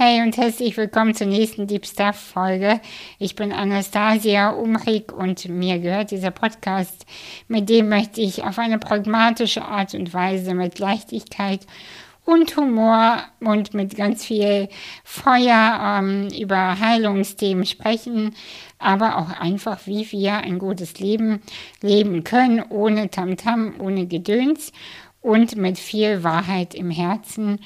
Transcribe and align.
Hey 0.00 0.22
und 0.22 0.36
herzlich 0.36 0.76
willkommen 0.76 1.12
zur 1.12 1.26
nächsten 1.26 1.66
Deep 1.66 1.84
Stuff 1.84 2.14
Folge. 2.14 2.80
Ich 3.18 3.34
bin 3.34 3.52
Anastasia 3.52 4.50
Umrig 4.50 5.12
und 5.12 5.48
mir 5.48 5.80
gehört 5.80 6.12
dieser 6.12 6.30
Podcast. 6.30 7.04
Mit 7.48 7.68
dem 7.68 7.88
möchte 7.88 8.20
ich 8.20 8.44
auf 8.44 8.60
eine 8.60 8.78
pragmatische 8.78 9.64
Art 9.64 9.94
und 9.94 10.14
Weise 10.14 10.54
mit 10.54 10.78
Leichtigkeit 10.78 11.66
und 12.24 12.56
Humor 12.56 13.24
und 13.40 13.74
mit 13.74 13.96
ganz 13.96 14.24
viel 14.24 14.68
Feuer 15.02 15.98
ähm, 15.98 16.28
über 16.28 16.78
Heilungsthemen 16.78 17.66
sprechen, 17.66 18.36
aber 18.78 19.18
auch 19.18 19.30
einfach, 19.40 19.80
wie 19.86 20.12
wir 20.12 20.34
ein 20.34 20.60
gutes 20.60 21.00
Leben 21.00 21.42
leben 21.82 22.22
können, 22.22 22.62
ohne 22.68 23.10
Tamtam, 23.10 23.70
-Tam, 23.70 23.80
ohne 23.80 24.06
Gedöns 24.06 24.70
und 25.20 25.56
mit 25.56 25.76
viel 25.76 26.22
Wahrheit 26.22 26.74
im 26.74 26.90
Herzen 26.90 27.58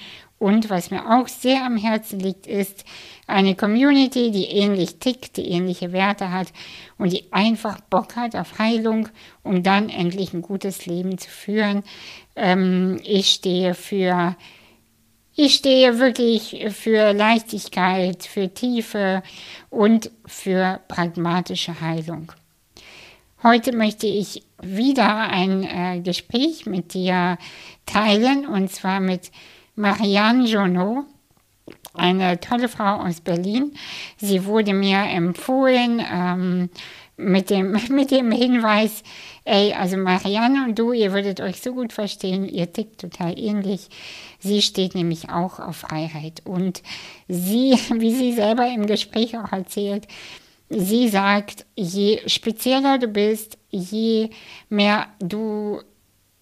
und 0.43 0.71
was 0.71 0.91
mir 0.91 1.09
auch 1.09 1.29
sehr 1.29 1.65
am 1.65 1.77
Herzen 1.77 2.19
liegt, 2.19 2.49
ist 2.49 2.85
eine 3.29 3.55
Community, 3.55 4.33
die 4.33 4.47
ähnlich 4.47 4.97
tickt, 4.97 5.37
die 5.37 5.49
ähnliche 5.49 5.93
Werte 5.93 6.33
hat 6.33 6.49
und 6.99 7.13
die 7.13 7.33
einfach 7.33 7.81
Bock 7.83 8.17
hat 8.17 8.35
auf 8.35 8.59
Heilung, 8.59 9.09
um 9.45 9.63
dann 9.63 9.89
endlich 9.89 10.35
ein 10.35 10.43
gutes 10.43 10.85
Leben 10.87 11.17
zu 11.17 11.31
führen. 11.31 11.85
Ähm, 12.35 12.99
ich 13.05 13.31
stehe 13.31 13.75
für 13.75 14.35
ich 15.37 15.55
stehe 15.55 16.01
wirklich 16.01 16.57
für 16.71 17.13
Leichtigkeit, 17.13 18.25
für 18.25 18.53
Tiefe 18.53 19.23
und 19.71 20.11
für 20.27 20.81
pragmatische 20.89 21.81
Heilung. 21.81 22.33
Heute 23.45 23.75
möchte 23.75 24.09
ich 24.09 24.43
wieder 24.61 25.29
ein 25.29 25.63
äh, 25.63 26.01
Gespräch 26.01 26.67
mit 26.67 26.95
dir 26.95 27.39
teilen 27.87 28.45
und 28.45 28.73
zwar 28.73 28.99
mit 28.99 29.31
Marianne 29.75 30.45
Jonot, 30.47 31.07
eine 31.95 32.41
tolle 32.41 32.69
Frau 32.69 32.97
aus 32.97 33.21
Berlin. 33.21 33.73
Sie 34.17 34.45
wurde 34.45 34.75
mir 34.75 34.99
empfohlen 34.99 36.03
ähm, 36.11 36.71
mit, 37.17 37.51
dem, 37.51 37.73
mit 37.91 38.11
dem 38.11 38.31
Hinweis, 38.31 39.03
ey, 39.45 39.73
also 39.73 39.97
Marianne 39.97 40.65
und 40.65 40.79
du, 40.79 40.93
ihr 40.93 41.13
würdet 41.13 41.41
euch 41.41 41.61
so 41.61 41.73
gut 41.73 41.93
verstehen, 41.93 42.49
ihr 42.49 42.73
tickt 42.73 43.01
total 43.01 43.39
ähnlich. 43.39 43.89
Sie 44.39 44.63
steht 44.63 44.95
nämlich 44.95 45.31
auch 45.31 45.59
auf 45.59 45.77
Freiheit. 45.77 46.43
Und 46.45 46.83
sie, 47.29 47.73
wie 47.95 48.15
sie 48.15 48.33
selber 48.33 48.67
im 48.69 48.87
Gespräch 48.87 49.37
auch 49.39 49.53
erzählt, 49.53 50.07
sie 50.69 51.09
sagt, 51.09 51.67
je 51.77 52.21
spezieller 52.27 52.99
du 52.99 53.09
bist, 53.09 53.59
je 53.71 54.31
mehr 54.69 55.09
du 55.19 55.81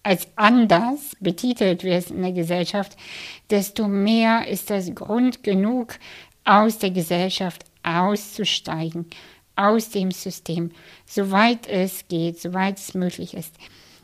als 0.03 0.27
anders 0.35 1.15
betitelt 1.19 1.83
wirst 1.83 2.11
in 2.11 2.21
der 2.21 2.31
Gesellschaft, 2.31 2.97
desto 3.49 3.87
mehr 3.87 4.47
ist 4.47 4.69
das 4.69 4.93
Grund 4.95 5.43
genug, 5.43 5.95
aus 6.43 6.79
der 6.79 6.91
Gesellschaft 6.91 7.63
auszusteigen, 7.83 9.05
aus 9.55 9.89
dem 9.89 10.11
System, 10.11 10.71
soweit 11.05 11.67
es 11.67 12.07
geht, 12.07 12.39
soweit 12.39 12.79
es 12.79 12.93
möglich 12.93 13.35
ist. 13.35 13.55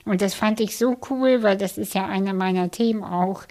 Und 0.06 0.22
das 0.22 0.36
fand 0.36 0.62
ich 0.62 0.78
so 0.78 0.96
cool, 1.10 1.44
weil 1.44 1.58
das 1.58 1.78
ist 1.78 1.94
ja 1.94 2.06
einer 2.06 2.34
meiner 2.34 2.72
Themen 2.72 3.04
auch, 3.04 3.44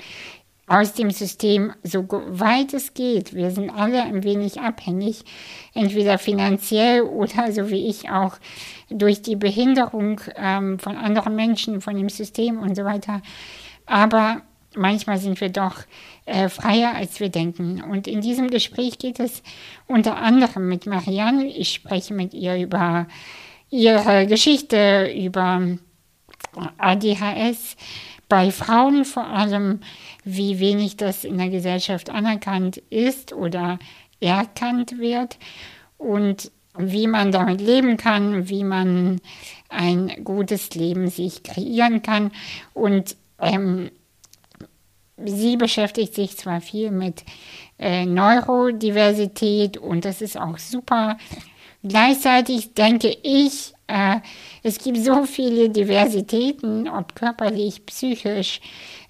aus 0.67 0.95
dem 0.95 1.11
System, 1.11 1.73
so 1.85 2.07
weit 2.09 2.75
es 2.75 2.93
geht. 2.95 3.35
Wir 3.35 3.51
sind 3.51 3.71
alle 3.71 4.03
ein 4.03 4.25
wenig 4.25 4.61
abhängig, 4.61 5.25
entweder 5.75 6.19
finanziell 6.19 7.03
oder 7.03 7.53
so 7.53 7.71
wie 7.71 7.89
ich 7.89 8.11
auch 8.11 8.37
durch 8.91 9.23
die 9.23 9.37
Behinderung 9.37 10.21
ähm, 10.35 10.79
von 10.79 10.97
anderen 10.97 11.37
Menschen, 11.37 11.81
von 11.81 11.97
dem 11.97 12.09
System 12.09 12.59
und 12.59 12.75
so 12.75 12.85
weiter. 12.85 13.23
Aber 13.87 14.43
manchmal 14.75 15.19
sind 15.19 15.41
wir 15.41 15.51
doch 15.51 15.77
äh, 16.25 16.49
freier, 16.49 16.95
als 16.95 17.21
wir 17.21 17.29
denken. 17.29 17.81
Und 17.83 18.09
in 18.09 18.21
diesem 18.21 18.49
Gespräch 18.49 18.99
geht 18.99 19.21
es 19.21 19.45
unter 19.87 20.17
anderem 20.17 20.69
mit 20.69 20.87
Marianne. 20.87 21.47
Ich 21.47 21.73
spreche 21.73 22.13
mit 22.13 22.35
ihr 22.35 22.57
über 22.57 23.07
ihre 23.71 24.27
Geschichte, 24.27 25.13
über 25.15 25.79
ADHS, 26.79 27.77
bei 28.29 28.51
Frauen 28.51 29.05
vor 29.05 29.27
allem, 29.27 29.81
wie 30.25 30.59
wenig 30.59 30.97
das 30.97 31.25
in 31.25 31.39
der 31.39 31.49
Gesellschaft 31.49 32.11
anerkannt 32.11 32.79
ist 32.91 33.33
oder 33.33 33.79
erkannt 34.21 34.99
wird 34.99 35.39
und 35.99 36.51
wie 36.79 37.07
man 37.07 37.33
damit 37.33 37.61
leben 37.61 37.97
kann, 37.97 38.49
wie 38.49 38.65
man 38.65 39.21
ein 39.69 40.25
gutes 40.25 40.75
Leben 40.75 41.09
sich 41.09 41.43
kreieren 41.43 42.03
kann. 42.03 42.33
Und 42.75 43.17
ähm, 43.41 43.91
sie 45.25 45.57
beschäftigt 45.57 46.15
sich 46.15 46.37
zwar 46.37 46.61
viel 46.61 46.91
mit 46.91 47.25
äh, 47.79 48.05
Neurodiversität 48.05 49.77
und 49.77 50.05
das 50.05 50.21
ist 50.21 50.39
auch 50.39 50.59
super. 50.59 51.17
Gleichzeitig 51.83 52.75
denke 52.75 53.17
ich, 53.23 53.73
äh, 53.87 54.17
es 54.63 54.79
gibt 54.79 54.99
so 54.99 55.25
viele 55.25 55.71
Diversitäten, 55.71 56.89
ob 56.89 57.15
körperlich, 57.15 57.87
psychisch. 57.87 58.61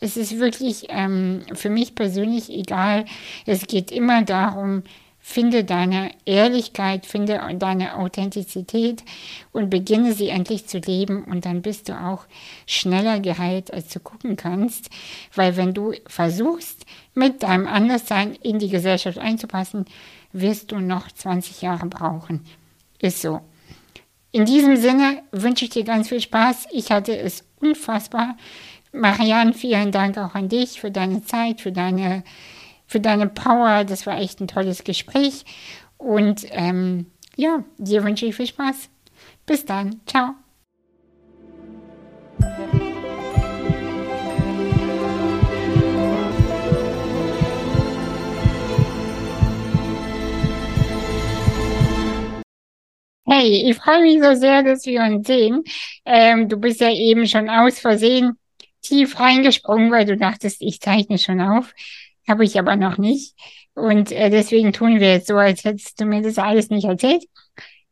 Es 0.00 0.16
ist 0.16 0.38
wirklich 0.38 0.86
ähm, 0.90 1.42
für 1.54 1.70
mich 1.70 1.94
persönlich 1.94 2.50
egal. 2.50 3.06
Es 3.46 3.66
geht 3.66 3.90
immer 3.90 4.22
darum, 4.22 4.82
finde 5.18 5.64
deine 5.64 6.12
Ehrlichkeit, 6.24 7.04
finde 7.04 7.40
deine 7.58 7.96
Authentizität 7.96 9.02
und 9.50 9.70
beginne 9.70 10.12
sie 10.12 10.28
endlich 10.28 10.68
zu 10.68 10.78
leben 10.78 11.24
und 11.24 11.46
dann 11.46 11.62
bist 11.62 11.88
du 11.88 12.00
auch 12.00 12.26
schneller 12.66 13.18
geheilt, 13.18 13.72
als 13.72 13.88
du 13.88 13.98
gucken 13.98 14.36
kannst. 14.36 14.88
Weil 15.34 15.56
wenn 15.56 15.74
du 15.74 15.94
versuchst, 16.06 16.86
mit 17.14 17.42
deinem 17.42 17.66
Anderssein 17.66 18.34
in 18.34 18.60
die 18.60 18.68
Gesellschaft 18.68 19.18
einzupassen, 19.18 19.86
wirst 20.32 20.70
du 20.70 20.78
noch 20.78 21.10
20 21.10 21.60
Jahre 21.62 21.86
brauchen. 21.86 22.44
Ist 23.00 23.20
so. 23.20 23.40
In 24.36 24.44
diesem 24.44 24.76
Sinne 24.76 25.22
wünsche 25.32 25.64
ich 25.64 25.70
dir 25.70 25.82
ganz 25.82 26.10
viel 26.10 26.20
Spaß. 26.20 26.66
Ich 26.70 26.90
hatte 26.90 27.16
es 27.16 27.42
unfassbar. 27.58 28.36
Marianne, 28.92 29.54
vielen 29.54 29.92
Dank 29.92 30.18
auch 30.18 30.34
an 30.34 30.50
dich 30.50 30.78
für 30.78 30.90
deine 30.90 31.24
Zeit, 31.24 31.62
für 31.62 31.72
deine, 31.72 32.22
für 32.86 33.00
deine 33.00 33.28
Power. 33.28 33.84
Das 33.84 34.04
war 34.04 34.18
echt 34.18 34.42
ein 34.42 34.46
tolles 34.46 34.84
Gespräch. 34.84 35.46
Und 35.96 36.44
ähm, 36.50 37.06
ja, 37.34 37.64
dir 37.78 38.04
wünsche 38.04 38.26
ich 38.26 38.36
viel 38.36 38.46
Spaß. 38.46 38.90
Bis 39.46 39.64
dann. 39.64 40.02
Ciao. 40.04 40.34
Hey, 53.38 53.68
ich 53.68 53.76
freue 53.76 54.00
mich 54.00 54.22
so 54.22 54.34
sehr, 54.34 54.62
dass 54.62 54.86
wir 54.86 55.02
uns 55.02 55.26
sehen. 55.26 55.62
Ähm, 56.06 56.48
du 56.48 56.56
bist 56.56 56.80
ja 56.80 56.90
eben 56.90 57.26
schon 57.26 57.50
aus 57.50 57.78
Versehen 57.78 58.38
tief 58.80 59.20
reingesprungen, 59.20 59.90
weil 59.92 60.06
du 60.06 60.16
dachtest, 60.16 60.62
ich 60.62 60.80
zeichne 60.80 61.18
schon 61.18 61.42
auf. 61.42 61.74
Habe 62.26 62.46
ich 62.46 62.58
aber 62.58 62.76
noch 62.76 62.96
nicht. 62.96 63.34
Und 63.74 64.10
äh, 64.10 64.30
deswegen 64.30 64.72
tun 64.72 65.00
wir 65.00 65.12
jetzt 65.12 65.26
so, 65.26 65.36
als 65.36 65.64
hättest 65.64 66.00
du 66.00 66.06
mir 66.06 66.22
das 66.22 66.38
alles 66.38 66.70
nicht 66.70 66.86
erzählt. 66.86 67.24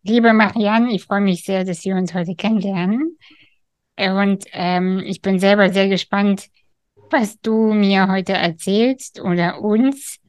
Liebe 0.02 0.32
Marianne, 0.32 0.90
ich 0.94 1.04
freue 1.04 1.20
mich 1.20 1.44
sehr, 1.44 1.64
dass 1.64 1.84
wir 1.84 1.94
uns 1.94 2.14
heute 2.14 2.34
kennenlernen. 2.36 3.18
Und 3.98 4.46
ähm, 4.52 5.02
ich 5.04 5.20
bin 5.20 5.38
selber 5.38 5.70
sehr 5.70 5.88
gespannt, 5.88 6.46
was 7.10 7.38
du 7.42 7.74
mir 7.74 8.08
heute 8.08 8.32
erzählst 8.32 9.20
oder 9.20 9.60
uns 9.60 10.20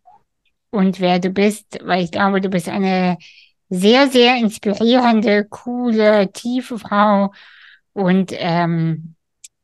und 0.72 1.00
wer 1.00 1.20
du 1.20 1.30
bist, 1.30 1.80
weil 1.86 2.04
ich 2.04 2.12
glaube, 2.12 2.42
du 2.42 2.50
bist 2.50 2.68
eine 2.68 3.18
sehr, 3.80 4.10
sehr 4.10 4.38
inspirierende, 4.38 5.46
coole, 5.46 6.32
tiefe 6.32 6.80
Frau 6.80 7.32
und 7.94 8.32
ähm, 8.36 9.16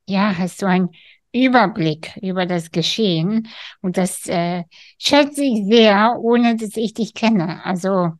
ja, 0.07 0.37
hast 0.37 0.59
so 0.59 0.67
einen 0.67 0.89
Überblick 1.33 2.17
über 2.21 2.45
das 2.45 2.71
Geschehen 2.71 3.49
und 3.81 3.97
das 3.97 4.27
äh, 4.27 4.63
schätze 4.99 5.43
ich 5.43 5.65
sehr, 5.67 6.17
ohne 6.19 6.57
dass 6.57 6.77
ich 6.77 6.93
dich 6.93 7.13
kenne. 7.13 7.65
Also 7.65 8.13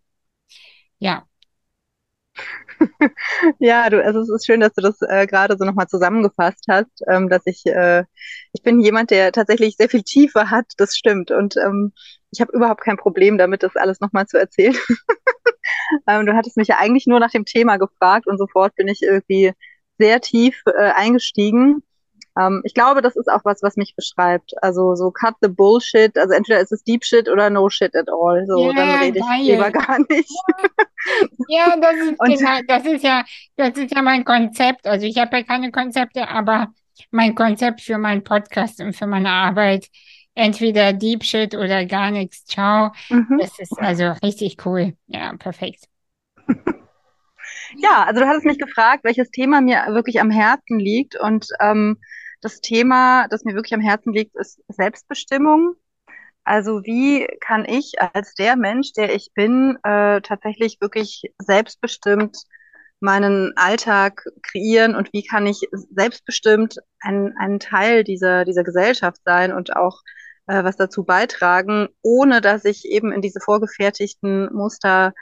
ja. 1.00 1.27
Ja, 3.60 3.89
du, 3.89 4.04
also 4.04 4.19
es 4.21 4.30
ist 4.30 4.45
schön, 4.45 4.60
dass 4.60 4.74
du 4.74 4.81
das 4.81 5.01
äh, 5.01 5.27
gerade 5.27 5.56
so 5.57 5.66
nochmal 5.66 5.88
zusammengefasst 5.88 6.66
hast, 6.69 6.92
ähm, 7.07 7.30
dass 7.30 7.42
ich, 7.45 7.66
äh, 7.66 8.04
ich 8.54 8.62
bin 8.63 8.80
jemand, 8.81 9.12
der 9.12 9.31
tatsächlich 9.31 9.75
sehr 9.77 9.89
viel 9.89 10.04
Tiefe 10.04 10.50
hat, 10.50 10.66
das 10.77 10.95
stimmt. 10.95 11.31
Und 11.31 11.57
ähm, 11.57 11.94
ich 12.31 12.42
habe 12.42 12.51
überhaupt 12.54 12.81
kein 12.81 12.98
Problem 12.98 13.38
damit, 13.38 13.63
das 13.63 13.75
alles 13.75 14.00
nochmal 14.00 14.27
zu 14.27 14.38
erzählen. 14.39 14.75
Ähm, 16.08 16.26
du 16.26 16.36
hattest 16.36 16.58
mich 16.58 16.68
ja 16.68 16.78
eigentlich 16.80 17.08
nur 17.08 17.20
nach 17.20 17.32
dem 17.32 17.46
Thema 17.46 17.78
gefragt 17.78 18.28
und 18.28 18.38
sofort 18.38 18.76
bin 18.76 18.88
ich 18.88 19.02
irgendwie 19.02 19.54
sehr 19.98 20.22
tief 20.22 20.62
äh, 20.66 20.92
eingestiegen. 20.92 21.84
Ähm, 22.40 22.62
ich 22.64 22.74
glaube, 22.74 23.02
das 23.02 23.16
ist 23.16 23.28
auch 23.28 23.44
was, 23.44 23.62
was 23.62 23.76
mich 23.76 23.96
beschreibt. 23.96 24.54
Also 24.62 24.96
so 24.96 25.12
cut 25.12 25.36
the 25.42 25.50
bullshit. 25.50 26.18
Also 26.18 26.34
entweder 26.34 26.60
ist 26.60 26.72
es 26.72 26.84
deep 26.84 27.04
shit 27.04 27.30
oder 27.30 27.50
no 27.50 27.70
shit 27.70 27.96
at 27.96 28.08
all. 28.10 28.46
So, 28.48 28.66
yeah, 28.66 28.74
dann 28.74 29.00
rede 29.00 29.20
ich 29.20 29.26
geil. 29.26 29.42
lieber 29.42 29.72
gar 29.72 30.00
nicht. 30.10 30.32
Ja, 31.50 31.68
ja 31.68 31.78
das, 31.80 31.96
ist 31.96 32.10
und, 32.20 32.38
genau, 32.38 32.60
das 32.68 32.86
ist 32.86 33.04
ja, 33.04 33.24
das 33.58 33.78
ist 33.78 33.94
ja 33.94 34.02
mein 34.02 34.24
Konzept. 34.24 34.88
Also 34.88 35.06
ich 35.06 35.18
habe 35.18 35.38
ja 35.38 35.44
keine 35.44 35.72
Konzepte, 35.72 36.28
aber 36.28 36.68
mein 37.10 37.36
Konzept 37.36 37.82
für 37.82 37.98
meinen 37.98 38.24
Podcast 38.24 38.80
und 38.80 38.96
für 38.96 39.08
meine 39.08 39.30
Arbeit 39.30 39.88
entweder 40.42 40.94
Deep 40.94 41.24
Shit 41.24 41.56
oder 41.56 41.86
gar 41.86 42.12
nichts. 42.12 42.46
Ciao. 42.46 42.92
Mhm. 43.10 43.38
Das 43.40 43.58
ist 43.60 43.80
also 43.80 44.14
richtig 44.24 44.66
cool. 44.66 44.94
Ja, 45.08 45.34
perfekt. 45.38 45.86
Ja, 47.78 48.04
also 48.04 48.22
du 48.22 48.28
hattest 48.28 48.46
mich 48.46 48.58
gefragt, 48.58 49.04
welches 49.04 49.32
Thema 49.32 49.62
mir 49.62 49.86
wirklich 49.90 50.20
am 50.20 50.30
Herzen 50.30 50.80
liegt. 50.80 51.20
Und 51.20 51.48
ähm, 51.60 51.98
das 52.42 52.60
Thema, 52.60 53.28
das 53.30 53.44
mir 53.44 53.56
wirklich 53.56 53.74
am 53.74 53.82
Herzen 53.82 54.14
liegt, 54.14 54.36
ist 54.36 54.62
Selbstbestimmung. 54.68 55.76
Also 56.44 56.84
wie 56.84 57.28
kann 57.40 57.66
ich 57.66 58.02
als 58.02 58.34
der 58.34 58.56
Mensch, 58.56 58.94
der 58.94 59.14
ich 59.14 59.32
bin, 59.34 59.78
äh, 59.84 60.22
tatsächlich 60.22 60.82
wirklich 60.82 61.24
selbstbestimmt 61.38 62.38
meinen 63.00 63.54
Alltag 63.58 64.24
kreieren 64.44 64.96
und 64.96 65.12
wie 65.14 65.24
kann 65.24 65.48
ich 65.48 65.62
selbstbestimmt 65.72 66.78
ein, 67.00 67.34
ein 67.40 67.60
Teil 67.60 68.04
dieser, 68.04 68.46
dieser 68.46 68.64
Gesellschaft 68.64 69.22
sein 69.26 69.54
und 69.54 69.76
auch 69.76 70.02
äh, 70.51 70.63
was 70.65 70.75
dazu 70.75 71.03
beitragen, 71.03 71.88
ohne 72.01 72.42
dass 72.42 72.65
ich 72.65 72.86
eben 72.86 73.12
in 73.12 73.21
diese 73.21 73.39
vorgefertigten 73.39 74.53
Muster 74.53 75.13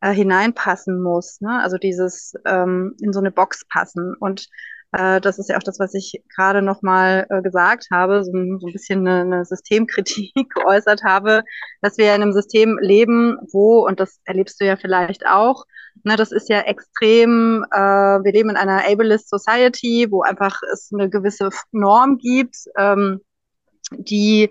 äh, 0.00 0.12
hineinpassen 0.12 1.02
muss. 1.02 1.40
Ne? 1.40 1.60
Also 1.60 1.76
dieses 1.76 2.34
ähm, 2.44 2.94
in 3.00 3.12
so 3.12 3.18
eine 3.18 3.32
Box 3.32 3.64
passen. 3.68 4.14
Und 4.20 4.46
äh, 4.92 5.20
das 5.20 5.38
ist 5.38 5.48
ja 5.48 5.56
auch 5.56 5.62
das, 5.64 5.80
was 5.80 5.92
ich 5.94 6.22
gerade 6.34 6.62
nochmal 6.62 7.26
äh, 7.30 7.42
gesagt 7.42 7.88
habe, 7.90 8.22
so, 8.22 8.30
so 8.30 8.66
ein 8.68 8.72
bisschen 8.72 9.06
eine, 9.06 9.22
eine 9.22 9.44
Systemkritik 9.44 10.32
geäußert 10.54 11.02
habe, 11.02 11.42
dass 11.82 11.98
wir 11.98 12.14
in 12.14 12.22
einem 12.22 12.32
System 12.32 12.78
leben, 12.80 13.38
wo, 13.52 13.84
und 13.84 13.98
das 13.98 14.20
erlebst 14.24 14.60
du 14.60 14.66
ja 14.66 14.76
vielleicht 14.76 15.26
auch, 15.26 15.64
ne, 16.04 16.14
das 16.14 16.30
ist 16.30 16.48
ja 16.48 16.60
extrem, 16.60 17.64
äh, 17.72 17.78
wir 17.78 18.32
leben 18.32 18.50
in 18.50 18.56
einer 18.56 18.86
ableist 18.88 19.28
Society, 19.30 20.06
wo 20.10 20.22
einfach 20.22 20.60
es 20.72 20.90
eine 20.92 21.10
gewisse 21.10 21.50
Norm 21.72 22.18
gibt, 22.18 22.56
ähm, 22.78 23.20
die 23.90 24.50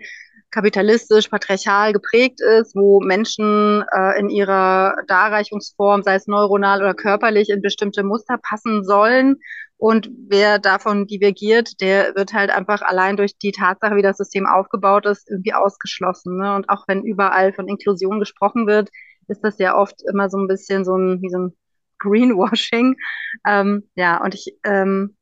kapitalistisch, 0.55 1.27
patriarchal 1.27 1.91
geprägt 1.91 2.39
ist, 2.39 2.75
wo 2.75 3.01
Menschen 3.01 3.83
äh, 3.93 4.17
in 4.17 4.29
ihrer 4.29 4.95
Darreichungsform, 5.07 6.01
sei 6.01 6.15
es 6.15 6.27
neuronal 6.27 6.79
oder 6.79 6.93
körperlich, 6.93 7.49
in 7.49 7.61
bestimmte 7.61 8.03
Muster 8.03 8.37
passen 8.41 8.85
sollen. 8.85 9.35
Und 9.75 10.09
wer 10.29 10.57
davon 10.57 11.07
divergiert, 11.07 11.81
der 11.81 12.15
wird 12.15 12.31
halt 12.33 12.51
einfach 12.51 12.81
allein 12.81 13.17
durch 13.17 13.37
die 13.37 13.51
Tatsache, 13.51 13.97
wie 13.97 14.01
das 14.01 14.15
System 14.15 14.47
aufgebaut 14.47 15.05
ist, 15.05 15.29
irgendwie 15.29 15.53
ausgeschlossen. 15.53 16.37
Ne? 16.37 16.55
Und 16.55 16.69
auch 16.69 16.87
wenn 16.87 17.03
überall 17.03 17.51
von 17.51 17.67
Inklusion 17.67 18.21
gesprochen 18.21 18.65
wird, 18.65 18.89
ist 19.27 19.43
das 19.43 19.59
ja 19.59 19.75
oft 19.75 20.01
immer 20.09 20.29
so 20.29 20.37
ein 20.37 20.47
bisschen 20.47 20.85
so 20.85 20.95
ein, 20.95 21.21
wie 21.21 21.29
so 21.29 21.39
ein 21.39 21.53
Greenwashing. 21.99 22.95
Ähm, 23.45 23.83
ja, 23.95 24.23
und 24.23 24.33
ich, 24.33 24.57
ähm, 24.63 25.17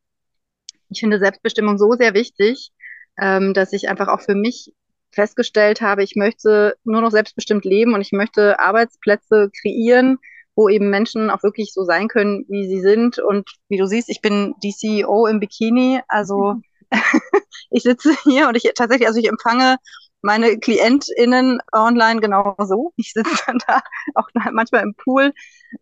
ich 0.90 1.00
finde 1.00 1.18
Selbstbestimmung 1.18 1.80
so 1.80 1.94
sehr 1.94 2.14
wichtig, 2.14 2.72
ähm, 3.20 3.56
dass 3.56 3.74
ich 3.74 3.90
einfach 3.90 4.08
auch 4.08 4.22
für 4.22 4.36
mich 4.36 4.72
festgestellt 5.14 5.82
habe, 5.82 6.04
ich 6.04 6.16
möchte 6.16 6.76
nur 6.84 7.02
noch 7.02 7.12
selbstbestimmt 7.12 7.66
leben 7.66 7.94
und 7.94 8.02
ich 8.02 8.12
möchte 8.12 8.60
Arbeitsplätze 8.60 9.50
kreieren, 9.62 10.18
wo 10.56 10.70
eben 10.70 10.90
Menschen 10.90 11.30
auch 11.30 11.44
wirklich 11.44 11.74
so 11.74 11.84
sein 11.84 12.08
können, 12.08 12.46
wie 12.48 12.68
sie 12.68 12.82
sind. 12.82 13.20
Und 13.20 13.50
wie 13.70 13.78
du 13.78 13.88
siehst, 13.88 14.10
ich 14.10 14.22
bin 14.22 14.54
die 14.64 14.74
CEO 14.74 15.28
im 15.28 15.40
Bikini. 15.40 16.02
Also 16.08 16.56
ich 17.70 17.84
sitze 17.84 18.16
hier 18.24 18.48
und 18.48 18.56
ich 18.56 18.70
tatsächlich, 18.76 19.08
also 19.08 19.20
ich 19.20 19.30
empfange 19.30 19.78
meine 20.22 20.58
KlientInnen 20.58 21.60
online 21.72 22.22
genauso. 22.22 22.94
Ich 22.96 23.12
sitze 23.14 23.36
dann 23.46 23.60
da 23.68 23.82
auch 24.16 24.28
manchmal 24.52 24.84
im 24.84 24.96
Pool. 24.96 25.34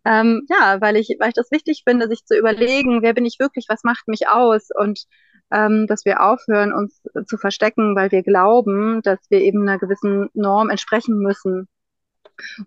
Ähm, 0.06 0.46
ja, 0.50 0.82
weil 0.82 0.98
ich, 0.98 1.16
weil 1.20 1.30
ich 1.30 1.36
das 1.36 1.52
wichtig 1.52 1.84
finde, 1.88 2.08
sich 2.08 2.26
zu 2.26 2.38
überlegen, 2.38 3.02
wer 3.02 3.14
bin 3.14 3.26
ich 3.26 3.40
wirklich, 3.40 3.66
was 3.70 3.84
macht 3.84 4.08
mich 4.08 4.30
aus 4.30 4.70
und 4.74 5.06
ähm, 5.52 5.88
dass 5.88 6.06
wir 6.06 6.24
aufhören, 6.24 6.74
uns 6.74 7.02
zu 7.28 7.38
verstecken, 7.38 7.96
weil 7.96 8.12
wir 8.12 8.24
glauben, 8.24 9.02
dass 9.02 9.20
wir 9.30 9.42
eben 9.42 9.62
einer 9.62 9.80
gewissen 9.80 10.30
Norm 10.34 10.70
entsprechen 10.70 11.18
müssen. 11.20 11.68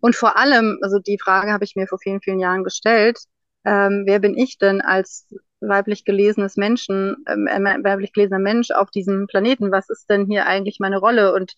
Und 0.00 0.14
vor 0.14 0.36
allem, 0.36 0.78
also 0.82 0.98
die 0.98 1.19
Frage 1.22 1.52
habe 1.52 1.64
ich 1.64 1.76
mir 1.76 1.86
vor 1.86 1.98
vielen, 1.98 2.20
vielen 2.20 2.38
Jahren 2.38 2.64
gestellt, 2.64 3.19
ähm, 3.64 4.04
wer 4.06 4.19
bin 4.19 4.36
ich 4.36 4.58
denn 4.58 4.81
als 4.82 5.26
weiblich 5.60 6.04
gelesenes 6.04 6.56
Menschen, 6.56 7.25
ähm, 7.26 7.46
äh, 7.46 7.82
weiblich 7.82 8.12
gelesener 8.12 8.40
Mensch 8.40 8.70
auf 8.70 8.90
diesem 8.90 9.26
Planeten? 9.26 9.72
Was 9.72 9.88
ist 9.88 10.08
denn 10.10 10.26
hier 10.26 10.46
eigentlich 10.46 10.78
meine 10.81 10.98
Rolle? 10.98 11.32
Und 11.32 11.54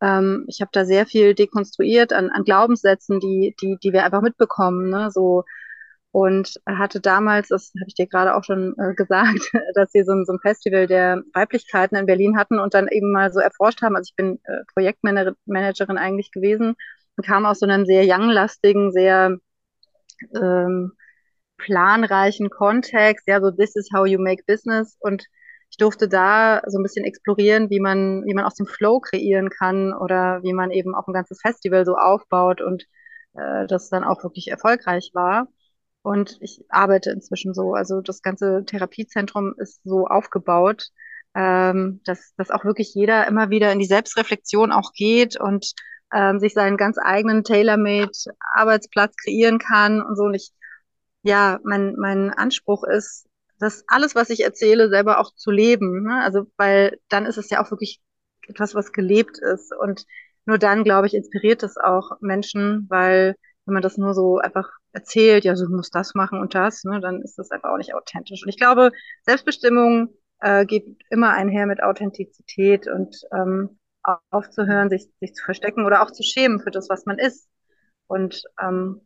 ähm, 0.00 0.44
ich 0.48 0.60
habe 0.60 0.70
da 0.72 0.84
sehr 0.84 1.06
viel 1.06 1.34
dekonstruiert 1.34 2.12
an, 2.12 2.30
an 2.30 2.44
Glaubenssätzen, 2.44 3.20
die, 3.20 3.54
die, 3.60 3.78
die 3.82 3.92
wir 3.92 4.04
einfach 4.04 4.22
mitbekommen. 4.22 4.90
Ne? 4.90 5.10
So 5.10 5.44
und 6.16 6.54
hatte 6.64 6.98
damals, 6.98 7.48
das 7.48 7.74
habe 7.78 7.88
ich 7.88 7.94
dir 7.94 8.06
gerade 8.06 8.34
auch 8.34 8.42
schon 8.42 8.74
äh, 8.78 8.94
gesagt, 8.94 9.52
dass 9.74 9.92
wir 9.92 10.02
so 10.06 10.12
ein, 10.12 10.24
so 10.24 10.32
ein 10.32 10.38
Festival 10.40 10.86
der 10.86 11.22
Weiblichkeiten 11.34 11.94
in 11.94 12.06
Berlin 12.06 12.38
hatten 12.38 12.58
und 12.58 12.72
dann 12.72 12.88
eben 12.88 13.12
mal 13.12 13.30
so 13.30 13.38
erforscht 13.38 13.82
haben. 13.82 13.96
Also 13.96 14.08
ich 14.10 14.16
bin 14.16 14.40
äh, 14.44 14.64
Projektmanagerin 14.72 15.98
eigentlich 15.98 16.30
gewesen 16.32 16.74
und 17.16 17.26
kam 17.26 17.44
aus 17.44 17.58
so 17.58 17.66
einem 17.66 17.84
sehr 17.84 18.04
young-lastigen, 18.06 18.92
sehr 18.92 19.36
ähm, 20.34 20.92
planreichen 21.58 22.48
Kontext. 22.48 23.28
Ja, 23.28 23.42
so 23.42 23.50
this 23.50 23.76
is 23.76 23.90
how 23.94 24.06
you 24.06 24.18
make 24.18 24.42
business 24.46 24.96
und 25.00 25.26
ich 25.68 25.76
durfte 25.76 26.08
da 26.08 26.62
so 26.66 26.78
ein 26.78 26.82
bisschen 26.82 27.04
explorieren, 27.04 27.68
wie 27.68 27.80
man, 27.80 28.24
wie 28.24 28.32
man 28.32 28.46
aus 28.46 28.54
dem 28.54 28.66
Flow 28.66 29.00
kreieren 29.00 29.50
kann 29.50 29.92
oder 29.92 30.42
wie 30.42 30.54
man 30.54 30.70
eben 30.70 30.94
auch 30.94 31.08
ein 31.08 31.12
ganzes 31.12 31.42
Festival 31.42 31.84
so 31.84 31.96
aufbaut 31.96 32.62
und 32.62 32.86
äh, 33.34 33.66
das 33.66 33.90
dann 33.90 34.02
auch 34.02 34.22
wirklich 34.22 34.48
erfolgreich 34.48 35.10
war. 35.12 35.48
Und 36.06 36.38
ich 36.40 36.64
arbeite 36.68 37.10
inzwischen 37.10 37.52
so. 37.52 37.74
Also 37.74 38.00
das 38.00 38.22
ganze 38.22 38.64
Therapiezentrum 38.64 39.54
ist 39.58 39.80
so 39.82 40.06
aufgebaut, 40.06 40.90
ähm, 41.34 42.00
dass, 42.04 42.32
dass 42.36 42.52
auch 42.52 42.64
wirklich 42.64 42.94
jeder 42.94 43.26
immer 43.26 43.50
wieder 43.50 43.72
in 43.72 43.80
die 43.80 43.86
Selbstreflexion 43.86 44.70
auch 44.70 44.92
geht 44.92 45.36
und 45.36 45.72
ähm, 46.14 46.38
sich 46.38 46.54
seinen 46.54 46.76
ganz 46.76 46.96
eigenen 46.96 47.42
tailor-made 47.42 48.12
Arbeitsplatz 48.54 49.16
kreieren 49.16 49.58
kann 49.58 50.00
und 50.00 50.14
so. 50.14 50.26
Und 50.26 50.34
ich, 50.34 50.52
ja, 51.22 51.58
mein, 51.64 51.96
mein 51.98 52.30
Anspruch 52.30 52.84
ist, 52.84 53.26
das 53.58 53.82
alles, 53.88 54.14
was 54.14 54.30
ich 54.30 54.44
erzähle, 54.44 54.88
selber 54.88 55.18
auch 55.18 55.34
zu 55.34 55.50
leben. 55.50 56.04
Ne? 56.04 56.22
Also, 56.22 56.46
weil 56.56 57.00
dann 57.08 57.26
ist 57.26 57.36
es 57.36 57.50
ja 57.50 57.60
auch 57.60 57.72
wirklich 57.72 58.00
etwas, 58.46 58.76
was 58.76 58.92
gelebt 58.92 59.38
ist. 59.38 59.74
Und 59.76 60.06
nur 60.44 60.58
dann, 60.58 60.84
glaube 60.84 61.08
ich, 61.08 61.14
inspiriert 61.14 61.64
es 61.64 61.76
auch 61.76 62.12
Menschen, 62.20 62.86
weil 62.88 63.34
wenn 63.64 63.74
man 63.74 63.82
das 63.82 63.98
nur 63.98 64.14
so 64.14 64.38
einfach 64.38 64.68
erzählt, 64.96 65.44
ja, 65.44 65.54
so 65.54 65.68
muss 65.68 65.90
das 65.90 66.14
machen 66.14 66.40
und 66.40 66.54
das, 66.54 66.82
ne, 66.84 67.00
dann 67.00 67.20
ist 67.20 67.38
das 67.38 67.50
einfach 67.50 67.70
auch 67.70 67.76
nicht 67.76 67.94
authentisch. 67.94 68.42
Und 68.42 68.48
ich 68.48 68.56
glaube, 68.56 68.90
Selbstbestimmung 69.24 70.08
äh, 70.40 70.64
geht 70.64 70.86
immer 71.10 71.32
einher 71.32 71.66
mit 71.66 71.82
Authentizität 71.82 72.88
und 72.88 73.14
ähm, 73.32 73.78
aufzuhören, 74.30 74.88
sich, 74.88 75.06
sich 75.20 75.34
zu 75.34 75.44
verstecken 75.44 75.84
oder 75.84 76.02
auch 76.02 76.10
zu 76.10 76.22
schämen 76.22 76.60
für 76.60 76.70
das, 76.70 76.88
was 76.88 77.04
man 77.04 77.18
ist. 77.18 77.48
Und 78.06 78.42
ähm, 78.60 79.02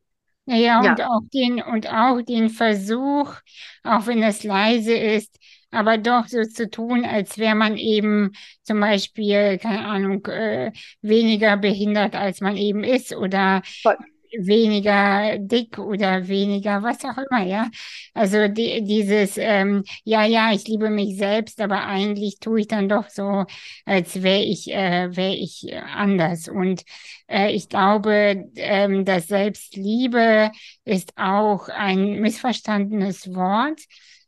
naja, 0.47 0.81
ja. 0.83 0.91
und 0.91 1.03
auch 1.03 1.23
den, 1.35 1.61
und 1.61 1.93
auch 1.93 2.23
den 2.23 2.51
Versuch, 2.51 3.35
auch 3.83 4.07
wenn 4.07 4.23
es 4.23 4.45
leise 4.45 4.95
ist, 4.95 5.39
aber 5.73 5.99
doch 5.99 6.27
so 6.27 6.43
zu 6.45 6.71
tun, 6.71 7.05
als 7.05 7.37
wäre 7.37 7.55
man 7.55 7.77
eben 7.77 8.33
zum 8.63 8.81
Beispiel, 8.81 9.59
keine 9.59 9.85
Ahnung, 9.87 10.25
äh, 10.27 10.73
weniger 11.03 11.57
behindert, 11.57 12.15
als 12.15 12.41
man 12.41 12.57
eben 12.57 12.85
ist 12.85 13.15
oder 13.15 13.63
Voll 13.83 13.97
weniger 14.39 15.39
dick 15.39 15.79
oder 15.79 16.27
weniger 16.29 16.83
was 16.83 17.05
auch 17.05 17.19
immer, 17.19 17.45
ja. 17.47 17.69
Also 18.15 18.49
die, 18.49 18.83
dieses, 18.85 19.37
ähm, 19.39 19.85
ja, 20.05 20.25
ja, 20.25 20.53
ich 20.53 20.67
liebe 20.69 20.91
mich 20.91 21.17
selbst, 21.17 21.61
aber 21.61 21.87
eigentlich 21.87 22.39
tue 22.41 22.61
ich 22.61 22.69
dann 22.69 22.89
doch 22.89 23.09
so, 23.09 23.45
als 23.85 24.23
wäre 24.23 24.43
ich, 24.43 24.71
äh, 24.73 25.15
wäre 25.17 25.35
ich 25.35 25.67
anders. 25.75 26.49
Und 26.49 26.83
äh, 27.29 27.51
ich 27.53 27.69
glaube, 27.69 28.45
ähm, 28.57 29.05
dass 29.05 29.29
Selbstliebe 29.29 30.51
ist 30.85 31.13
auch 31.17 31.69
ein 31.69 32.21
missverstandenes 32.21 33.35
Wort 33.35 33.81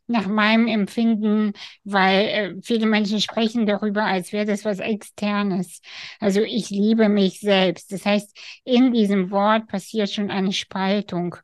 nach 0.07 0.27
meinem 0.27 0.67
Empfinden, 0.67 1.53
weil 1.83 2.19
äh, 2.25 2.55
viele 2.61 2.85
Menschen 2.85 3.21
sprechen 3.21 3.65
darüber, 3.65 4.03
als 4.03 4.33
wäre 4.33 4.45
das 4.45 4.65
was 4.65 4.79
Externes. 4.79 5.81
Also 6.19 6.41
ich 6.41 6.69
liebe 6.69 7.09
mich 7.09 7.39
selbst. 7.39 7.91
Das 7.91 8.05
heißt, 8.05 8.37
in 8.65 8.91
diesem 8.91 9.31
Wort 9.31 9.67
passiert 9.67 10.09
schon 10.11 10.29
eine 10.29 10.51
Spaltung. 10.51 11.35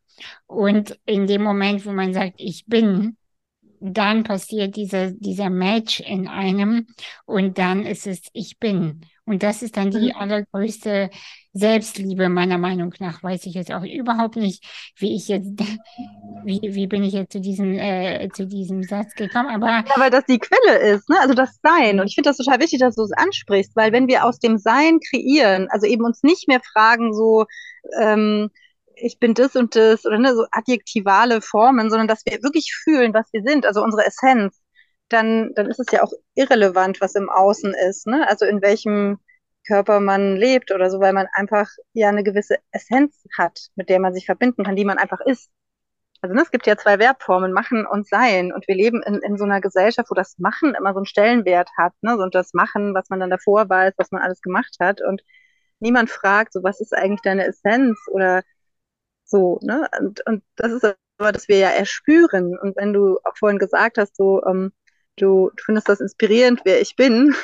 Und 0.48 1.00
in 1.06 1.28
dem 1.28 1.44
Moment, 1.44 1.86
wo 1.86 1.92
man 1.92 2.14
sagt, 2.14 2.36
ich 2.38 2.66
bin, 2.66 3.18
dann 3.80 4.24
passiert 4.24 4.76
dieser, 4.76 5.12
dieser 5.12 5.50
Match 5.50 6.02
in 6.02 6.28
einem 6.28 6.88
und 7.26 7.58
dann 7.58 7.86
ist 7.86 8.08
es, 8.08 8.24
ich 8.34 8.60
bin. 8.60 9.06
Und 9.26 9.44
das 9.44 9.62
ist 9.62 9.78
dann 9.78 9.92
die 9.92 10.08
mhm. 10.08 10.16
allergrößte 10.16 11.10
Selbstliebe 11.54 12.30
meiner 12.30 12.58
Meinung 12.58 12.94
nach. 13.00 13.24
Weiß 13.24 13.46
ich 13.46 13.56
jetzt 13.56 13.72
auch 13.72 13.84
überhaupt 13.84 14.36
nicht, 14.36 14.64
wie 14.98 15.16
ich 15.16 15.28
jetzt, 15.28 15.48
wie, 16.46 16.60
wie 16.62 16.88
bin 16.88 17.04
ich 17.04 17.14
jetzt 17.14 17.34
zu 17.34 17.42
diesem, 17.42 17.74
äh, 17.74 18.30
zu 18.34 18.46
diesem 18.46 18.84
Satz 18.84 19.14
gekommen. 19.16 19.50
Aber 19.50 19.68
ja, 19.68 19.84
weil 19.96 20.12
das 20.12 20.26
die 20.26 20.40
Quelle 20.40 20.78
ist, 20.80 21.10
ne? 21.10 21.20
also 21.20 21.34
das 21.34 21.60
Sein. 21.64 22.00
Und 22.00 22.08
ich 22.08 22.16
finde 22.16 22.30
das 22.30 22.38
total 22.38 22.60
wichtig, 22.60 22.80
dass 22.80 22.96
du 22.96 23.04
es 23.04 23.12
ansprichst, 23.12 23.76
weil 23.76 23.92
wenn 23.92 24.08
wir 24.08 24.26
aus 24.26 24.40
dem 24.40 24.58
Sein 24.58 25.00
kreieren, 25.00 25.68
also 25.72 25.88
eben 25.88 26.06
uns 26.06 26.24
nicht 26.24 26.48
mehr 26.48 26.62
fragen, 26.74 27.14
so, 27.14 27.46
ähm, 28.00 28.50
ich 28.96 29.20
bin 29.20 29.34
das 29.34 29.56
und 29.56 29.76
das 29.76 30.06
oder 30.06 30.20
ne, 30.20 30.36
so 30.36 30.46
adjektivale 30.52 31.42
Formen, 31.42 31.90
sondern 31.90 32.08
dass 32.08 32.26
wir 32.26 32.44
wirklich 32.44 32.74
fühlen, 32.84 33.14
was 33.14 33.28
wir 33.32 33.42
sind, 33.46 33.66
also 33.66 33.84
unsere 33.84 34.06
Essenz, 34.06 34.60
dann, 35.10 35.54
dann 35.56 35.68
ist 35.68 35.80
es 35.80 35.88
ja 35.92 36.04
auch 36.04 36.12
irrelevant, 36.36 37.02
was 37.02 37.16
im 37.16 37.30
Außen 37.30 37.74
ist. 37.90 38.08
Ne? 38.08 38.28
Also 38.30 38.46
in 38.46 38.62
welchem, 38.62 39.20
Körper 39.70 40.00
man 40.00 40.36
lebt 40.36 40.72
oder 40.72 40.90
so, 40.90 41.00
weil 41.00 41.14
man 41.14 41.28
einfach 41.34 41.70
ja 41.94 42.10
eine 42.10 42.24
gewisse 42.24 42.58
Essenz 42.72 43.24
hat, 43.38 43.70
mit 43.76 43.90
der 43.90 44.00
man 44.00 44.14
sich 44.14 44.26
verbinden 44.26 44.64
kann, 44.64 44.76
die 44.76 44.86
man 44.86 44.98
einfach 44.98 45.22
ist. 45.22 45.52
Also 46.22 46.36
ne, 46.36 46.42
es 46.42 46.52
gibt 46.52 46.68
ja 46.68 46.76
zwei 46.78 46.98
Verbformen, 46.98 47.54
machen 47.54 47.86
und 47.86 48.08
sein. 48.08 48.52
Und 48.52 48.68
wir 48.68 48.76
leben 48.76 49.02
in, 49.04 49.16
in 49.22 49.38
so 49.38 49.46
einer 49.46 49.62
Gesellschaft, 49.62 50.10
wo 50.12 50.16
das 50.16 50.38
Machen 50.40 50.76
immer 50.76 50.94
so 50.94 51.00
einen 51.00 51.06
Stellenwert 51.06 51.70
hat, 51.78 51.94
ne? 52.02 52.18
Und 52.18 52.36
das 52.36 52.54
Machen, 52.54 52.94
was 52.94 53.10
man 53.10 53.20
dann 53.22 53.30
davor 53.30 53.70
weiß, 53.70 53.94
was 53.98 54.12
man 54.12 54.22
alles 54.22 54.42
gemacht 54.42 54.76
hat. 54.82 55.02
Und 55.02 55.24
niemand 55.80 56.10
fragt, 56.10 56.54
so 56.54 56.64
was 56.64 56.82
ist 56.82 56.94
eigentlich 56.96 57.22
deine 57.22 57.46
Essenz 57.48 58.00
oder 58.12 58.44
so, 59.26 59.60
ne? 59.64 59.88
Und, 60.00 60.26
und 60.28 60.44
das 60.58 60.72
ist 60.74 60.86
aber, 61.18 61.32
dass 61.32 61.48
wir 61.48 61.58
ja 61.60 61.70
erspüren. 61.70 62.58
Und 62.60 62.76
wenn 62.78 62.94
du 62.94 63.20
auch 63.24 63.38
vorhin 63.38 63.60
gesagt 63.60 63.98
hast, 63.98 64.16
so, 64.18 64.44
ähm, 64.46 64.74
du 65.18 65.52
findest 65.64 65.90
das 65.90 66.02
inspirierend, 66.02 66.62
wer 66.66 66.82
ich 66.82 66.96
bin, 66.96 67.36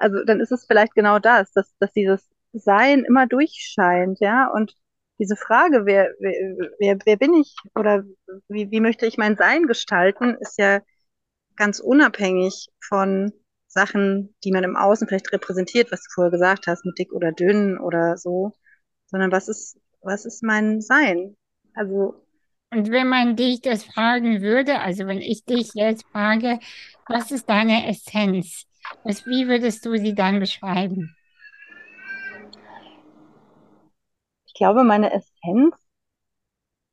also 0.00 0.24
dann 0.24 0.40
ist 0.40 0.52
es 0.52 0.64
vielleicht 0.66 0.94
genau 0.94 1.18
das, 1.18 1.52
dass, 1.52 1.74
dass 1.78 1.92
dieses 1.92 2.28
Sein 2.52 3.04
immer 3.04 3.26
durchscheint, 3.26 4.18
ja, 4.20 4.48
und 4.48 4.74
diese 5.18 5.36
Frage, 5.36 5.84
wer, 5.84 6.10
wer, 6.18 6.98
wer, 7.04 7.16
bin 7.16 7.34
ich 7.34 7.54
oder 7.74 8.04
wie, 8.48 8.70
wie 8.70 8.80
möchte 8.80 9.06
ich 9.06 9.18
mein 9.18 9.36
Sein 9.36 9.66
gestalten, 9.66 10.36
ist 10.40 10.58
ja 10.58 10.80
ganz 11.56 11.78
unabhängig 11.78 12.68
von 12.80 13.32
Sachen, 13.68 14.34
die 14.42 14.50
man 14.50 14.64
im 14.64 14.76
Außen 14.76 15.06
vielleicht 15.06 15.32
repräsentiert, 15.32 15.92
was 15.92 16.02
du 16.02 16.10
vorher 16.14 16.30
gesagt 16.30 16.66
hast, 16.66 16.84
mit 16.86 16.98
dick 16.98 17.12
oder 17.12 17.32
dünn 17.32 17.78
oder 17.78 18.16
so, 18.16 18.52
sondern 19.06 19.30
was 19.30 19.48
ist, 19.48 19.78
was 20.00 20.24
ist 20.24 20.42
mein 20.42 20.80
Sein? 20.80 21.36
Also. 21.74 22.26
Und 22.72 22.90
wenn 22.90 23.08
man 23.08 23.36
dich 23.36 23.60
das 23.60 23.84
fragen 23.84 24.40
würde, 24.40 24.80
also 24.80 25.06
wenn 25.06 25.18
ich 25.18 25.44
dich 25.44 25.72
jetzt 25.74 26.06
frage, 26.06 26.58
was 27.06 27.30
ist 27.30 27.48
deine 27.48 27.88
Essenz? 27.88 28.69
Was, 29.04 29.26
wie 29.26 29.48
würdest 29.48 29.84
du 29.86 29.96
sie 29.96 30.14
dann 30.14 30.40
beschreiben? 30.40 31.14
Ich 34.46 34.54
glaube, 34.54 34.84
meine 34.84 35.12
Essenz 35.12 35.74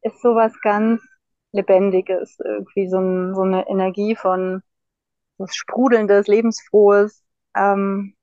ist 0.02 0.22
sowas 0.22 0.54
ganz 0.62 1.02
Lebendiges, 1.52 2.38
irgendwie 2.44 2.90
so, 2.90 3.00
ein, 3.00 3.36
so 3.36 3.42
eine 3.42 3.68
Energie 3.68 4.16
von 4.16 4.62
was 5.38 5.56
Sprudelndes, 5.56 6.28
Lebensfrohes. 6.28 7.24
Ähm, 7.56 8.16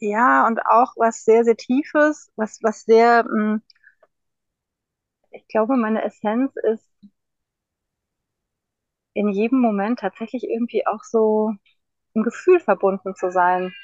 ja, 0.00 0.46
und 0.46 0.60
auch 0.66 0.92
was 0.96 1.24
sehr, 1.24 1.44
sehr 1.44 1.56
Tiefes, 1.56 2.30
was, 2.36 2.58
was 2.62 2.82
sehr, 2.84 3.24
mm, 3.24 3.62
ich 5.30 5.46
glaube, 5.48 5.76
meine 5.76 6.04
Essenz 6.04 6.52
ist 6.56 6.88
in 9.18 9.28
jedem 9.28 9.60
Moment 9.60 9.98
tatsächlich 10.00 10.44
irgendwie 10.44 10.86
auch 10.86 11.02
so 11.02 11.52
im 12.14 12.22
Gefühl 12.22 12.60
verbunden 12.60 13.14
zu 13.16 13.30
sein. 13.30 13.74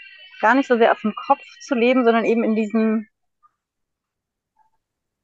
Gar 0.41 0.55
nicht 0.55 0.69
so 0.69 0.76
sehr 0.79 0.93
auf 0.93 1.00
dem 1.00 1.14
Kopf 1.26 1.43
zu 1.61 1.75
leben, 1.75 2.05
sondern 2.05 2.25
eben 2.25 2.45
in 2.45 2.55
diesem, 2.55 3.09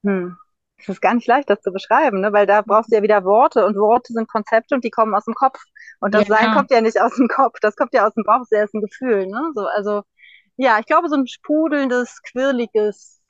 hm, 0.05 0.37
es 0.79 0.88
ist 0.88 1.00
gar 1.00 1.14
nicht 1.14 1.26
leicht, 1.26 1.50
das 1.50 1.61
zu 1.61 1.73
beschreiben, 1.73 2.21
ne? 2.21 2.33
weil 2.33 2.47
da 2.47 2.62
brauchst 2.62 2.90
du 2.90 2.97
ja 2.97 3.02
wieder 3.02 3.25
Worte 3.25 3.67
und 3.67 3.76
Worte 3.76 4.12
sind 4.12 4.29
Konzepte 4.29 4.75
und 4.75 4.85
die 4.85 4.90
kommen 4.90 5.14
aus 5.14 5.26
dem 5.26 5.35
Kopf. 5.35 5.62
Und 6.00 6.14
das 6.14 6.26
ja, 6.29 6.37
Sein 6.37 6.55
kommt 6.55 6.71
ja 6.71 6.81
nicht 6.81 7.00
aus 7.00 7.14
dem 7.17 7.29
Kopf, 7.29 7.61
das 7.61 7.76
kommt 7.76 7.93
ja 7.95 8.07
aus 8.07 8.14
dem 8.14 8.25
Bauch, 8.25 8.40
das 8.50 8.64
ist 8.64 8.75
ein 8.75 8.81
Gefühl. 8.81 9.26
Ne? 9.26 9.52
So, 9.55 9.67
also 9.67 10.02
ja, 10.57 10.79
ich 10.79 10.87
glaube, 10.87 11.09
so 11.09 11.17
ein 11.17 11.26
sprudelndes, 11.26 12.23
quirliges, 12.23 13.21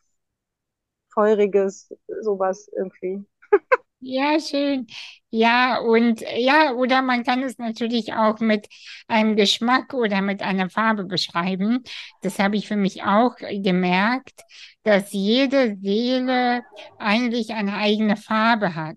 feuriges, 1.13 1.93
sowas 2.23 2.69
irgendwie. 2.77 3.27
Ja, 4.02 4.38
schön. 4.40 4.87
Ja, 5.30 5.78
und 5.80 6.23
ja, 6.37 6.73
oder 6.73 7.02
man 7.02 7.23
kann 7.23 7.42
es 7.42 7.59
natürlich 7.59 8.14
auch 8.14 8.40
mit 8.40 8.66
einem 9.09 9.37
Geschmack 9.37 9.92
oder 9.95 10.23
mit 10.23 10.42
einer 10.42 10.71
Farbe 10.71 11.04
beschreiben. 11.04 11.83
Das 12.23 12.38
habe 12.38 12.57
ich 12.57 12.66
für 12.66 12.76
mich 12.76 13.02
auch 13.04 13.37
gemerkt, 13.37 14.40
dass 14.85 15.12
jede 15.12 15.76
Seele 15.83 16.62
eigentlich 16.99 17.50
eine 17.52 17.75
eigene 17.76 18.16
Farbe 18.16 18.75
hat. 18.75 18.97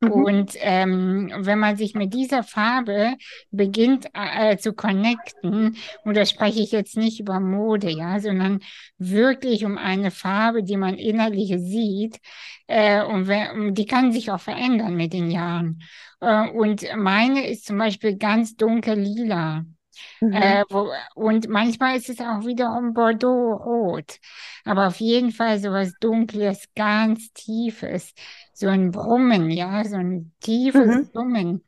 Mhm. 0.00 0.10
Und 0.12 0.52
ähm, 0.56 1.32
wenn 1.36 1.58
man 1.58 1.76
sich 1.76 1.94
mit 1.94 2.14
dieser 2.14 2.42
Farbe 2.42 3.14
beginnt 3.50 4.06
äh, 4.14 4.56
zu 4.56 4.72
connecten, 4.72 5.76
und 6.04 6.16
da 6.16 6.26
spreche 6.26 6.60
ich 6.60 6.72
jetzt 6.72 6.96
nicht 6.96 7.20
über 7.20 7.40
Mode, 7.40 7.90
ja, 7.90 8.20
sondern 8.20 8.60
wirklich 8.98 9.64
um 9.64 9.78
eine 9.78 10.10
Farbe, 10.10 10.62
die 10.62 10.76
man 10.76 10.96
innerlich 10.96 11.54
sieht, 11.58 12.18
äh, 12.66 13.02
und 13.02 13.28
die 13.76 13.86
kann 13.86 14.12
sich 14.12 14.30
auch 14.30 14.40
verändern 14.40 14.96
mit 14.96 15.12
den 15.12 15.30
Jahren. 15.30 15.82
Äh, 16.20 16.48
und 16.50 16.84
meine 16.96 17.46
ist 17.48 17.66
zum 17.66 17.78
Beispiel 17.78 18.16
ganz 18.16 18.56
dunkel 18.56 18.98
lila. 18.98 19.64
Mhm. 20.20 20.32
Äh, 20.32 20.64
wo, 20.70 20.90
und 21.14 21.48
manchmal 21.48 21.96
ist 21.96 22.08
es 22.08 22.20
auch 22.20 22.44
wiederum 22.44 22.94
Bordeaux-Rot. 22.94 24.18
Aber 24.64 24.86
auf 24.88 25.00
jeden 25.00 25.32
Fall 25.32 25.58
so 25.58 25.70
was 25.70 25.92
Dunkles, 26.00 26.68
ganz 26.74 27.32
Tiefes. 27.32 28.12
So 28.52 28.68
ein 28.68 28.90
Brummen, 28.90 29.50
ja, 29.50 29.84
so 29.84 29.96
ein 29.96 30.32
tiefes 30.40 30.86
mhm. 30.86 31.10
Brummen. 31.12 31.64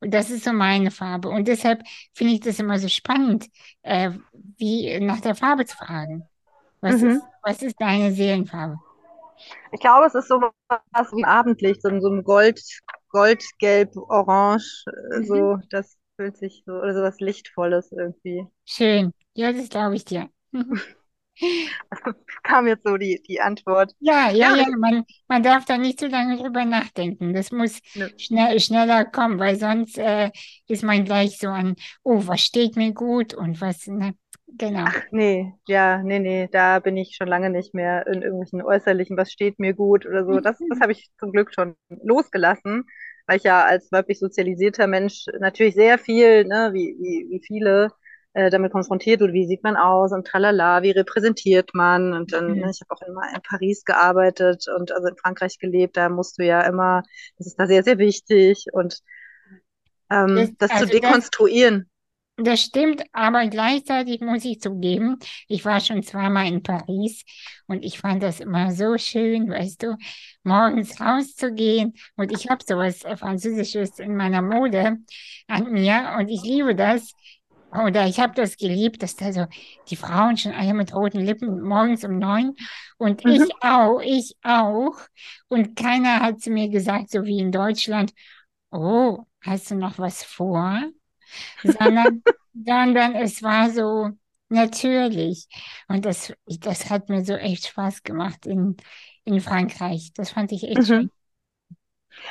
Und 0.00 0.12
das 0.12 0.30
ist 0.30 0.44
so 0.44 0.52
meine 0.52 0.90
Farbe. 0.90 1.28
Und 1.28 1.48
deshalb 1.48 1.82
finde 2.14 2.34
ich 2.34 2.40
das 2.40 2.58
immer 2.58 2.78
so 2.78 2.88
spannend, 2.88 3.46
äh, 3.82 4.10
wie 4.58 4.98
nach 5.00 5.20
der 5.20 5.34
Farbe 5.34 5.64
zu 5.64 5.76
fragen. 5.76 6.28
Was, 6.80 7.00
mhm. 7.00 7.10
ist, 7.10 7.22
was 7.42 7.62
ist 7.62 7.76
deine 7.80 8.12
Seelenfarbe? 8.12 8.78
Ich 9.72 9.80
glaube, 9.80 10.06
es 10.06 10.14
ist 10.14 10.28
so 10.28 10.40
was 10.90 11.12
wie 11.12 11.24
Abendlicht, 11.24 11.82
so, 11.82 11.88
so 12.00 12.08
ein 12.08 12.24
Gold, 12.24 12.60
Goldgelb, 13.10 13.96
Orange, 13.96 14.84
äh, 15.12 15.18
mhm. 15.18 15.24
so 15.24 15.58
das 15.70 15.96
fühlt 16.22 16.36
sich 16.36 16.62
so, 16.64 16.74
oder 16.74 16.94
so 16.94 17.02
was 17.02 17.18
Lichtvolles 17.18 17.90
irgendwie. 17.90 18.46
Schön. 18.64 19.12
Ja, 19.34 19.52
das 19.52 19.68
glaube 19.68 19.96
ich 19.96 20.04
dir. 20.04 20.28
kam 22.44 22.68
jetzt 22.68 22.86
so 22.86 22.96
die, 22.96 23.20
die 23.26 23.40
Antwort. 23.40 23.92
Ja, 23.98 24.30
ja, 24.30 24.54
ja, 24.54 24.66
man, 24.78 25.04
man 25.26 25.42
darf 25.42 25.64
da 25.64 25.78
nicht 25.78 25.98
zu 25.98 26.06
lange 26.06 26.36
drüber 26.36 26.64
nachdenken. 26.64 27.34
Das 27.34 27.50
muss 27.50 27.80
ne. 27.94 28.12
schnell, 28.18 28.60
schneller 28.60 29.04
kommen, 29.04 29.40
weil 29.40 29.56
sonst 29.56 29.98
äh, 29.98 30.30
ist 30.68 30.84
man 30.84 31.04
gleich 31.04 31.38
so 31.38 31.48
an, 31.48 31.74
oh, 32.04 32.22
was 32.26 32.42
steht 32.42 32.76
mir 32.76 32.92
gut 32.92 33.34
und 33.34 33.60
was, 33.60 33.86
ne? 33.88 34.14
Genau. 34.46 34.84
Ach, 34.86 35.02
nee, 35.10 35.54
ja, 35.66 36.02
nee, 36.02 36.18
nee, 36.18 36.48
da 36.52 36.78
bin 36.78 36.98
ich 36.98 37.16
schon 37.16 37.26
lange 37.26 37.48
nicht 37.48 37.74
mehr 37.74 38.06
in 38.06 38.20
irgendwelchen 38.20 38.62
äußerlichen, 38.62 39.16
was 39.16 39.32
steht 39.32 39.58
mir 39.58 39.72
gut 39.72 40.04
oder 40.04 40.26
so. 40.26 40.40
Das, 40.40 40.58
das 40.68 40.80
habe 40.80 40.92
ich 40.92 41.10
zum 41.18 41.32
Glück 41.32 41.52
schon 41.54 41.74
losgelassen, 41.88 42.84
weil 43.26 43.38
ich 43.38 43.44
ja 43.44 43.64
als 43.64 43.90
weiblich 43.92 44.18
sozialisierter 44.18 44.86
Mensch 44.86 45.26
natürlich 45.40 45.74
sehr 45.74 45.98
viel, 45.98 46.44
ne, 46.44 46.70
wie, 46.72 46.96
wie, 46.98 47.30
wie 47.30 47.42
viele, 47.44 47.90
äh, 48.34 48.50
damit 48.50 48.72
konfrontiert 48.72 49.20
wird, 49.20 49.32
wie 49.32 49.46
sieht 49.46 49.62
man 49.62 49.76
aus 49.76 50.12
und 50.12 50.26
tralala, 50.26 50.82
wie 50.82 50.90
repräsentiert 50.92 51.74
man. 51.74 52.14
Und 52.14 52.32
dann, 52.32 52.52
mhm. 52.52 52.68
ich 52.68 52.80
habe 52.80 52.90
auch 52.90 53.02
immer 53.06 53.22
in 53.34 53.42
Paris 53.42 53.84
gearbeitet 53.84 54.66
und 54.74 54.92
also 54.92 55.08
in 55.08 55.16
Frankreich 55.16 55.58
gelebt, 55.58 55.96
da 55.96 56.08
musst 56.08 56.38
du 56.38 56.44
ja 56.44 56.62
immer, 56.62 57.02
das 57.36 57.46
ist 57.48 57.56
da 57.56 57.66
sehr, 57.66 57.82
sehr 57.82 57.98
wichtig 57.98 58.66
und 58.72 59.00
ähm, 60.10 60.36
das, 60.36 60.50
das 60.58 60.70
also 60.70 60.86
zu 60.86 60.92
dekonstruieren. 60.92 61.90
Das 62.38 62.62
stimmt, 62.62 63.02
aber 63.12 63.46
gleichzeitig 63.48 64.22
muss 64.22 64.44
ich 64.44 64.60
zugeben, 64.60 65.18
ich 65.48 65.64
war 65.66 65.80
schon 65.80 66.02
zweimal 66.02 66.46
in 66.46 66.62
Paris 66.62 67.24
und 67.66 67.84
ich 67.84 67.98
fand 67.98 68.22
das 68.22 68.40
immer 68.40 68.72
so 68.72 68.96
schön, 68.96 69.50
weißt 69.50 69.82
du, 69.82 69.96
morgens 70.42 70.98
rauszugehen 70.98 71.92
und 72.16 72.32
ich 72.32 72.48
habe 72.48 72.64
sowas 72.66 73.00
Französisches 73.16 73.98
in 73.98 74.16
meiner 74.16 74.40
Mode 74.40 74.96
an 75.46 75.72
mir 75.72 76.16
und 76.18 76.28
ich 76.28 76.42
liebe 76.42 76.74
das. 76.74 77.12
Oder 77.70 78.06
ich 78.06 78.20
habe 78.20 78.34
das 78.34 78.56
geliebt, 78.58 79.02
dass 79.02 79.16
da 79.16 79.32
so 79.32 79.46
die 79.88 79.96
Frauen 79.96 80.36
schon 80.36 80.52
alle 80.52 80.74
mit 80.74 80.94
roten 80.94 81.20
Lippen 81.20 81.62
morgens 81.62 82.04
um 82.04 82.18
neun 82.18 82.54
und 82.98 83.24
mhm. 83.24 83.30
ich 83.32 83.50
auch, 83.60 84.00
ich 84.00 84.36
auch. 84.42 84.98
Und 85.48 85.76
keiner 85.76 86.20
hat 86.20 86.40
zu 86.40 86.50
mir 86.50 86.68
gesagt, 86.68 87.10
so 87.10 87.24
wie 87.24 87.40
in 87.40 87.52
Deutschland, 87.52 88.12
oh, 88.70 89.24
hast 89.42 89.70
du 89.70 89.74
noch 89.74 89.98
was 89.98 90.22
vor? 90.22 90.82
Sondern, 91.62 92.22
sondern 92.54 93.14
es 93.14 93.42
war 93.42 93.70
so 93.70 94.10
natürlich. 94.48 95.48
Und 95.88 96.04
das, 96.04 96.32
das 96.46 96.90
hat 96.90 97.08
mir 97.08 97.24
so 97.24 97.34
echt 97.34 97.66
Spaß 97.66 98.02
gemacht 98.02 98.46
in, 98.46 98.76
in 99.24 99.40
Frankreich. 99.40 100.12
Das 100.14 100.30
fand 100.30 100.52
ich 100.52 100.64
echt 100.64 100.78
mhm. 100.78 100.84
schön. 100.84 101.10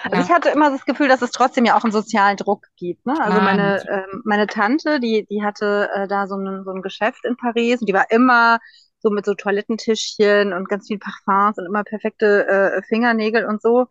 Also 0.03 0.17
ja. 0.17 0.24
ich 0.24 0.29
hatte 0.29 0.50
immer 0.50 0.70
das 0.70 0.86
Gefühl, 0.86 1.08
dass 1.08 1.22
es 1.22 1.31
trotzdem 1.31 1.65
ja 1.65 1.75
auch 1.75 1.84
einen 1.84 1.91
sozialen 1.91 2.38
Druck 2.38 2.67
gibt. 2.77 3.05
Ne? 3.05 3.20
Also 3.20 3.41
meine, 3.41 3.84
äh, 3.88 4.05
meine 4.24 4.48
Tante, 4.48 5.00
die, 5.00 5.25
die 5.29 5.43
hatte 5.43 5.89
äh, 5.93 6.08
da 6.08 6.27
so 6.27 6.36
ein, 6.36 6.63
so 6.63 6.72
ein 6.72 6.81
Geschäft 6.81 7.25
in 7.25 7.36
Paris 7.36 7.81
und 7.81 7.88
die 7.88 7.93
war 7.93 8.10
immer 8.12 8.60
so 9.00 9.10
mit 9.10 9.25
so 9.25 9.34
Toilettentischchen 9.34 10.53
und 10.53 10.70
ganz 10.70 10.88
viel 10.88 11.00
Parfums 11.00 11.58
und 11.58 11.65
immer 11.65 11.84
perfekte 11.84 12.48
äh, 12.48 12.81
Fingernägel 12.84 13.46
und 13.46 13.62
so. 13.62 13.88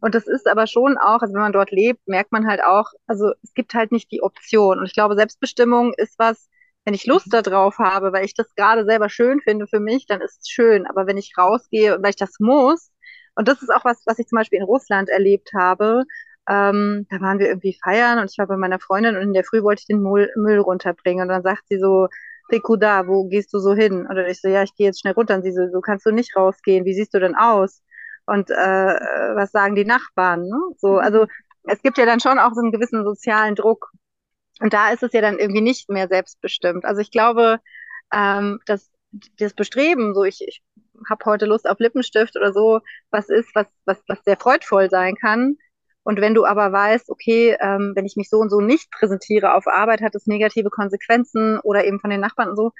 Und 0.00 0.14
das 0.14 0.26
ist 0.26 0.48
aber 0.48 0.66
schon 0.66 0.96
auch, 0.98 1.20
also 1.22 1.34
wenn 1.34 1.42
man 1.42 1.52
dort 1.52 1.70
lebt, 1.70 2.06
merkt 2.06 2.32
man 2.32 2.46
halt 2.46 2.62
auch, 2.62 2.92
also 3.06 3.32
es 3.42 3.52
gibt 3.54 3.74
halt 3.74 3.92
nicht 3.92 4.10
die 4.10 4.22
Option. 4.22 4.78
Und 4.78 4.86
ich 4.86 4.94
glaube, 4.94 5.16
Selbstbestimmung 5.16 5.92
ist 5.96 6.18
was, 6.18 6.48
wenn 6.84 6.94
ich 6.94 7.06
Lust 7.06 7.32
darauf 7.32 7.78
habe, 7.78 8.12
weil 8.12 8.24
ich 8.24 8.34
das 8.34 8.54
gerade 8.54 8.84
selber 8.84 9.08
schön 9.08 9.40
finde 9.40 9.66
für 9.66 9.80
mich, 9.80 10.06
dann 10.06 10.20
ist 10.20 10.40
es 10.42 10.48
schön. 10.48 10.86
Aber 10.86 11.06
wenn 11.06 11.16
ich 11.18 11.34
rausgehe, 11.38 11.98
weil 12.02 12.10
ich 12.10 12.16
das 12.16 12.38
muss, 12.40 12.90
und 13.34 13.48
das 13.48 13.62
ist 13.62 13.70
auch 13.72 13.84
was, 13.84 14.02
was 14.06 14.18
ich 14.18 14.26
zum 14.26 14.36
Beispiel 14.36 14.58
in 14.58 14.64
Russland 14.64 15.08
erlebt 15.08 15.50
habe, 15.54 16.04
ähm, 16.48 17.06
da 17.10 17.20
waren 17.20 17.38
wir 17.38 17.48
irgendwie 17.48 17.78
feiern 17.82 18.18
und 18.18 18.30
ich 18.30 18.38
war 18.38 18.46
bei 18.46 18.56
meiner 18.56 18.80
Freundin 18.80 19.16
und 19.16 19.22
in 19.22 19.32
der 19.32 19.44
Früh 19.44 19.62
wollte 19.62 19.80
ich 19.80 19.86
den 19.86 20.02
Müll, 20.02 20.30
Müll 20.36 20.58
runterbringen. 20.58 21.22
Und 21.22 21.28
dann 21.28 21.42
sagt 21.42 21.62
sie 21.68 21.78
so, 21.78 22.08
Riku 22.50 22.76
da, 22.76 23.06
wo 23.06 23.28
gehst 23.28 23.52
du 23.54 23.58
so 23.58 23.74
hin? 23.74 24.06
Oder 24.10 24.28
ich 24.28 24.40
so, 24.40 24.48
ja, 24.48 24.62
ich 24.62 24.74
gehe 24.74 24.86
jetzt 24.86 25.00
schnell 25.00 25.14
runter. 25.14 25.36
Und 25.36 25.42
sie 25.44 25.52
so, 25.52 25.68
so 25.70 25.80
kannst 25.80 26.04
du 26.06 26.10
nicht 26.10 26.36
rausgehen. 26.36 26.84
Wie 26.84 26.94
siehst 26.94 27.14
du 27.14 27.20
denn 27.20 27.36
aus? 27.36 27.82
Und 28.26 28.50
äh, 28.50 28.54
was 28.54 29.50
sagen 29.50 29.74
die 29.74 29.84
Nachbarn? 29.84 30.42
Ne? 30.42 30.58
So, 30.78 30.98
also 30.98 31.26
es 31.64 31.82
gibt 31.82 31.98
ja 31.98 32.06
dann 32.06 32.20
schon 32.20 32.38
auch 32.38 32.52
so 32.54 32.60
einen 32.60 32.72
gewissen 32.72 33.04
sozialen 33.04 33.54
Druck. 33.54 33.90
Und 34.60 34.72
da 34.72 34.90
ist 34.90 35.02
es 35.02 35.12
ja 35.12 35.20
dann 35.20 35.38
irgendwie 35.38 35.60
nicht 35.60 35.88
mehr 35.88 36.08
selbstbestimmt. 36.08 36.84
Also 36.84 37.00
ich 37.00 37.10
glaube, 37.10 37.58
ähm, 38.12 38.60
dass 38.66 38.90
das 39.38 39.54
Bestreben, 39.54 40.14
so 40.14 40.24
ich, 40.24 40.40
ich 40.46 40.62
habe 41.08 41.24
heute 41.24 41.46
Lust 41.46 41.68
auf 41.68 41.78
Lippenstift 41.78 42.36
oder 42.36 42.52
so, 42.52 42.80
was 43.10 43.28
ist, 43.28 43.54
was, 43.54 43.66
was, 43.84 44.02
was 44.06 44.22
sehr 44.24 44.36
freudvoll 44.36 44.88
sein 44.90 45.16
kann. 45.16 45.56
Und 46.04 46.20
wenn 46.20 46.34
du 46.34 46.44
aber 46.44 46.72
weißt, 46.72 47.10
okay, 47.10 47.56
ähm, 47.60 47.92
wenn 47.94 48.06
ich 48.06 48.16
mich 48.16 48.28
so 48.28 48.38
und 48.38 48.50
so 48.50 48.60
nicht 48.60 48.90
präsentiere 48.90 49.54
auf 49.54 49.66
Arbeit, 49.66 50.00
hat 50.00 50.14
es 50.14 50.26
negative 50.26 50.70
Konsequenzen 50.70 51.60
oder 51.60 51.84
eben 51.84 52.00
von 52.00 52.10
den 52.10 52.20
Nachbarn 52.20 52.50
und 52.50 52.56
so, 52.56 52.72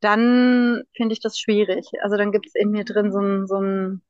dann 0.00 0.82
finde 0.96 1.12
ich 1.14 1.20
das 1.20 1.38
schwierig. 1.38 1.86
Also 2.02 2.16
dann 2.16 2.32
gibt 2.32 2.46
es 2.46 2.54
in 2.54 2.70
mir 2.70 2.84
drin 2.84 3.12
so 3.12 3.20
ein, 3.20 3.46
so 3.46 3.60
ein, 3.60 4.02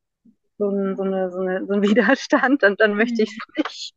so 0.58 0.68
ein, 0.70 0.96
so 0.96 1.02
eine, 1.02 1.30
so 1.30 1.38
eine, 1.40 1.66
so 1.66 1.72
ein 1.74 1.82
Widerstand 1.84 2.62
und 2.64 2.80
dann 2.80 2.94
möchte 2.96 3.22
ich 3.22 3.30
es 3.38 3.64
nicht. 3.64 3.94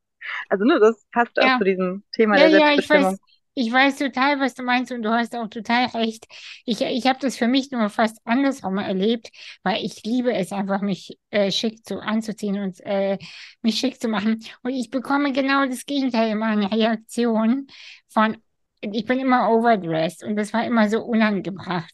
Also 0.49 0.65
ne, 0.65 0.79
das 0.79 1.05
passt 1.11 1.39
Ja. 1.39 1.41
auch 1.41 1.55
zu 1.57 1.63
diesem 1.65 2.03
Thema 2.13 2.37
Ja, 2.37 2.41
der 2.41 2.51
ja, 2.51 2.73
ich 2.73 2.89
weiß, 2.89 3.17
Selbstbestimmung. 3.17 3.19
ich 3.55 3.71
weiß 3.73 3.97
total, 3.99 4.39
was 4.39 4.55
du 4.55 4.63
meinst 4.63 4.91
und 4.91 5.03
du 5.03 5.11
hast 5.11 5.35
auch 5.35 5.47
total 5.49 5.87
recht. 5.87 6.27
Ich, 6.65 6.81
ich 6.81 7.07
habe 7.07 7.19
das 7.19 7.37
für 7.37 7.47
mich 7.47 7.71
nur 7.71 7.89
fast 7.89 8.19
andersrum 8.25 8.77
erlebt, 8.77 9.29
weil 9.63 9.83
ich 9.85 10.03
liebe 10.05 10.33
es 10.33 10.51
einfach, 10.53 10.81
mich 10.81 11.19
äh, 11.31 11.51
schick 11.51 11.85
zu 11.85 11.99
anzuziehen 12.01 12.59
und 12.59 12.79
äh, 12.81 13.17
mich 13.63 13.79
schick 13.79 14.01
zu 14.01 14.09
machen. 14.09 14.43
Und 14.63 14.71
ich 14.73 14.91
bekomme 14.91 15.33
genau 15.33 15.65
das 15.67 15.85
Gegenteil 15.85 16.31
immer 16.31 16.47
eine 16.47 16.71
Reaktion 16.71 17.67
von, 18.09 18.37
ich 18.81 19.05
bin 19.05 19.19
immer 19.19 19.49
overdressed 19.49 20.23
und 20.23 20.35
das 20.35 20.53
war 20.53 20.65
immer 20.65 20.89
so 20.89 21.03
unangebracht. 21.03 21.93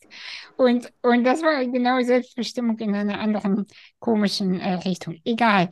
Und, 0.58 0.92
und 1.02 1.24
das 1.24 1.42
war 1.42 1.66
genau 1.66 2.02
Selbstbestimmung 2.02 2.78
in 2.80 2.96
einer 2.96 3.20
anderen 3.20 3.66
komischen 4.00 4.60
äh, 4.60 4.74
Richtung. 4.76 5.20
Egal. 5.26 5.70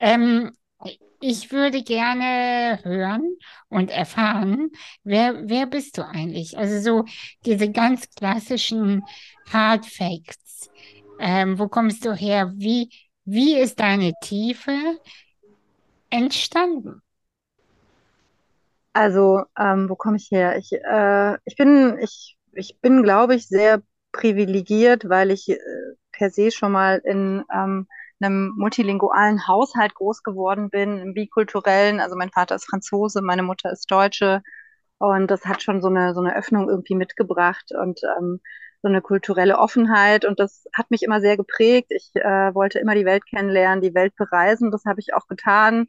Ähm, 0.00 0.52
ich 1.20 1.50
würde 1.50 1.82
gerne 1.82 2.78
hören 2.82 3.36
und 3.68 3.90
erfahren, 3.90 4.70
wer, 5.02 5.48
wer 5.48 5.66
bist 5.66 5.98
du 5.98 6.06
eigentlich? 6.06 6.56
Also 6.58 6.80
so 6.80 7.04
diese 7.44 7.70
ganz 7.70 8.08
klassischen 8.14 9.02
Hard 9.50 9.86
Facts. 9.86 10.70
Ähm, 11.18 11.58
wo 11.58 11.68
kommst 11.68 12.04
du 12.04 12.12
her? 12.12 12.52
Wie, 12.56 12.90
wie 13.24 13.56
ist 13.56 13.80
deine 13.80 14.12
Tiefe 14.20 14.72
entstanden? 16.10 17.02
Also, 18.96 19.44
ähm, 19.58 19.90
wo 19.90 19.94
komme 19.94 20.16
ich 20.16 20.30
her? 20.30 20.56
Ich, 20.56 20.72
äh, 20.72 21.34
ich 21.44 21.56
bin, 21.56 21.98
ich, 22.00 22.38
ich 22.52 22.80
bin, 22.80 23.02
glaube 23.02 23.34
ich, 23.34 23.46
sehr 23.46 23.82
privilegiert, 24.12 25.06
weil 25.10 25.30
ich 25.30 25.50
äh, 25.50 25.58
per 26.12 26.30
se 26.30 26.50
schon 26.50 26.72
mal 26.72 27.02
in 27.04 27.44
ähm, 27.54 27.86
einem 28.20 28.54
multilingualen 28.56 29.46
Haushalt 29.46 29.94
groß 29.94 30.22
geworden 30.22 30.70
bin, 30.70 30.98
im 30.98 31.12
bikulturellen. 31.12 32.00
Also 32.00 32.16
mein 32.16 32.30
Vater 32.30 32.54
ist 32.54 32.64
Franzose, 32.70 33.20
meine 33.20 33.42
Mutter 33.42 33.70
ist 33.70 33.90
Deutsche 33.90 34.42
und 34.98 35.30
das 35.30 35.44
hat 35.44 35.62
schon 35.62 35.82
so 35.82 35.88
eine 35.88 36.14
so 36.14 36.20
eine 36.20 36.34
Öffnung 36.34 36.70
irgendwie 36.70 36.94
mitgebracht 36.94 37.72
und 37.78 38.00
ähm, 38.18 38.40
so 38.80 38.88
eine 38.88 39.02
kulturelle 39.02 39.58
Offenheit 39.58 40.24
und 40.24 40.40
das 40.40 40.64
hat 40.74 40.90
mich 40.90 41.02
immer 41.02 41.20
sehr 41.20 41.36
geprägt. 41.36 41.88
Ich 41.90 42.12
äh, 42.14 42.54
wollte 42.54 42.78
immer 42.78 42.94
die 42.94 43.04
Welt 43.04 43.26
kennenlernen, 43.26 43.82
die 43.82 43.94
Welt 43.94 44.16
bereisen. 44.16 44.70
Das 44.70 44.86
habe 44.86 45.00
ich 45.00 45.12
auch 45.12 45.26
getan 45.28 45.86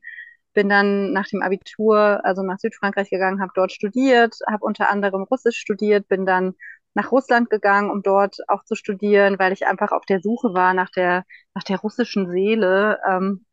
bin 0.57 0.69
dann 0.69 1.13
nach 1.13 1.27
dem 1.27 1.43
Abitur 1.43 2.25
also 2.25 2.41
nach 2.41 2.57
Südfrankreich 2.57 3.11
gegangen, 3.11 3.41
habe 3.41 3.51
dort 3.53 3.71
studiert, 3.71 4.37
habe 4.49 4.65
unter 4.65 4.89
anderem 4.89 5.21
Russisch 5.21 5.57
studiert, 5.59 6.07
bin 6.07 6.25
dann 6.25 6.55
nach 6.95 7.11
Russland 7.11 7.51
gegangen, 7.51 7.91
um 7.91 8.01
dort 8.01 8.37
auch 8.47 8.63
zu 8.63 8.73
studieren, 8.73 9.37
weil 9.37 9.53
ich 9.53 9.67
einfach 9.67 9.91
auf 9.91 10.03
der 10.07 10.19
Suche 10.19 10.55
war 10.55 10.73
nach 10.73 10.89
der 10.89 11.25
nach 11.53 11.61
der 11.61 11.77
russischen 11.77 12.31
Seele. 12.31 12.99
Ähm, 13.07 13.45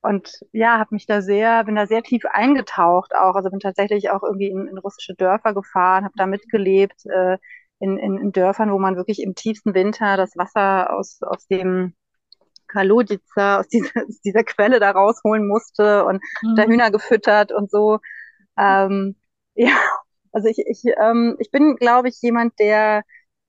und 0.00 0.40
ja, 0.52 0.78
habe 0.78 0.94
mich 0.94 1.04
da 1.06 1.20
sehr, 1.22 1.64
bin 1.64 1.74
da 1.76 1.86
sehr 1.86 2.02
tief 2.02 2.24
eingetaucht 2.32 3.14
auch. 3.14 3.34
Also 3.34 3.50
bin 3.50 3.60
tatsächlich 3.60 4.10
auch 4.10 4.22
irgendwie 4.22 4.48
in, 4.48 4.68
in 4.68 4.78
russische 4.78 5.14
Dörfer 5.14 5.52
gefahren, 5.54 6.04
habe 6.04 6.14
da 6.16 6.26
mitgelebt, 6.26 7.04
äh, 7.06 7.36
in, 7.80 7.98
in, 7.98 8.16
in 8.16 8.32
Dörfern, 8.32 8.72
wo 8.72 8.78
man 8.78 8.96
wirklich 8.96 9.22
im 9.22 9.34
tiefsten 9.34 9.74
Winter 9.74 10.16
das 10.16 10.34
Wasser 10.36 10.96
aus, 10.96 11.20
aus 11.22 11.46
dem 11.48 11.94
Kalodica, 12.68 13.60
aus 13.60 13.68
dieser, 13.68 13.90
aus 14.08 14.20
dieser 14.22 14.44
Quelle 14.44 14.80
da 14.80 14.90
rausholen 14.92 15.46
musste 15.48 16.04
und 16.04 16.22
da 16.54 16.64
Mhm. 16.64 16.66
Hühner 16.66 16.90
gefüttert 16.90 17.52
und 17.52 17.70
so. 17.70 17.98
Ähm, 18.58 19.16
ja, 19.54 19.76
also 20.32 20.48
ich, 20.48 20.58
ich, 20.66 20.82
ähm, 21.00 21.36
ich 21.40 21.50
bin, 21.50 21.76
glaube 21.76 22.08
ich, 22.08 22.20
jemand, 22.22 22.58
der 22.58 23.02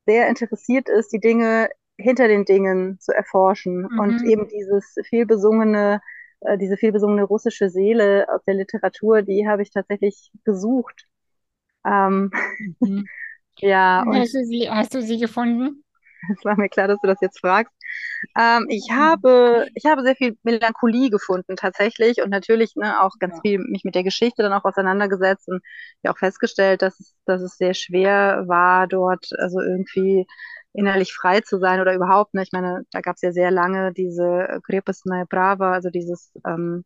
sehr 0.05 0.27
interessiert 0.29 0.89
ist, 0.89 1.11
die 1.13 1.19
Dinge 1.19 1.69
hinter 1.97 2.27
den 2.27 2.45
Dingen 2.45 2.99
zu 2.99 3.13
erforschen 3.13 3.87
und 3.95 4.21
Mhm. 4.21 4.23
eben 4.23 4.47
dieses 4.47 4.95
vielbesungene, 5.09 6.01
äh, 6.41 6.57
diese 6.57 6.77
vielbesungene 6.77 7.23
russische 7.23 7.69
Seele 7.69 8.27
aus 8.33 8.41
der 8.45 8.55
Literatur, 8.55 9.21
die 9.21 9.47
habe 9.47 9.61
ich 9.63 9.71
tatsächlich 9.71 10.31
gesucht. 10.45 11.07
Ähm, 11.85 12.31
Mhm. 12.81 13.09
ja, 13.61 14.03
Und 14.03 14.13
und 14.13 14.15
hast 14.17 14.33
du 14.35 14.45
sie, 14.45 14.69
hast 14.69 14.93
du 14.93 15.01
sie 15.01 15.17
gefunden? 15.19 15.83
es 16.37 16.45
war 16.45 16.57
mir 16.57 16.69
klar, 16.69 16.87
dass 16.87 16.99
du 17.01 17.07
das 17.07 17.21
jetzt 17.21 17.39
fragst. 17.39 17.73
Ähm, 18.37 18.67
ich, 18.69 18.87
mhm. 18.89 18.95
habe, 18.95 19.67
ich 19.75 19.85
habe 19.85 20.03
sehr 20.03 20.15
viel 20.15 20.37
Melancholie 20.43 21.09
gefunden 21.09 21.55
tatsächlich 21.55 22.21
und 22.21 22.29
natürlich 22.29 22.75
ne, 22.75 23.01
auch 23.01 23.13
ganz 23.19 23.35
ja. 23.35 23.41
viel 23.41 23.59
mich 23.59 23.83
mit 23.83 23.95
der 23.95 24.03
Geschichte 24.03 24.43
dann 24.43 24.53
auch 24.53 24.65
auseinandergesetzt 24.65 25.47
und 25.47 25.61
ja 26.03 26.11
auch 26.11 26.17
festgestellt, 26.17 26.81
dass 26.81 26.99
es, 26.99 27.15
dass 27.25 27.41
es 27.41 27.57
sehr 27.57 27.73
schwer 27.73 28.43
war, 28.47 28.87
dort 28.87 29.27
also 29.37 29.61
irgendwie 29.61 30.25
innerlich 30.73 31.13
frei 31.13 31.41
zu 31.41 31.59
sein 31.59 31.81
oder 31.81 31.93
überhaupt. 31.93 32.33
Ne? 32.33 32.43
Ich 32.43 32.51
meine, 32.51 32.83
da 32.91 33.01
gab 33.01 33.15
es 33.15 33.21
ja 33.21 33.31
sehr 33.31 33.51
lange 33.51 33.93
diese 33.93 34.47
äh, 34.47 34.59
Krepesnaya 34.61 35.25
Prava, 35.25 35.73
also 35.73 35.89
dieses 35.89 36.31
ähm, 36.45 36.85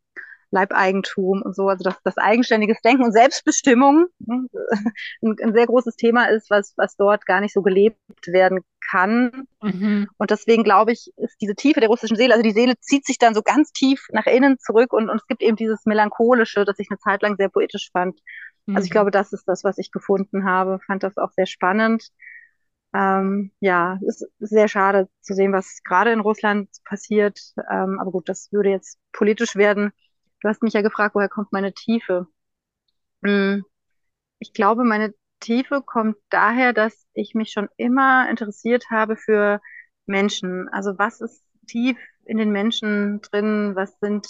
Leibeigentum 0.52 1.42
und 1.42 1.56
so, 1.56 1.68
also 1.68 1.84
dass 1.84 2.02
das 2.04 2.18
eigenständiges 2.18 2.80
Denken 2.82 3.04
und 3.04 3.12
Selbstbestimmung 3.12 4.06
ne, 4.20 4.48
ein, 5.22 5.36
ein, 5.42 5.54
sehr 5.54 5.66
großes 5.66 5.96
Thema 5.96 6.26
ist, 6.30 6.50
was, 6.50 6.74
was 6.78 6.96
dort 6.96 7.26
gar 7.26 7.42
nicht 7.42 7.54
so 7.54 7.62
gelebt 7.62 7.98
werden 8.28 8.62
kann. 8.90 9.48
Mhm. 9.62 10.08
Und 10.18 10.32
deswegen 10.32 10.64
glaube 10.64 10.92
ich, 10.94 11.12
ist 11.18 11.38
diese 11.42 11.56
Tiefe 11.56 11.80
der 11.80 11.90
russischen 11.90 12.18
Seele, 12.18 12.34
also 12.34 12.44
die 12.44 12.52
Seele 12.52 12.76
zieht 12.80 13.06
sich 13.06 13.18
dann 13.18 13.34
so 13.36 13.42
ganz 13.42 13.72
tief 13.72 14.08
nach 14.12 14.26
innen 14.28 14.60
zurück 14.60 14.94
und, 14.94 15.10
und 15.10 15.18
es 15.18 15.28
gibt 15.28 15.42
eben 15.44 15.58
dieses 15.58 15.86
Melancholische, 15.86 16.66
das 16.66 16.80
ich 16.80 16.90
eine 16.92 17.00
Zeit 17.00 17.22
lang 17.24 17.36
sehr 17.38 17.50
poetisch 17.50 17.90
fand. 17.92 18.20
Also 18.74 18.86
ich 18.86 18.90
Mhm. 18.90 18.92
glaube, 18.92 19.12
das 19.12 19.34
ist 19.34 19.48
das, 19.48 19.64
was 19.64 19.78
ich 19.78 19.92
gefunden 19.92 20.46
habe. 20.46 20.80
Fand 20.88 21.04
das 21.04 21.18
auch 21.18 21.32
sehr 21.32 21.46
spannend. 21.48 22.10
Ähm, 22.94 23.52
ja, 23.60 24.00
es 24.08 24.22
ist 24.22 24.32
sehr 24.40 24.68
schade 24.68 25.10
zu 25.22 25.34
sehen, 25.34 25.54
was 25.54 25.82
gerade 25.84 26.12
in 26.12 26.20
Russland 26.20 26.70
passiert. 26.86 27.40
Ähm, 27.72 28.00
aber 28.00 28.12
gut, 28.12 28.30
das 28.30 28.52
würde 28.52 28.70
jetzt 28.70 29.00
politisch 29.14 29.56
werden. 29.56 29.92
Du 30.42 30.50
hast 30.50 30.62
mich 30.64 30.74
ja 30.74 30.82
gefragt, 30.82 31.16
woher 31.16 31.30
kommt 31.30 31.52
meine 31.52 31.74
Tiefe? 31.74 32.28
Hm, 33.26 33.64
ich 34.40 34.54
glaube, 34.54 34.84
meine 34.86 35.14
Tiefe 35.44 35.82
kommt 35.86 36.18
daher, 36.30 36.74
dass 36.74 37.08
ich 37.14 37.36
mich 37.36 37.52
schon 37.52 37.70
immer 37.78 38.30
interessiert 38.30 38.86
habe 38.92 39.18
für 39.18 39.62
Menschen. 40.06 40.70
Also 40.70 40.98
was 40.98 41.22
ist 41.22 41.44
tief 41.68 41.98
in 42.26 42.38
den 42.38 42.52
Menschen 42.52 43.22
drin? 43.22 43.74
Was 43.76 43.98
sind 44.00 44.28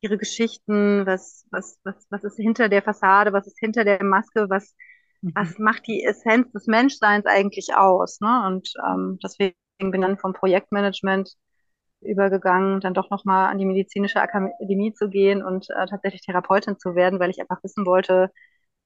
ihre 0.00 0.18
Geschichten? 0.18 1.06
Was, 1.06 1.46
was, 1.50 1.78
was, 1.84 2.06
was 2.10 2.24
ist 2.24 2.36
hinter 2.36 2.68
der 2.68 2.82
Fassade? 2.82 3.32
Was 3.32 3.46
ist 3.46 3.58
hinter 3.58 3.84
der 3.84 4.02
Maske? 4.04 4.46
Was, 4.50 4.74
Mhm. 5.22 5.32
was 5.34 5.58
macht 5.58 5.86
die 5.86 6.04
Essenz 6.04 6.50
des 6.52 6.66
Menschseins 6.66 7.26
eigentlich 7.26 7.74
aus? 7.76 8.20
Ne? 8.20 8.46
Und 8.46 8.72
ähm, 8.88 9.18
deswegen 9.22 9.54
bin 9.78 10.00
dann 10.00 10.18
vom 10.18 10.32
Projektmanagement 10.32 11.36
übergegangen, 12.00 12.80
dann 12.80 12.94
doch 12.94 13.10
nochmal 13.10 13.50
an 13.50 13.58
die 13.58 13.64
medizinische 13.64 14.20
Akademie 14.20 14.92
zu 14.94 15.08
gehen 15.10 15.42
und 15.44 15.68
äh, 15.70 15.86
tatsächlich 15.86 16.22
Therapeutin 16.22 16.78
zu 16.78 16.94
werden, 16.94 17.20
weil 17.20 17.30
ich 17.30 17.40
einfach 17.40 17.62
wissen 17.64 17.86
wollte, 17.86 18.30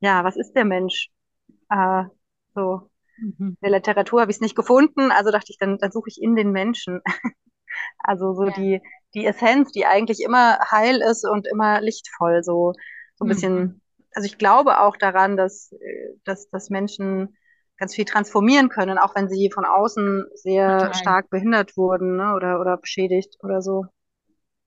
ja, 0.00 0.24
was 0.24 0.36
ist 0.36 0.54
der 0.54 0.64
Mensch? 0.66 1.10
Äh, 1.70 2.04
so, 2.54 2.90
Mhm. 3.18 3.56
in 3.62 3.70
der 3.70 3.78
Literatur 3.78 4.20
habe 4.22 4.30
ich 4.32 4.38
es 4.38 4.40
nicht 4.42 4.56
gefunden, 4.56 5.10
also 5.12 5.30
dachte 5.30 5.48
ich, 5.52 5.58
dann, 5.58 5.78
dann 5.78 5.92
suche 5.92 6.08
ich 6.10 6.22
in 6.22 6.36
den 6.36 6.52
Menschen. 6.52 7.02
Also 7.98 8.34
so 8.34 8.46
Ja. 8.46 8.50
die, 8.50 8.80
die 9.14 9.26
Essenz, 9.26 9.72
die 9.72 9.86
eigentlich 9.86 10.20
immer 10.20 10.58
heil 10.70 11.00
ist 11.02 11.24
und 11.28 11.46
immer 11.46 11.80
lichtvoll, 11.80 12.42
so, 12.42 12.72
so 13.16 13.24
ein 13.24 13.28
Mhm. 13.28 13.28
bisschen. 13.28 13.82
Also 14.14 14.26
ich 14.26 14.38
glaube 14.38 14.80
auch 14.80 14.96
daran, 14.96 15.36
dass, 15.36 15.72
äh, 15.72 16.14
dass, 16.24 16.48
dass 16.50 16.70
Menschen 16.70 17.36
ganz 17.78 17.94
viel 17.94 18.04
transformieren 18.04 18.68
können, 18.68 18.98
auch 18.98 19.14
wenn 19.14 19.28
sie 19.28 19.50
von 19.52 19.64
außen 19.64 20.26
sehr 20.34 20.90
Total. 20.90 20.92
stark 20.92 21.30
behindert 21.30 21.76
wurden, 21.76 22.16
ne, 22.16 22.34
oder, 22.34 22.60
oder 22.60 22.76
beschädigt 22.76 23.36
oder 23.42 23.62
so. 23.62 23.86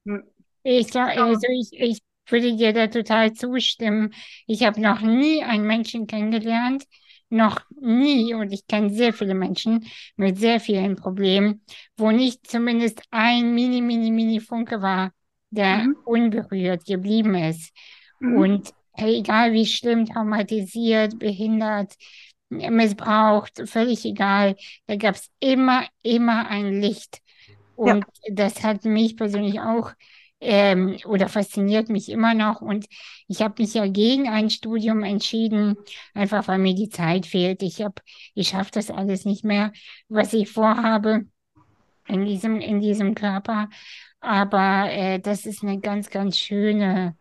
Hm. 0.05 0.23
Ich 0.63 0.89
glaube, 0.91 1.11
also 1.21 1.47
ich, 1.49 1.69
ich 1.73 1.99
würde 2.27 2.55
dir 2.55 2.73
da 2.73 2.87
total 2.87 3.33
zustimmen. 3.33 4.13
Ich 4.47 4.63
habe 4.63 4.79
noch 4.81 5.01
nie 5.01 5.43
einen 5.43 5.65
Menschen 5.65 6.07
kennengelernt, 6.07 6.85
noch 7.29 7.61
nie, 7.81 8.33
und 8.33 8.51
ich 8.51 8.67
kenne 8.67 8.89
sehr 8.91 9.11
viele 9.11 9.33
Menschen 9.33 9.85
mit 10.15 10.37
sehr 10.37 10.59
vielen 10.59 10.95
Problemen, 10.95 11.63
wo 11.97 12.11
nicht 12.11 12.49
zumindest 12.49 13.01
ein 13.11 13.55
mini, 13.55 13.81
mini, 13.81 14.11
mini 14.11 14.39
Funke 14.39 14.81
war, 14.81 15.11
der 15.49 15.77
mhm. 15.79 15.97
unberührt 16.05 16.85
geblieben 16.85 17.35
ist. 17.35 17.73
Mhm. 18.19 18.37
Und 18.37 18.73
egal 18.95 19.53
wie 19.53 19.65
schlimm, 19.65 20.05
traumatisiert, 20.05 21.17
behindert, 21.19 21.95
missbraucht, 22.49 23.67
völlig 23.67 24.05
egal, 24.05 24.55
da 24.85 24.95
gab 24.95 25.15
es 25.15 25.29
immer, 25.39 25.87
immer 26.03 26.47
ein 26.47 26.81
Licht. 26.81 27.19
Und 27.75 28.05
ja. 28.23 28.33
das 28.33 28.63
hat 28.63 28.85
mich 28.85 29.17
persönlich 29.17 29.59
auch 29.59 29.91
ähm, 30.43 30.97
oder 31.05 31.29
fasziniert 31.29 31.89
mich 31.89 32.09
immer 32.09 32.33
noch. 32.33 32.61
Und 32.61 32.85
ich 33.27 33.41
habe 33.41 33.61
mich 33.61 33.73
ja 33.73 33.87
gegen 33.87 34.29
ein 34.29 34.49
Studium 34.49 35.03
entschieden, 35.03 35.75
einfach 36.13 36.47
weil 36.47 36.59
mir 36.59 36.75
die 36.75 36.89
Zeit 36.89 37.25
fehlt. 37.25 37.63
Ich 37.63 37.81
habe, 37.81 37.95
ich 38.35 38.49
schaffe 38.49 38.71
das 38.73 38.91
alles 38.91 39.25
nicht 39.25 39.43
mehr, 39.43 39.71
was 40.09 40.33
ich 40.33 40.51
vorhabe 40.51 41.25
in 42.07 42.25
diesem, 42.25 42.59
in 42.59 42.79
diesem 42.79 43.15
Körper. 43.15 43.69
Aber 44.19 44.91
äh, 44.91 45.19
das 45.19 45.45
ist 45.45 45.63
eine 45.63 45.79
ganz, 45.79 46.09
ganz 46.09 46.37
schöne 46.37 47.17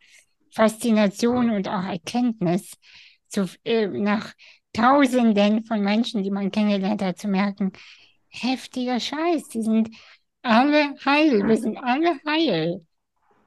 Faszination 0.51 1.51
und 1.51 1.69
auch 1.69 1.85
Erkenntnis, 1.85 2.73
zu, 3.29 3.47
äh, 3.65 3.87
nach 3.87 4.33
Tausenden 4.73 5.65
von 5.65 5.81
Menschen, 5.83 6.23
die 6.23 6.31
man 6.31 6.51
kennengelernt 6.51 7.03
hat, 7.03 7.19
zu 7.19 7.29
merken, 7.29 7.73
heftiger 8.29 9.01
Scheiß, 9.01 9.49
die 9.49 9.63
sind 9.63 9.91
alle 10.43 10.95
heil, 11.05 11.47
wir 11.47 11.57
sind 11.57 11.77
alle 11.79 12.19
heil. 12.27 12.87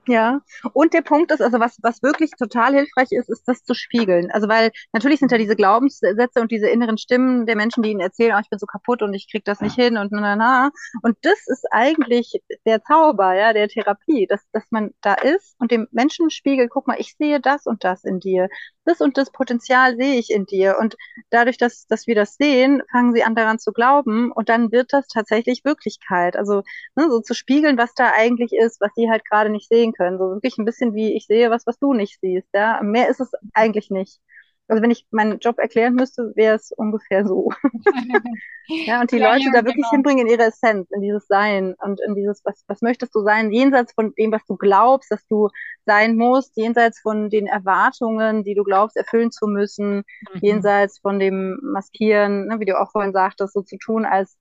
Ja, 0.07 0.41
und 0.73 0.93
der 0.93 1.01
Punkt 1.01 1.31
ist, 1.31 1.41
also 1.41 1.59
was, 1.59 1.77
was 1.81 2.03
wirklich 2.03 2.29
total 2.37 2.75
hilfreich 2.75 3.07
ist, 3.11 3.27
ist 3.27 3.47
das 3.47 3.63
zu 3.63 3.73
spiegeln. 3.73 4.29
Also 4.31 4.47
weil 4.47 4.71
natürlich 4.93 5.19
sind 5.19 5.31
da 5.31 5.37
diese 5.37 5.55
Glaubenssätze 5.55 6.41
und 6.41 6.51
diese 6.51 6.67
inneren 6.69 6.99
Stimmen 6.99 7.47
der 7.47 7.55
Menschen, 7.55 7.81
die 7.81 7.89
ihnen 7.89 8.01
erzählen, 8.01 8.33
oh, 8.35 8.39
ich 8.39 8.49
bin 8.49 8.59
so 8.59 8.67
kaputt 8.67 9.01
und 9.01 9.15
ich 9.15 9.29
krieg 9.31 9.43
das 9.45 9.61
nicht 9.61 9.75
hin 9.75 9.97
und 9.97 10.11
na 10.11 10.21
na 10.21 10.35
na. 10.35 10.71
Und 11.01 11.17
das 11.23 11.47
ist 11.47 11.65
eigentlich 11.71 12.39
der 12.67 12.83
Zauber, 12.83 13.33
ja, 13.33 13.51
der 13.53 13.67
Therapie, 13.67 14.27
dass, 14.27 14.41
dass 14.51 14.63
man 14.69 14.91
da 15.01 15.15
ist 15.15 15.55
und 15.59 15.71
dem 15.71 15.87
Menschen 15.91 16.29
spiegelt, 16.29 16.69
guck 16.69 16.85
mal, 16.87 16.97
ich 16.99 17.15
sehe 17.17 17.39
das 17.39 17.65
und 17.65 17.83
das 17.83 18.03
in 18.03 18.19
dir 18.19 18.47
das 18.85 19.01
und 19.01 19.17
das 19.17 19.31
Potenzial 19.31 19.95
sehe 19.97 20.15
ich 20.15 20.29
in 20.29 20.45
dir. 20.45 20.77
Und 20.79 20.95
dadurch, 21.29 21.57
dass, 21.57 21.87
dass 21.87 22.07
wir 22.07 22.15
das 22.15 22.35
sehen, 22.35 22.81
fangen 22.91 23.13
sie 23.13 23.23
an 23.23 23.35
daran 23.35 23.59
zu 23.59 23.71
glauben 23.73 24.31
und 24.31 24.49
dann 24.49 24.71
wird 24.71 24.93
das 24.93 25.07
tatsächlich 25.07 25.65
Wirklichkeit. 25.65 26.37
Also 26.37 26.61
ne, 26.95 27.07
so 27.09 27.19
zu 27.19 27.33
spiegeln, 27.33 27.77
was 27.77 27.93
da 27.95 28.11
eigentlich 28.15 28.53
ist, 28.53 28.79
was 28.81 28.91
sie 28.95 29.09
halt 29.09 29.25
gerade 29.29 29.49
nicht 29.49 29.67
sehen 29.67 29.93
können. 29.95 30.17
So 30.17 30.25
wirklich 30.31 30.57
ein 30.57 30.65
bisschen 30.65 30.93
wie 30.93 31.15
ich 31.15 31.25
sehe 31.27 31.49
was, 31.49 31.65
was 31.65 31.79
du 31.79 31.93
nicht 31.93 32.19
siehst. 32.21 32.47
Ja? 32.53 32.81
Mehr 32.83 33.09
ist 33.09 33.19
es 33.19 33.31
eigentlich 33.53 33.89
nicht. 33.89 34.19
Also 34.67 34.81
wenn 34.81 34.91
ich 34.91 35.05
meinen 35.11 35.37
Job 35.39 35.59
erklären 35.59 35.93
müsste, 35.93 36.33
wäre 36.35 36.55
es 36.55 36.71
ungefähr 36.71 37.25
so. 37.25 37.51
ja, 38.67 39.01
und 39.01 39.11
die 39.11 39.17
ja, 39.17 39.31
Leute 39.31 39.45
ja, 39.45 39.51
da 39.51 39.57
wirklich 39.59 39.75
genau. 39.75 39.91
hinbringen 39.91 40.25
in 40.25 40.33
ihre 40.33 40.47
Essenz, 40.47 40.89
in 40.91 41.01
dieses 41.01 41.27
Sein 41.27 41.75
und 41.79 42.01
in 42.01 42.15
dieses, 42.15 42.43
was, 42.43 42.63
was 42.67 42.81
möchtest 42.81 43.13
du 43.13 43.21
sein, 43.21 43.51
jenseits 43.51 43.93
von 43.93 44.13
dem, 44.17 44.31
was 44.31 44.43
du 44.47 44.57
glaubst, 44.57 45.11
dass 45.11 45.25
du 45.27 45.49
sein 45.85 46.15
musst, 46.15 46.57
jenseits 46.57 46.99
von 46.99 47.29
den 47.29 47.45
Erwartungen, 47.45 48.43
die 48.43 48.55
du 48.55 48.63
glaubst, 48.63 48.97
erfüllen 48.97 49.31
zu 49.31 49.45
müssen, 49.45 49.97
mhm. 49.97 50.39
jenseits 50.41 50.97
von 50.99 51.19
dem 51.19 51.59
Maskieren, 51.61 52.47
ne, 52.47 52.59
wie 52.59 52.65
du 52.65 52.79
auch 52.79 52.91
vorhin 52.91 53.13
sagtest, 53.13 53.53
so 53.53 53.61
zu 53.61 53.77
tun, 53.77 54.03
als, 54.03 54.35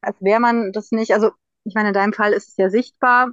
als 0.00 0.16
wäre 0.22 0.40
man 0.40 0.72
das 0.72 0.92
nicht. 0.92 1.12
Also 1.12 1.30
ich 1.64 1.74
meine, 1.74 1.88
in 1.88 1.94
deinem 1.94 2.14
Fall 2.14 2.32
ist 2.32 2.48
es 2.48 2.56
ja 2.56 2.70
sichtbar, 2.70 3.32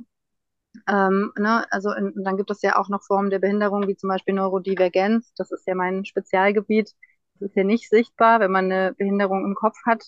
ähm, 0.87 1.31
ne, 1.37 1.65
also 1.71 1.91
in, 1.93 2.13
dann 2.23 2.37
gibt 2.37 2.51
es 2.51 2.61
ja 2.61 2.77
auch 2.77 2.89
noch 2.89 3.03
Formen 3.03 3.29
der 3.29 3.39
Behinderung, 3.39 3.87
wie 3.87 3.95
zum 3.95 4.09
Beispiel 4.09 4.33
Neurodivergenz. 4.35 5.33
Das 5.35 5.51
ist 5.51 5.67
ja 5.67 5.75
mein 5.75 6.05
Spezialgebiet. 6.05 6.93
Das 7.33 7.49
ist 7.49 7.55
ja 7.55 7.63
nicht 7.63 7.89
sichtbar, 7.89 8.39
wenn 8.39 8.51
man 8.51 8.65
eine 8.71 8.93
Behinderung 8.93 9.45
im 9.45 9.55
Kopf 9.55 9.77
hat, 9.85 10.03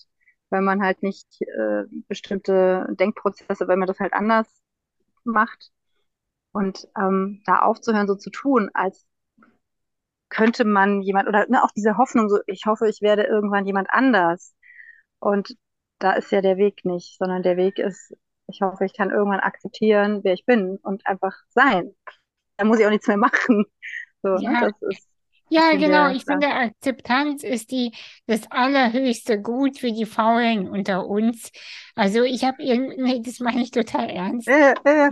weil 0.50 0.62
man 0.62 0.82
halt 0.82 1.02
nicht 1.02 1.26
äh, 1.42 1.84
bestimmte 2.08 2.86
Denkprozesse, 2.98 3.68
weil 3.68 3.76
man 3.76 3.88
das 3.88 4.00
halt 4.00 4.12
anders 4.14 4.48
macht. 5.24 5.70
Und 6.52 6.88
ähm, 6.98 7.42
da 7.46 7.60
aufzuhören, 7.60 8.08
so 8.08 8.14
zu 8.16 8.30
tun, 8.30 8.70
als 8.74 9.06
könnte 10.28 10.64
man 10.64 11.02
jemand, 11.02 11.28
oder 11.28 11.46
ne, 11.48 11.62
auch 11.62 11.70
diese 11.76 11.96
Hoffnung, 11.96 12.28
so 12.28 12.38
ich 12.46 12.66
hoffe, 12.66 12.88
ich 12.88 13.00
werde 13.02 13.24
irgendwann 13.24 13.66
jemand 13.66 13.88
anders. 13.90 14.54
Und 15.20 15.56
da 15.98 16.12
ist 16.12 16.30
ja 16.32 16.40
der 16.42 16.56
Weg 16.58 16.84
nicht, 16.84 17.18
sondern 17.18 17.42
der 17.42 17.56
Weg 17.56 17.78
ist, 17.78 18.14
ich 18.48 18.60
hoffe, 18.62 18.84
ich 18.84 18.94
kann 18.94 19.10
irgendwann 19.10 19.40
akzeptieren, 19.40 20.20
wer 20.24 20.32
ich 20.32 20.44
bin 20.44 20.78
und 20.82 21.06
einfach 21.06 21.36
sein. 21.50 21.94
Da 22.56 22.64
muss 22.64 22.80
ich 22.80 22.86
auch 22.86 22.90
nichts 22.90 23.06
mehr 23.06 23.18
machen. 23.18 23.64
So, 24.20 24.34
ja. 24.38 24.62
Das 24.62 24.72
ist, 24.90 25.08
ja, 25.50 25.72
genau. 25.76 26.10
Ich 26.10 26.24
finde, 26.24 26.48
Akzeptanz 26.48 27.42
ist 27.42 27.70
die, 27.70 27.92
das 28.26 28.50
allerhöchste 28.50 29.40
Gut 29.40 29.78
für 29.78 29.92
die 29.92 30.04
Faulen 30.04 30.68
unter 30.68 31.06
uns. 31.06 31.50
Also 31.94 32.22
ich 32.22 32.44
habe 32.44 32.62
irgendwie, 32.62 33.22
das 33.22 33.40
meine 33.40 33.62
ich 33.62 33.70
total 33.70 34.10
ernst. 34.10 34.48
Ja, 34.48 34.58
ja, 34.58 34.74
ja, 34.84 35.08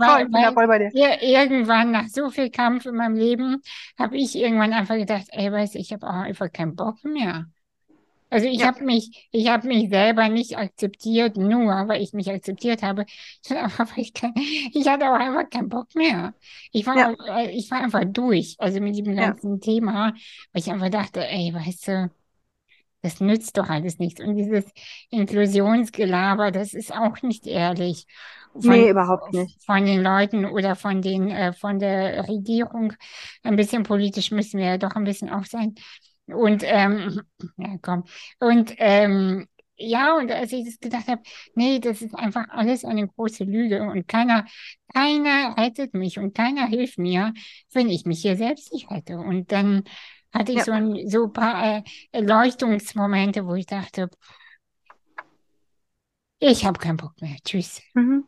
weil, 0.55 0.67
bei 0.67 0.79
dir. 0.79 0.91
Irgendwann, 1.21 1.91
nach 1.91 2.07
so 2.07 2.29
viel 2.29 2.51
Kampf 2.51 2.85
in 2.85 2.95
meinem 2.95 3.15
Leben, 3.15 3.61
habe 3.97 4.17
ich 4.17 4.35
irgendwann 4.35 4.73
einfach 4.73 4.95
gedacht, 4.95 5.27
ey, 5.29 5.51
weißt 5.51 5.75
du, 5.75 5.79
ich 5.79 5.91
habe 5.93 6.05
auch 6.05 6.21
einfach 6.21 6.51
keinen 6.51 6.75
Bock 6.75 7.03
mehr. 7.03 7.45
Also 8.29 8.47
ich 8.47 8.59
ja. 8.59 8.67
habe 8.67 8.83
mich, 8.83 9.29
ich 9.31 9.47
habe 9.47 9.67
mich 9.67 9.89
selber 9.89 10.27
nicht 10.27 10.57
akzeptiert, 10.57 11.37
nur 11.37 11.87
weil 11.87 12.01
ich 12.01 12.13
mich 12.13 12.29
akzeptiert 12.29 12.83
habe. 12.83 13.05
Aber 13.77 13.91
ich, 13.95 14.13
kann, 14.13 14.33
ich 14.35 14.87
hatte 14.87 15.09
auch 15.09 15.19
einfach 15.19 15.49
keinen 15.49 15.69
Bock 15.69 15.95
mehr. 15.95 16.33
Ich 16.71 16.85
war, 16.85 16.97
ja. 16.97 17.39
Äh, 17.39 17.51
ich 17.51 17.71
war 17.71 17.81
einfach 17.81 18.03
durch, 18.05 18.55
also 18.59 18.81
mit 18.81 18.97
dem 18.97 19.15
ganzen 19.15 19.53
ja. 19.53 19.59
Thema, 19.59 20.13
weil 20.51 20.61
ich 20.61 20.69
einfach 20.69 20.89
dachte, 20.89 21.25
ey, 21.25 21.53
weißt 21.53 21.87
du, 21.87 22.11
das 23.01 23.21
nützt 23.21 23.57
doch 23.57 23.69
alles 23.69 23.99
nichts. 23.99 24.21
Und 24.21 24.35
dieses 24.35 24.65
Inklusionsgelaber, 25.09 26.51
das 26.51 26.73
ist 26.73 26.93
auch 26.93 27.21
nicht 27.21 27.47
ehrlich. 27.47 28.05
Von, 28.59 28.71
nee, 28.71 28.89
überhaupt 28.89 29.33
nicht. 29.33 29.63
Von 29.63 29.85
den 29.85 30.01
Leuten 30.01 30.45
oder 30.45 30.75
von 30.75 31.01
den, 31.01 31.29
äh, 31.29 31.53
von 31.53 31.79
der 31.79 32.27
Regierung. 32.27 32.93
Ein 33.43 33.55
bisschen 33.55 33.83
politisch 33.83 34.31
müssen 34.31 34.57
wir 34.57 34.65
ja 34.65 34.77
doch 34.77 34.95
ein 34.95 35.03
bisschen 35.03 35.29
auch 35.29 35.45
sein. 35.45 35.75
Und 36.27 36.63
ähm, 36.65 37.21
ja, 37.57 37.77
komm. 37.81 38.03
Und 38.39 38.75
ähm, 38.77 39.47
ja, 39.79 40.15
und 40.15 40.31
als 40.31 40.51
ich 40.51 40.65
das 40.65 40.79
gedacht 40.79 41.07
habe, 41.07 41.21
nee, 41.53 41.79
das 41.79 42.01
ist 42.01 42.15
einfach 42.15 42.45
alles 42.49 42.83
eine 42.83 43.07
große 43.07 43.43
Lüge 43.43 43.83
und 43.83 44.07
keiner, 44.07 44.45
keiner 44.93 45.55
rettet 45.55 45.93
mich 45.93 46.17
und 46.17 46.33
keiner 46.35 46.65
hilft 46.65 46.97
mir, 46.97 47.33
wenn 47.73 47.89
ich 47.89 48.05
mich 48.05 48.21
hier 48.21 48.37
selbst 48.37 48.73
nicht 48.73 48.89
rette. 48.89 49.17
Und 49.17 49.51
dann 49.51 49.83
hatte 50.33 50.51
ich 50.51 50.59
ja. 50.59 50.63
so 50.63 50.71
ein 50.71 51.07
so 51.09 51.25
ein 51.25 51.33
paar 51.33 51.77
äh, 51.77 51.83
Erleuchtungsmomente, 52.11 53.45
wo 53.45 53.53
ich 53.53 53.67
dachte, 53.67 54.09
ich 56.39 56.65
habe 56.65 56.79
keinen 56.79 56.97
Bock 56.97 57.13
mehr. 57.21 57.35
Tschüss. 57.43 57.81
Mhm. 57.93 58.27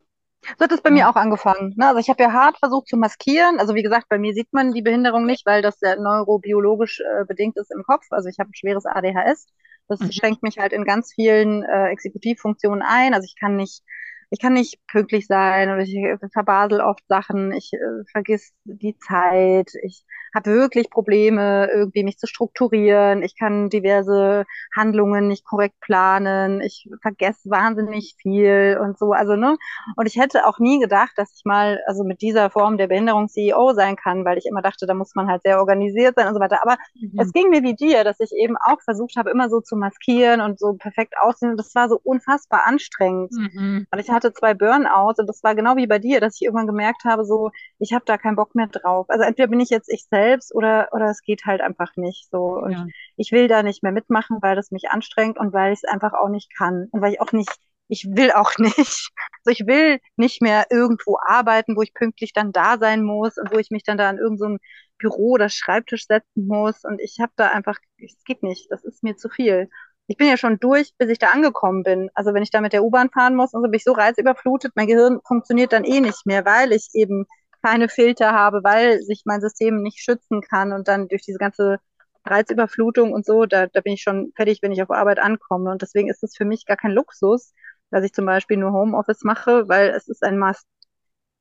So 0.58 0.64
hat 0.66 0.72
es 0.72 0.82
bei 0.82 0.90
mir 0.90 1.10
auch 1.10 1.16
angefangen. 1.16 1.74
Ne? 1.78 1.88
Also 1.88 2.00
ich 2.00 2.10
habe 2.10 2.24
ja 2.24 2.32
hart 2.32 2.58
versucht 2.58 2.88
zu 2.88 2.98
maskieren. 2.98 3.60
Also 3.60 3.76
wie 3.76 3.84
gesagt, 3.84 4.08
bei 4.10 4.18
mir 4.18 4.34
sieht 4.34 4.52
man 4.52 4.72
die 4.72 4.82
Behinderung 4.82 5.26
nicht, 5.26 5.46
weil 5.46 5.62
das 5.62 5.80
ja 5.82 5.96
neurobiologisch 5.96 7.02
äh, 7.02 7.26
bedingt 7.26 7.58
ist 7.58 7.72
im 7.72 7.84
Kopf. 7.84 8.06
Also 8.10 8.30
ich 8.30 8.40
habe 8.40 8.50
ein 8.50 8.56
schweres 8.56 8.86
ADHS. 8.86 9.48
Das 9.88 10.00
mhm. 10.00 10.12
schränkt 10.12 10.44
mich 10.44 10.58
halt 10.58 10.74
in 10.74 10.86
ganz 10.86 11.14
vielen 11.14 11.64
äh, 11.64 11.90
Exekutivfunktionen 11.90 12.82
ein. 12.82 13.14
Also 13.14 13.26
ich 13.26 13.36
kann 13.40 13.56
nicht 13.56 13.84
ich 14.32 14.40
kann 14.40 14.54
nicht 14.54 14.80
pünktlich 14.88 15.26
sein 15.28 15.70
oder 15.70 15.82
ich 15.82 15.98
verbasel 16.32 16.82
oft 16.82 17.04
Sachen, 17.08 17.52
ich 17.52 17.72
äh, 17.74 18.04
vergiss 18.12 18.54
die 18.64 18.98
Zeit, 19.00 19.72
ich 19.84 20.06
habe 20.34 20.52
wirklich 20.52 20.90
Probleme, 20.90 21.70
irgendwie 21.72 22.04
mich 22.04 22.18
zu 22.18 22.28
strukturieren, 22.28 23.24
ich 23.24 23.38
kann 23.38 23.70
diverse 23.70 24.46
Handlungen 24.76 25.28
nicht 25.28 25.46
korrekt 25.46 25.80
planen, 25.82 26.62
ich 26.62 26.90
vergesse 27.02 27.50
wahnsinnig 27.50 28.16
viel 28.22 28.80
und 28.82 28.98
so, 28.98 29.12
also 29.12 29.36
ne, 29.36 29.58
und 29.96 30.06
ich 30.06 30.18
hätte 30.18 30.46
auch 30.46 30.60
nie 30.60 30.80
gedacht, 30.80 31.14
dass 31.16 31.34
ich 31.36 31.46
mal 31.46 31.82
also 31.88 32.04
mit 32.04 32.22
dieser 32.22 32.50
Form 32.50 32.78
der 32.78 32.88
Behinderung 32.88 33.28
CEO 33.28 33.74
sein 33.74 33.96
kann, 33.96 34.26
weil 34.26 34.38
ich 34.38 34.46
immer 34.46 34.62
dachte, 34.62 34.86
da 34.86 34.94
muss 34.94 35.16
man 35.16 35.28
halt 35.28 35.42
sehr 35.44 35.60
organisiert 35.60 36.16
sein 36.16 36.28
und 36.28 36.34
so 36.34 36.40
weiter, 36.40 36.60
aber 36.62 36.78
mhm. 37.00 37.20
es 37.20 37.32
ging 37.34 37.50
mir 37.50 37.64
wie 37.64 37.76
dir, 37.76 38.04
dass 38.04 38.20
ich 38.20 38.32
eben 38.34 38.56
auch 38.58 38.82
versucht 38.84 39.16
habe, 39.18 39.30
immer 39.32 39.50
so 39.50 39.62
zu 39.62 39.76
maskieren 39.76 40.42
und 40.42 40.60
so 40.60 40.74
perfekt 40.74 41.16
aussehen, 41.20 41.58
das 41.58 41.74
war 41.76 41.90
so 41.90 42.00
unfassbar 42.04 42.66
anstrengend, 42.66 43.32
mhm. 43.32 43.88
und 43.92 44.00
ich 44.00 44.10
hatte 44.10 44.34
zwei 44.34 44.54
Burnouts 44.54 45.20
und 45.20 45.28
das 45.28 45.44
war 45.44 45.56
genau 45.56 45.76
wie 45.76 45.88
bei 45.88 46.00
dir, 46.00 46.20
dass 46.20 46.36
ich 46.36 46.44
irgendwann 46.44 46.68
gemerkt 46.68 47.04
habe, 47.06 47.26
so, 47.26 47.50
ich 47.80 47.94
habe 47.94 48.06
da 48.06 48.18
keinen 48.18 48.36
Bock 48.36 48.56
mehr 48.56 48.68
drauf. 48.68 49.08
Also 49.10 49.24
entweder 49.24 49.48
bin 49.48 49.60
ich 49.60 49.70
jetzt 49.70 49.90
ich 49.90 50.06
selbst 50.06 50.19
oder, 50.54 50.90
oder 50.92 51.06
es 51.06 51.22
geht 51.22 51.46
halt 51.46 51.62
einfach 51.62 51.96
nicht 51.96 52.30
so. 52.30 52.60
Und 52.62 52.72
ja. 52.72 52.88
ich 53.18 53.32
will 53.32 53.48
da 53.48 53.64
nicht 53.64 53.84
mehr 53.84 53.92
mitmachen, 53.92 54.38
weil 54.42 54.56
das 54.56 54.72
mich 54.72 54.90
anstrengt 54.90 55.38
und 55.38 55.54
weil 55.54 55.74
ich 55.74 55.80
es 55.84 55.90
einfach 55.90 56.14
auch 56.14 56.30
nicht 56.30 56.56
kann. 56.56 56.88
Und 56.92 57.02
weil 57.02 57.14
ich 57.14 57.22
auch 57.22 57.32
nicht, 57.32 57.52
ich 57.88 58.06
will 58.10 58.32
auch 58.32 58.52
nicht. 58.58 58.78
Also 58.78 59.52
ich 59.52 59.68
will 59.68 60.00
nicht 60.16 60.42
mehr 60.42 60.68
irgendwo 60.70 61.18
arbeiten, 61.26 61.76
wo 61.76 61.82
ich 61.82 61.94
pünktlich 61.94 62.34
dann 62.34 62.52
da 62.52 62.78
sein 62.78 63.04
muss 63.04 63.38
und 63.38 63.52
wo 63.52 63.58
ich 63.58 63.72
mich 63.72 63.84
dann 63.84 63.98
da 63.98 64.10
an 64.10 64.18
irgendein 64.18 64.54
so 64.54 64.58
Büro 64.98 65.32
oder 65.32 65.50
Schreibtisch 65.50 66.08
setzen 66.08 66.48
muss. 66.48 66.84
Und 66.84 67.00
ich 67.02 67.18
habe 67.20 67.32
da 67.36 67.50
einfach, 67.50 67.78
es 67.98 68.24
geht 68.26 68.44
nicht, 68.44 68.72
das 68.72 68.84
ist 68.84 69.04
mir 69.04 69.16
zu 69.16 69.30
viel 69.30 69.70
ich 70.10 70.18
bin 70.18 70.28
ja 70.28 70.38
schon 70.38 70.60
durch, 70.60 70.92
bis 70.98 71.10
ich 71.10 71.20
da 71.20 71.28
angekommen 71.28 71.84
bin. 71.84 72.10
Also 72.16 72.34
wenn 72.34 72.42
ich 72.42 72.50
da 72.50 72.62
mit 72.62 72.74
der 72.74 72.84
U-Bahn 72.84 73.12
fahren 73.12 73.36
muss, 73.36 73.54
und 73.54 73.62
so 73.62 73.70
bin 73.70 73.78
ich 73.78 73.84
so 73.84 73.92
reizüberflutet, 73.92 74.72
mein 74.76 74.88
Gehirn 74.88 75.20
funktioniert 75.26 75.72
dann 75.72 75.84
eh 75.84 76.02
nicht 76.02 76.26
mehr, 76.26 76.46
weil 76.46 76.72
ich 76.72 76.90
eben 76.94 77.28
keine 77.62 77.90
Filter 77.90 78.32
habe, 78.34 78.64
weil 78.64 79.02
sich 79.02 79.24
mein 79.26 79.42
System 79.42 79.82
nicht 79.82 80.00
schützen 80.00 80.42
kann 80.42 80.74
und 80.74 80.88
dann 80.88 81.08
durch 81.08 81.24
diese 81.24 81.38
ganze 81.38 81.80
Reizüberflutung 82.26 83.14
und 83.14 83.26
so, 83.26 83.46
da, 83.46 83.68
da 83.68 83.82
bin 83.82 83.94
ich 83.94 84.02
schon 84.04 84.32
fertig, 84.36 84.60
wenn 84.62 84.72
ich 84.72 84.82
auf 84.84 84.92
Arbeit 84.92 85.20
ankomme. 85.20 85.72
Und 85.72 85.82
deswegen 85.82 86.10
ist 86.10 86.24
es 86.24 86.36
für 86.36 86.46
mich 86.46 86.66
gar 86.66 86.78
kein 86.78 86.92
Luxus, 86.92 87.54
dass 87.92 88.04
ich 88.04 88.14
zum 88.14 88.26
Beispiel 88.26 88.58
nur 88.58 88.74
Homeoffice 88.74 89.24
mache, 89.24 89.68
weil 89.68 89.90
es 89.90 90.08
ist 90.08 90.24
ein 90.24 90.38
Must. 90.40 90.66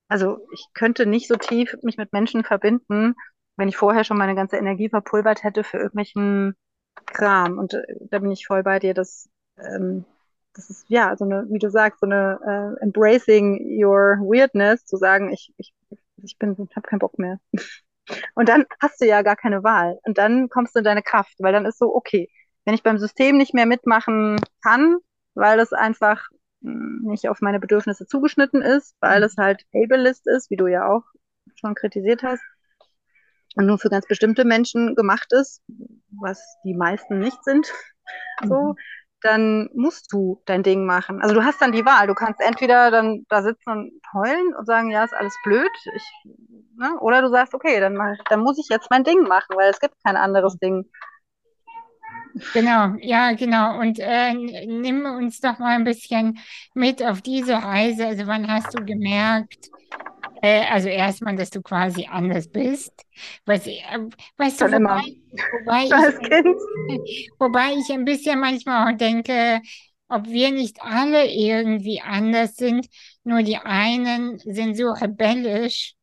also 0.09 0.47
ich 0.53 0.67
könnte 0.75 1.07
nicht 1.07 1.29
so 1.29 1.37
tief 1.37 1.77
mich 1.83 1.97
mit 1.99 2.13
Menschen 2.13 2.45
verbinden, 2.45 3.15
wenn 3.57 3.69
ich 3.69 3.77
vorher 3.77 4.05
schon 4.05 4.19
meine 4.19 4.35
ganze 4.35 4.57
Energie 4.57 4.89
verpulvert 4.89 5.45
hätte 5.45 5.65
für 5.65 5.79
irgendwelchen 5.79 6.55
Kram. 7.07 7.59
Und 7.59 7.75
äh, 7.75 7.83
da 8.11 8.19
bin 8.21 8.33
ich 8.33 8.47
voll 8.47 8.63
bei 8.63 8.79
dir, 8.79 8.95
dass 8.95 9.29
ähm, 9.59 10.05
das 10.59 10.71
ist 10.71 10.87
ja 10.89 11.17
so 11.17 11.25
eine, 11.25 11.47
wie 11.51 11.59
du 11.59 11.71
sagst, 11.71 12.01
so 12.01 12.07
eine 12.07 12.77
äh, 12.81 12.83
embracing 12.83 13.81
your 13.83 14.19
weirdness, 14.21 14.85
zu 14.85 14.97
sagen, 14.97 15.33
ich, 15.33 15.53
ich, 15.57 15.73
ich 16.23 16.39
bin, 16.39 16.57
habe 16.75 16.89
keinen 16.89 16.99
Bock 16.99 17.19
mehr. 17.19 17.41
Und 18.35 18.49
dann 18.49 18.65
hast 18.81 19.01
du 19.01 19.07
ja 19.07 19.23
gar 19.23 19.37
keine 19.37 19.63
Wahl. 19.63 19.99
Und 20.05 20.17
dann 20.19 20.49
kommst 20.49 20.75
du 20.75 20.79
in 20.79 20.85
deine 20.85 21.03
Kraft, 21.03 21.35
weil 21.41 21.53
dann 21.53 21.67
ist 21.67 21.79
so, 21.79 21.95
okay, 21.95 22.31
wenn 22.65 22.75
ich 22.75 22.83
beim 22.83 22.99
System 22.99 23.37
nicht 23.37 23.53
mehr 23.55 23.67
mitmachen 23.67 24.37
kann, 24.63 24.97
weil 25.35 25.61
es 25.61 25.73
einfach 25.73 26.27
hm, 26.63 27.01
nicht 27.03 27.29
auf 27.29 27.41
meine 27.41 27.61
Bedürfnisse 27.61 28.07
zugeschnitten 28.07 28.63
ist, 28.63 28.97
weil 29.01 29.23
es 29.23 29.37
halt 29.37 29.65
ableist 29.75 30.27
ist, 30.27 30.51
wie 30.51 30.57
du 30.57 30.67
ja 30.67 30.89
auch 30.89 31.03
schon 31.55 31.75
kritisiert 31.75 32.23
hast, 32.23 32.43
und 33.59 33.67
nur 33.67 33.79
für 33.79 33.91
ganz 33.91 34.07
bestimmte 34.07 34.45
Menschen 34.45 34.95
gemacht 34.95 35.33
ist, 35.33 35.63
was 36.11 36.41
die 36.65 36.75
meisten 36.75 37.19
nicht 37.19 37.43
sind, 37.43 37.73
so, 38.47 38.73
mhm. 38.73 38.75
Dann 39.23 39.69
musst 39.75 40.13
du 40.13 40.41
dein 40.47 40.63
Ding 40.63 40.85
machen. 40.85 41.21
Also 41.21 41.35
du 41.35 41.45
hast 41.45 41.61
dann 41.61 41.73
die 41.73 41.85
Wahl. 41.85 42.07
Du 42.07 42.15
kannst 42.15 42.41
entweder 42.41 42.91
dann 42.91 43.25
da 43.29 43.43
sitzen 43.43 43.71
und 43.71 44.01
heulen 44.15 44.55
und 44.55 44.67
sagen, 44.67 44.91
ja, 44.91 45.05
ist 45.05 45.15
alles 45.15 45.37
blöd, 45.45 45.71
ich, 45.95 46.03
ne? 46.77 46.99
oder 47.01 47.23
du 47.23 47.29
sagst, 47.29 47.55
okay, 47.55 47.81
dann, 47.81 47.95
mach, 47.95 48.17
dann 48.29 48.41
muss 48.41 48.59
ich 48.59 48.69
jetzt 48.69 48.91
mein 48.91 49.05
Ding 49.05 49.23
machen, 49.23 49.57
weil 49.57 49.71
es 49.71 49.81
gibt 49.81 49.95
kein 50.05 50.17
anderes 50.17 50.57
Ding. 50.59 50.89
Genau, 52.53 52.95
ja, 53.01 53.33
genau. 53.33 53.81
Und 53.81 53.99
äh, 53.99 54.33
nimm 54.33 55.05
uns 55.07 55.41
doch 55.41 55.59
mal 55.59 55.75
ein 55.75 55.85
bisschen 55.85 56.39
mit 56.75 57.03
auf 57.03 57.21
diese 57.21 57.55
Reise. 57.55 58.07
Also 58.07 58.27
wann 58.27 58.49
hast 58.49 58.79
du 58.79 58.85
gemerkt, 58.85 59.71
äh, 60.42 60.64
also 60.70 60.88
erstmal, 60.88 61.37
dass 61.37 61.51
du 61.51 61.62
quasi 61.62 62.07
anders 62.11 62.48
bist. 62.48 62.92
Was, 63.46 63.66
äh, 63.66 63.81
weißt 64.37 64.59
Schon 64.59 64.70
du, 64.70 64.79
wobei, 64.79 65.03
wobei, 65.53 65.85
ich, 67.05 67.31
wobei 67.38 67.74
ich 67.74 67.90
ein 67.92 68.05
bisschen 68.05 68.40
manchmal 68.40 68.92
auch 68.92 68.96
denke, 68.96 69.61
ob 70.09 70.27
wir 70.27 70.51
nicht 70.53 70.81
alle 70.81 71.31
irgendwie 71.31 72.01
anders 72.01 72.57
sind, 72.57 72.87
nur 73.24 73.42
die 73.42 73.59
einen 73.59 74.38
sind 74.38 74.77
so 74.77 74.90
rebellisch 74.90 75.98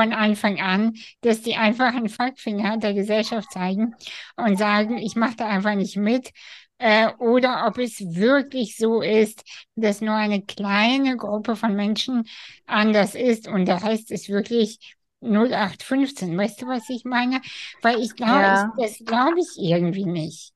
von 0.00 0.12
Anfang 0.12 0.60
an, 0.60 0.94
dass 1.20 1.42
die 1.42 1.56
einfach 1.56 1.94
einen 1.94 2.08
Fuckfinger 2.08 2.78
der 2.78 2.94
Gesellschaft 2.94 3.50
zeigen 3.52 3.94
und 4.36 4.56
sagen, 4.58 4.98
ich 4.98 5.16
mache 5.16 5.36
da 5.36 5.46
einfach 5.48 5.74
nicht 5.74 5.96
mit. 5.96 6.30
Äh, 6.78 7.08
oder 7.18 7.66
ob 7.66 7.76
es 7.78 8.00
wirklich 8.14 8.76
so 8.76 9.02
ist, 9.02 9.42
dass 9.74 10.00
nur 10.00 10.14
eine 10.14 10.42
kleine 10.42 11.16
Gruppe 11.16 11.54
von 11.56 11.76
Menschen 11.76 12.24
anders 12.66 13.14
ist 13.14 13.48
und 13.48 13.66
der 13.66 13.82
Rest 13.84 14.10
ist 14.10 14.28
wirklich 14.30 14.78
0815. 15.20 16.36
Weißt 16.36 16.62
du, 16.62 16.66
was 16.66 16.88
ich 16.88 17.04
meine? 17.04 17.42
Weil 17.82 18.00
ich 18.00 18.16
glaube, 18.16 18.40
Ja. 18.40 18.72
das 18.78 18.98
glaube 19.04 19.40
ich 19.40 19.48
irgendwie 19.58 20.06
nicht. 20.06 20.52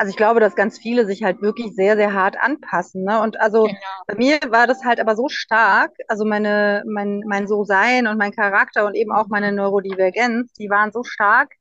Also 0.00 0.10
ich 0.10 0.16
glaube, 0.16 0.40
dass 0.40 0.56
ganz 0.56 0.78
viele 0.78 1.04
sich 1.06 1.22
halt 1.24 1.42
wirklich 1.42 1.74
sehr, 1.74 1.94
sehr 1.96 2.14
hart 2.14 2.36
anpassen, 2.40 3.04
ne? 3.04 3.20
Und 3.20 3.38
also 3.40 3.66
Genau. 3.66 4.04
bei 4.06 4.14
mir 4.16 4.38
war 4.48 4.66
das 4.66 4.82
halt 4.84 4.98
aber 4.98 5.14
so 5.14 5.28
stark, 5.28 5.92
also 6.08 6.24
meine, 6.24 6.82
mein, 6.86 7.22
mein 7.26 7.46
So-Sein 7.46 8.06
und 8.06 8.16
mein 8.18 8.32
Charakter 8.32 8.86
und 8.86 8.94
eben 8.94 9.12
auch 9.12 9.28
meine 9.28 9.52
Neurodivergenz, 9.52 10.54
die 10.54 10.70
waren 10.70 10.90
so 10.90 11.04
stark, 11.04 11.52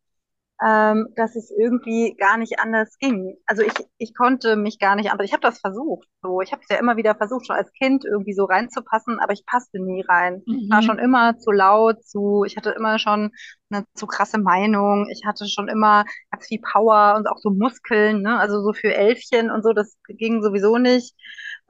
ähm, 0.65 1.07
dass 1.17 1.35
es 1.35 1.51
irgendwie 1.51 2.15
gar 2.17 2.37
nicht 2.37 2.59
anders 2.59 2.97
ging. 2.99 3.37
Also 3.47 3.63
ich, 3.63 3.73
ich 3.97 4.15
konnte 4.15 4.55
mich 4.57 4.79
gar 4.79 4.95
nicht 4.95 5.11
anders. 5.11 5.25
Ich 5.27 5.33
habe 5.33 5.41
das 5.41 5.59
versucht. 5.59 6.07
So, 6.23 6.41
ich 6.41 6.51
habe 6.53 6.61
es 6.63 6.69
ja 6.69 6.77
immer 6.77 6.97
wieder 6.97 7.15
versucht, 7.15 7.47
schon 7.47 7.57
als 7.57 7.71
Kind 7.73 8.05
irgendwie 8.05 8.33
so 8.33 8.45
reinzupassen, 8.45 9.19
aber 9.19 9.33
ich 9.33 9.45
passte 9.45 9.79
nie 9.79 10.01
rein. 10.07 10.43
Ich 10.61 10.69
war 10.69 10.81
Mhm. 10.81 10.83
schon 10.83 10.99
immer 10.99 11.37
zu 11.39 11.51
laut, 11.51 12.03
zu, 12.05 12.43
ich 12.45 12.57
hatte 12.57 12.71
immer 12.71 12.99
schon 12.99 13.31
eine 13.71 13.85
zu 13.95 14.07
krasse 14.07 14.39
Meinung. 14.39 15.07
Ich 15.11 15.25
hatte 15.25 15.47
schon 15.47 15.67
immer 15.67 16.05
ganz 16.31 16.47
viel 16.47 16.61
Power 16.61 17.15
und 17.17 17.27
auch 17.27 17.37
so 17.39 17.51
Muskeln, 17.51 18.21
ne? 18.21 18.39
Also 18.39 18.61
so 18.63 18.73
für 18.73 18.93
Elfchen 18.93 19.51
und 19.51 19.63
so, 19.63 19.73
das 19.73 19.97
ging 20.07 20.41
sowieso 20.43 20.77
nicht. 20.77 21.15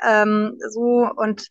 Ähm, 0.03 0.57
so 0.69 1.09
und 1.15 1.47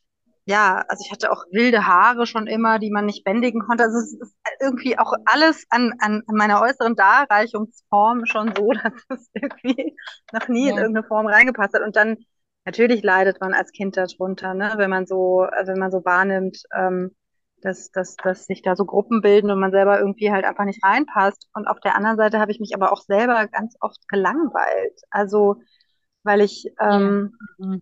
ja, 0.47 0.83
also 0.89 1.03
ich 1.05 1.13
hatte 1.13 1.31
auch 1.31 1.45
wilde 1.53 1.87
Haare 1.87 2.27
schon 2.27 2.47
immer, 2.47 2.79
die 2.79 2.91
man 2.91 3.05
nicht 3.05 3.23
bändigen 3.25 3.61
konnte. 3.61 3.85
Also 3.85 3.99
es 3.99 4.15
ist 4.15 4.35
irgendwie 4.61 4.99
auch 4.99 5.13
alles 5.27 5.67
an, 5.69 5.93
an, 6.01 6.23
an 6.27 6.35
meiner 6.37 6.63
äußeren 6.63 6.97
Darreichungsform 6.97 8.25
schon 8.25 8.55
so, 8.57 8.71
dass 8.83 8.93
es 9.11 9.31
irgendwie 9.35 9.95
noch 10.33 10.49
nie 10.49 10.71
in 10.71 10.77
Ja. 10.77 10.83
irgendeine 10.83 11.07
Form 11.07 11.27
reingepasst 11.27 11.75
hat. 11.75 11.83
Und 11.83 11.97
dann 11.97 12.17
natürlich 12.65 13.03
leidet 13.03 13.41
man 13.43 13.53
als 13.53 13.73
Kind 13.73 13.97
darunter, 13.99 14.55
ne? 14.55 14.73
Wenn 14.77 14.91
man 14.91 15.07
so, 15.07 15.47
wenn 15.65 15.79
man 15.79 15.91
so 15.91 16.03
wahrnimmt, 16.05 16.63
ähm, 16.75 17.15
dass, 17.63 17.91
dass, 17.93 18.17
dass 18.17 18.47
sich 18.47 18.63
da 18.63 18.77
so 18.77 18.85
Gruppen 18.85 19.21
bilden 19.23 19.51
und 19.51 19.61
man 19.61 19.73
selber 19.73 19.99
irgendwie 20.01 20.31
halt 20.33 20.45
einfach 20.45 20.65
nicht 20.65 20.85
reinpasst. 20.85 21.49
Und 21.55 21.67
auf 21.69 21.81
der 21.81 21.97
anderen 21.97 22.17
Seite 22.17 22.41
habe 22.41 22.53
ich 22.53 22.61
mich 22.61 22.75
aber 22.75 22.93
auch 22.93 23.03
selber 23.03 23.47
ganz 23.49 23.77
oft 23.81 24.09
gelangweilt. 24.09 25.01
Also, 25.11 25.57
weil 26.25 26.41
ich 26.43 26.67
ähm, 26.81 27.39
Mhm. 27.59 27.79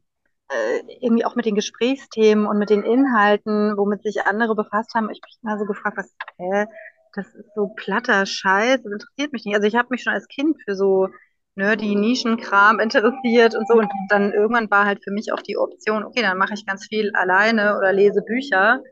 äh, 0.51 0.81
irgendwie 1.01 1.25
auch 1.25 1.35
mit 1.37 1.47
den 1.47 1.55
Gesprächsthemen 1.55 2.47
und 2.47 2.59
mit 2.59 2.71
den 2.71 2.83
Inhalten, 2.83 3.77
womit 3.77 4.03
sich 4.03 4.23
andere 4.27 4.55
befasst 4.55 4.95
haben, 4.95 5.11
ich 5.11 5.21
mich 5.25 5.39
mal 5.43 5.59
so 5.59 5.65
gefragt, 5.67 5.97
was, 5.97 6.15
hä, 6.39 6.67
das 7.15 7.35
ist 7.35 7.55
so 7.55 7.69
platter 7.77 8.27
Scheiß, 8.27 8.83
das 8.83 8.93
interessiert 8.93 9.33
mich 9.33 9.45
nicht. 9.45 9.55
Also 9.57 9.67
ich 9.67 9.75
habe 9.77 9.89
mich 9.91 10.03
schon 10.03 10.13
als 10.13 10.29
Kind 10.29 10.57
für 10.65 10.77
so 10.77 11.09
nerdy 11.55 11.95
Nischenkram 11.97 12.81
interessiert 12.81 13.55
und 13.57 13.67
so 13.67 13.75
und 13.75 13.91
dann 14.11 14.33
irgendwann 14.33 14.71
war 14.71 14.85
halt 14.85 15.03
für 15.03 15.11
mich 15.11 15.33
auch 15.33 15.41
die 15.43 15.57
Option, 15.57 16.05
okay, 16.05 16.21
dann 16.23 16.37
mache 16.39 16.53
ich 16.55 16.67
ganz 16.67 16.87
viel 16.87 17.11
alleine 17.15 17.79
oder 17.79 17.93
lese 17.95 18.23
Bücher, 18.23 18.83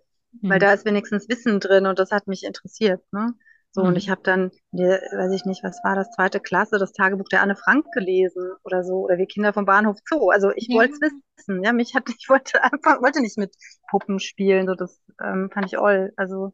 weil 0.48 0.58
Mhm. 0.58 0.60
da 0.60 0.72
ist 0.72 0.84
wenigstens 0.84 1.28
Wissen 1.28 1.60
drin 1.60 1.86
und 1.86 1.98
das 1.98 2.10
hat 2.10 2.26
mich 2.26 2.44
interessiert, 2.44 3.02
ne? 3.12 3.34
So, 3.72 3.82
und 3.82 3.96
Mhm. 3.96 3.98
ich 3.98 4.08
habe 4.08 4.20
dann, 4.22 4.52
weiß 4.72 5.32
ich 5.32 5.44
nicht, 5.46 5.64
was 5.64 5.80
war 5.82 5.96
das, 5.96 6.10
zweite 6.12 6.38
Klasse, 6.40 6.78
das 6.78 6.92
Tagebuch 6.92 7.28
der 7.28 7.42
Anne 7.42 7.56
Frank 7.56 7.86
gelesen 7.92 8.52
oder 8.62 8.84
so, 8.84 9.04
oder 9.04 9.18
wir 9.18 9.26
Kinder 9.26 9.52
vom 9.52 9.64
Bahnhof 9.64 9.98
Zoo. 10.08 10.30
Also 10.30 10.50
ich 10.54 10.68
Ja. 10.68 10.72
wollte 10.72 10.94
es 10.94 11.00
wissen, 11.38 11.62
ja, 11.64 11.72
mich 11.72 11.94
hat, 11.94 12.04
ich 12.18 12.28
wollte 12.28 12.62
einfach, 12.62 13.02
wollte 13.02 13.20
nicht 13.20 13.36
mit 13.38 13.54
Puppen 13.90 14.20
spielen, 14.20 14.66
so 14.68 14.74
das 14.74 15.00
ähm, 15.22 15.50
fand 15.52 15.66
ich 15.66 15.78
all. 15.78 16.12
Also 16.16 16.52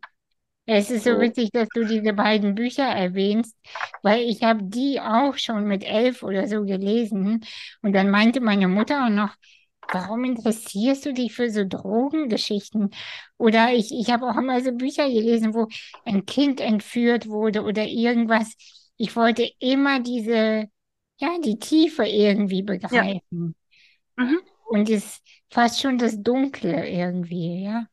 Es 0.67 0.91
ist 0.91 1.05
so 1.05 1.19
so, 1.19 1.19
witzig, 1.19 1.51
dass 1.53 1.69
du 1.73 1.85
diese 1.85 2.13
beiden 2.13 2.55
Bücher 2.55 2.85
erwähnst, 2.85 3.57
weil 4.03 4.21
ich 4.29 4.45
habe 4.45 4.61
die 4.63 5.01
auch 5.01 5.37
schon 5.37 5.65
mit 5.65 5.83
elf 5.85 6.23
oder 6.23 6.47
so 6.47 6.65
gelesen. 6.65 7.45
Und 7.83 7.93
dann 7.95 8.11
meinte 8.11 8.41
meine 8.41 8.69
Mutter 8.69 9.07
auch 9.07 9.11
noch, 9.11 9.35
warum 9.93 10.25
interessierst 10.25 11.07
du 11.07 11.13
dich 11.15 11.35
für 11.35 11.51
so 11.51 11.65
Drogengeschichten? 11.67 12.91
Oder 13.39 13.73
ich, 13.75 13.93
ich 13.93 14.11
habe 14.11 14.27
auch 14.29 14.37
immer 14.37 14.61
so 14.63 14.73
Bücher 14.73 15.09
gelesen, 15.09 15.55
wo 15.55 15.69
ein 16.05 16.27
Kind 16.27 16.61
entführt 16.61 17.29
wurde 17.29 17.63
oder 17.63 17.85
irgendwas. 17.87 18.55
Ich 18.97 19.17
wollte 19.17 19.49
immer 19.61 20.01
diese, 20.01 20.69
ja, 21.19 21.39
die 21.45 21.59
Tiefe 21.59 22.05
irgendwie 22.07 22.63
ja. 22.91 23.05
begreifen. 23.09 23.55
Mhm. 24.19 24.41
Und 24.65 24.89
es 24.89 25.21
fast 25.51 25.81
schon 25.83 25.99
das 25.99 26.23
Dunkle 26.23 26.89
irgendwie, 26.89 27.63
ja. 27.65 27.87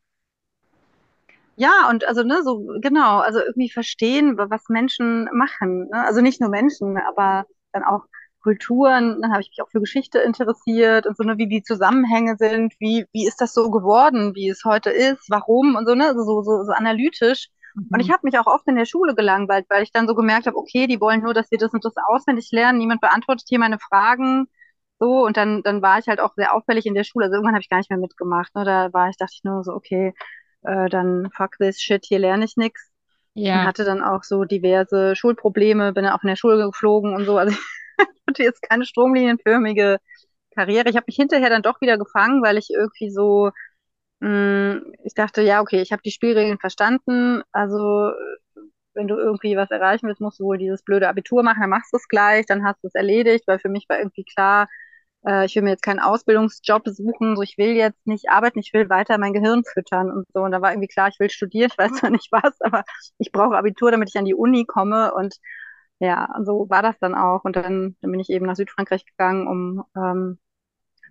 Ja, 1.56 1.88
und 1.90 2.04
also, 2.06 2.22
ne, 2.22 2.42
so, 2.44 2.64
genau, 2.80 3.18
also 3.18 3.40
irgendwie 3.40 3.70
verstehen, 3.70 4.38
wa- 4.38 4.46
was 4.48 4.68
Menschen 4.68 5.28
machen, 5.32 5.88
ne? 5.90 6.04
Also 6.06 6.20
nicht 6.20 6.40
nur 6.40 6.50
Menschen, 6.50 6.96
aber 6.98 7.46
dann 7.72 7.82
auch 7.84 8.04
Kulturen, 8.48 9.20
dann 9.22 9.32
habe 9.32 9.42
ich 9.42 9.48
mich 9.50 9.62
auch 9.62 9.70
für 9.70 9.80
Geschichte 9.80 10.18
interessiert 10.20 11.06
und 11.06 11.16
so, 11.16 11.24
ne, 11.24 11.38
wie 11.38 11.48
die 11.48 11.62
Zusammenhänge 11.62 12.36
sind, 12.38 12.74
wie, 12.80 13.06
wie 13.12 13.26
ist 13.26 13.40
das 13.40 13.54
so 13.54 13.70
geworden, 13.70 14.34
wie 14.34 14.48
es 14.48 14.64
heute 14.64 14.90
ist, 14.90 15.28
warum 15.30 15.76
und 15.76 15.86
so, 15.88 15.94
ne, 15.94 16.06
also 16.08 16.22
so, 16.24 16.42
so, 16.42 16.64
so 16.64 16.72
analytisch. 16.72 17.48
Und 17.92 18.00
ich 18.00 18.10
Mhm. 18.10 18.12
habe 18.12 18.20
mich 18.24 18.38
auch 18.38 18.46
oft 18.46 18.66
in 18.68 18.76
der 18.76 18.84
Schule 18.86 19.14
gelangweilt, 19.14 19.66
weil 19.68 19.82
ich 19.82 19.92
dann 19.92 20.08
so 20.08 20.14
gemerkt 20.14 20.46
habe, 20.46 20.56
okay, 20.56 20.86
die 20.86 21.00
wollen 21.00 21.22
nur, 21.22 21.34
dass 21.34 21.50
wir 21.50 21.58
das 21.58 21.72
und 21.72 21.84
das 21.84 21.94
auswendig 22.08 22.50
lernen, 22.52 22.78
niemand 22.78 23.00
beantwortet 23.00 23.46
hier 23.48 23.58
meine 23.58 23.78
Fragen. 23.78 24.46
So, 25.00 25.24
und 25.24 25.36
dann, 25.36 25.62
dann 25.62 25.80
war 25.82 25.98
ich 25.98 26.08
halt 26.08 26.20
auch 26.20 26.34
sehr 26.36 26.54
auffällig 26.54 26.86
in 26.86 26.94
der 26.94 27.04
Schule. 27.04 27.26
Also 27.26 27.36
irgendwann 27.36 27.54
habe 27.54 27.62
ich 27.62 27.68
gar 27.70 27.78
nicht 27.78 27.90
mehr 27.90 27.98
mitgemacht. 27.98 28.54
Ne? 28.54 28.64
Da 28.64 28.92
war 28.92 29.08
ich, 29.10 29.16
dachte 29.16 29.32
ich 29.36 29.44
nur 29.44 29.62
so, 29.64 29.72
okay, 29.72 30.14
äh, 30.62 30.88
dann 30.88 31.30
fuck 31.36 31.56
this 31.58 31.80
shit, 31.80 32.04
hier 32.06 32.18
lerne 32.18 32.44
ich 32.44 32.56
nichts. 32.56 32.90
Und 33.52 33.64
Ja, 33.64 33.64
hatte 33.64 33.84
dann 33.84 34.02
auch 34.02 34.24
so 34.24 34.44
diverse 34.44 35.16
Schulprobleme, 35.16 35.92
bin 35.94 36.04
dann 36.04 36.12
auch 36.14 36.22
in 36.22 36.28
der 36.28 36.36
Schule 36.36 36.66
geflogen 36.66 37.14
und 37.14 37.24
so. 37.26 37.38
Also 37.38 37.56
ich 37.98 38.22
hatte 38.28 38.42
jetzt 38.42 38.62
keine 38.62 38.84
stromlinienförmige 38.86 39.98
Karriere. 40.54 40.90
Ich 40.90 40.96
habe 40.96 41.06
mich 41.08 41.16
hinterher 41.16 41.50
dann 41.50 41.62
doch 41.62 41.80
wieder 41.80 41.98
gefangen, 41.98 42.42
weil 42.42 42.58
ich 42.58 42.70
irgendwie 42.70 43.10
so, 43.10 43.50
mh, 44.20 44.80
ich 45.04 45.14
dachte, 45.14 45.42
ja, 45.42 45.60
okay, 45.62 45.82
ich 45.82 45.92
habe 45.92 46.02
die 46.04 46.10
Spielregeln 46.12 46.58
verstanden. 46.58 47.42
Also 47.52 48.12
wenn 48.94 49.08
du 49.08 49.16
irgendwie 49.16 49.56
was 49.56 49.70
erreichen 49.70 50.08
willst, 50.08 50.20
musst 50.20 50.40
du 50.40 50.44
wohl 50.44 50.58
dieses 50.58 50.82
blöde 50.82 51.08
Abitur 51.08 51.42
machen, 51.42 51.60
dann 51.60 51.70
machst 51.70 51.92
du 51.92 51.96
es 51.98 52.08
gleich, 52.08 52.46
dann 52.46 52.64
hast 52.64 52.82
du 52.82 52.88
es 52.88 52.94
erledigt, 52.94 53.44
weil 53.46 53.58
für 53.58 53.68
mich 53.68 53.86
war 53.88 53.98
irgendwie 53.98 54.24
klar, 54.24 54.68
äh, 55.26 55.44
ich 55.46 55.54
will 55.54 55.62
mir 55.62 55.70
jetzt 55.70 55.82
keinen 55.82 56.00
Ausbildungsjob 56.00 56.88
suchen, 56.88 57.36
so 57.36 57.42
ich 57.42 57.58
will 57.58 57.76
jetzt 57.76 58.06
nicht 58.06 58.30
arbeiten, 58.30 58.58
ich 58.58 58.72
will 58.72 58.88
weiter 58.90 59.18
mein 59.18 59.32
Gehirn 59.32 59.62
füttern 59.64 60.10
und 60.10 60.26
so. 60.32 60.40
Und 60.40 60.50
da 60.52 60.60
war 60.62 60.72
irgendwie 60.72 60.88
klar, 60.88 61.08
ich 61.08 61.20
will 61.20 61.30
studieren, 61.30 61.70
ich 61.72 61.78
weiß 61.78 61.92
zwar 61.94 62.10
nicht 62.10 62.28
was, 62.32 62.60
aber 62.60 62.84
ich 63.18 63.30
brauche 63.32 63.56
Abitur, 63.56 63.90
damit 63.92 64.08
ich 64.10 64.18
an 64.18 64.24
die 64.24 64.34
Uni 64.34 64.64
komme. 64.66 65.14
Und 65.14 65.36
ja, 66.00 66.28
so 66.44 66.68
war 66.70 66.82
das 66.82 66.98
dann 67.00 67.14
auch. 67.14 67.44
Und 67.44 67.56
dann, 67.56 67.96
dann 68.00 68.10
bin 68.10 68.20
ich 68.20 68.30
eben 68.30 68.46
nach 68.46 68.56
Südfrankreich 68.56 69.04
gegangen, 69.06 69.46
um 69.48 69.84
ähm, 69.96 70.38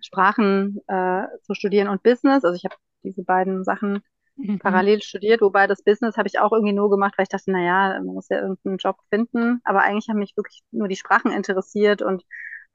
Sprachen 0.02 0.80
äh, 0.88 1.24
zu 1.42 1.54
studieren 1.54 1.88
und 1.88 2.02
Business. 2.02 2.44
Also 2.44 2.54
ich 2.56 2.64
habe 2.64 2.76
diese 3.04 3.24
beiden 3.24 3.64
Sachen 3.64 4.02
Mhm. 4.36 4.58
parallel 4.58 5.02
studiert, 5.02 5.40
wobei 5.42 5.66
das 5.66 5.82
Business 5.84 6.16
habe 6.16 6.28
ich 6.28 6.38
auch 6.40 6.52
irgendwie 6.52 6.74
nur 6.74 6.90
gemacht, 6.90 7.14
weil 7.18 7.24
ich 7.24 7.28
dachte, 7.30 7.50
naja, 7.52 7.94
man 8.00 8.14
muss 8.14 8.28
ja 8.28 8.40
irgendeinen 8.40 8.78
Job 8.78 8.98
finden. 9.10 9.60
Aber 9.64 9.82
eigentlich 9.82 10.08
haben 10.08 10.18
mich 10.18 10.36
wirklich 10.36 10.62
nur 10.72 10.88
die 10.88 10.96
Sprachen 10.96 11.32
interessiert 11.32 12.02
und 12.02 12.24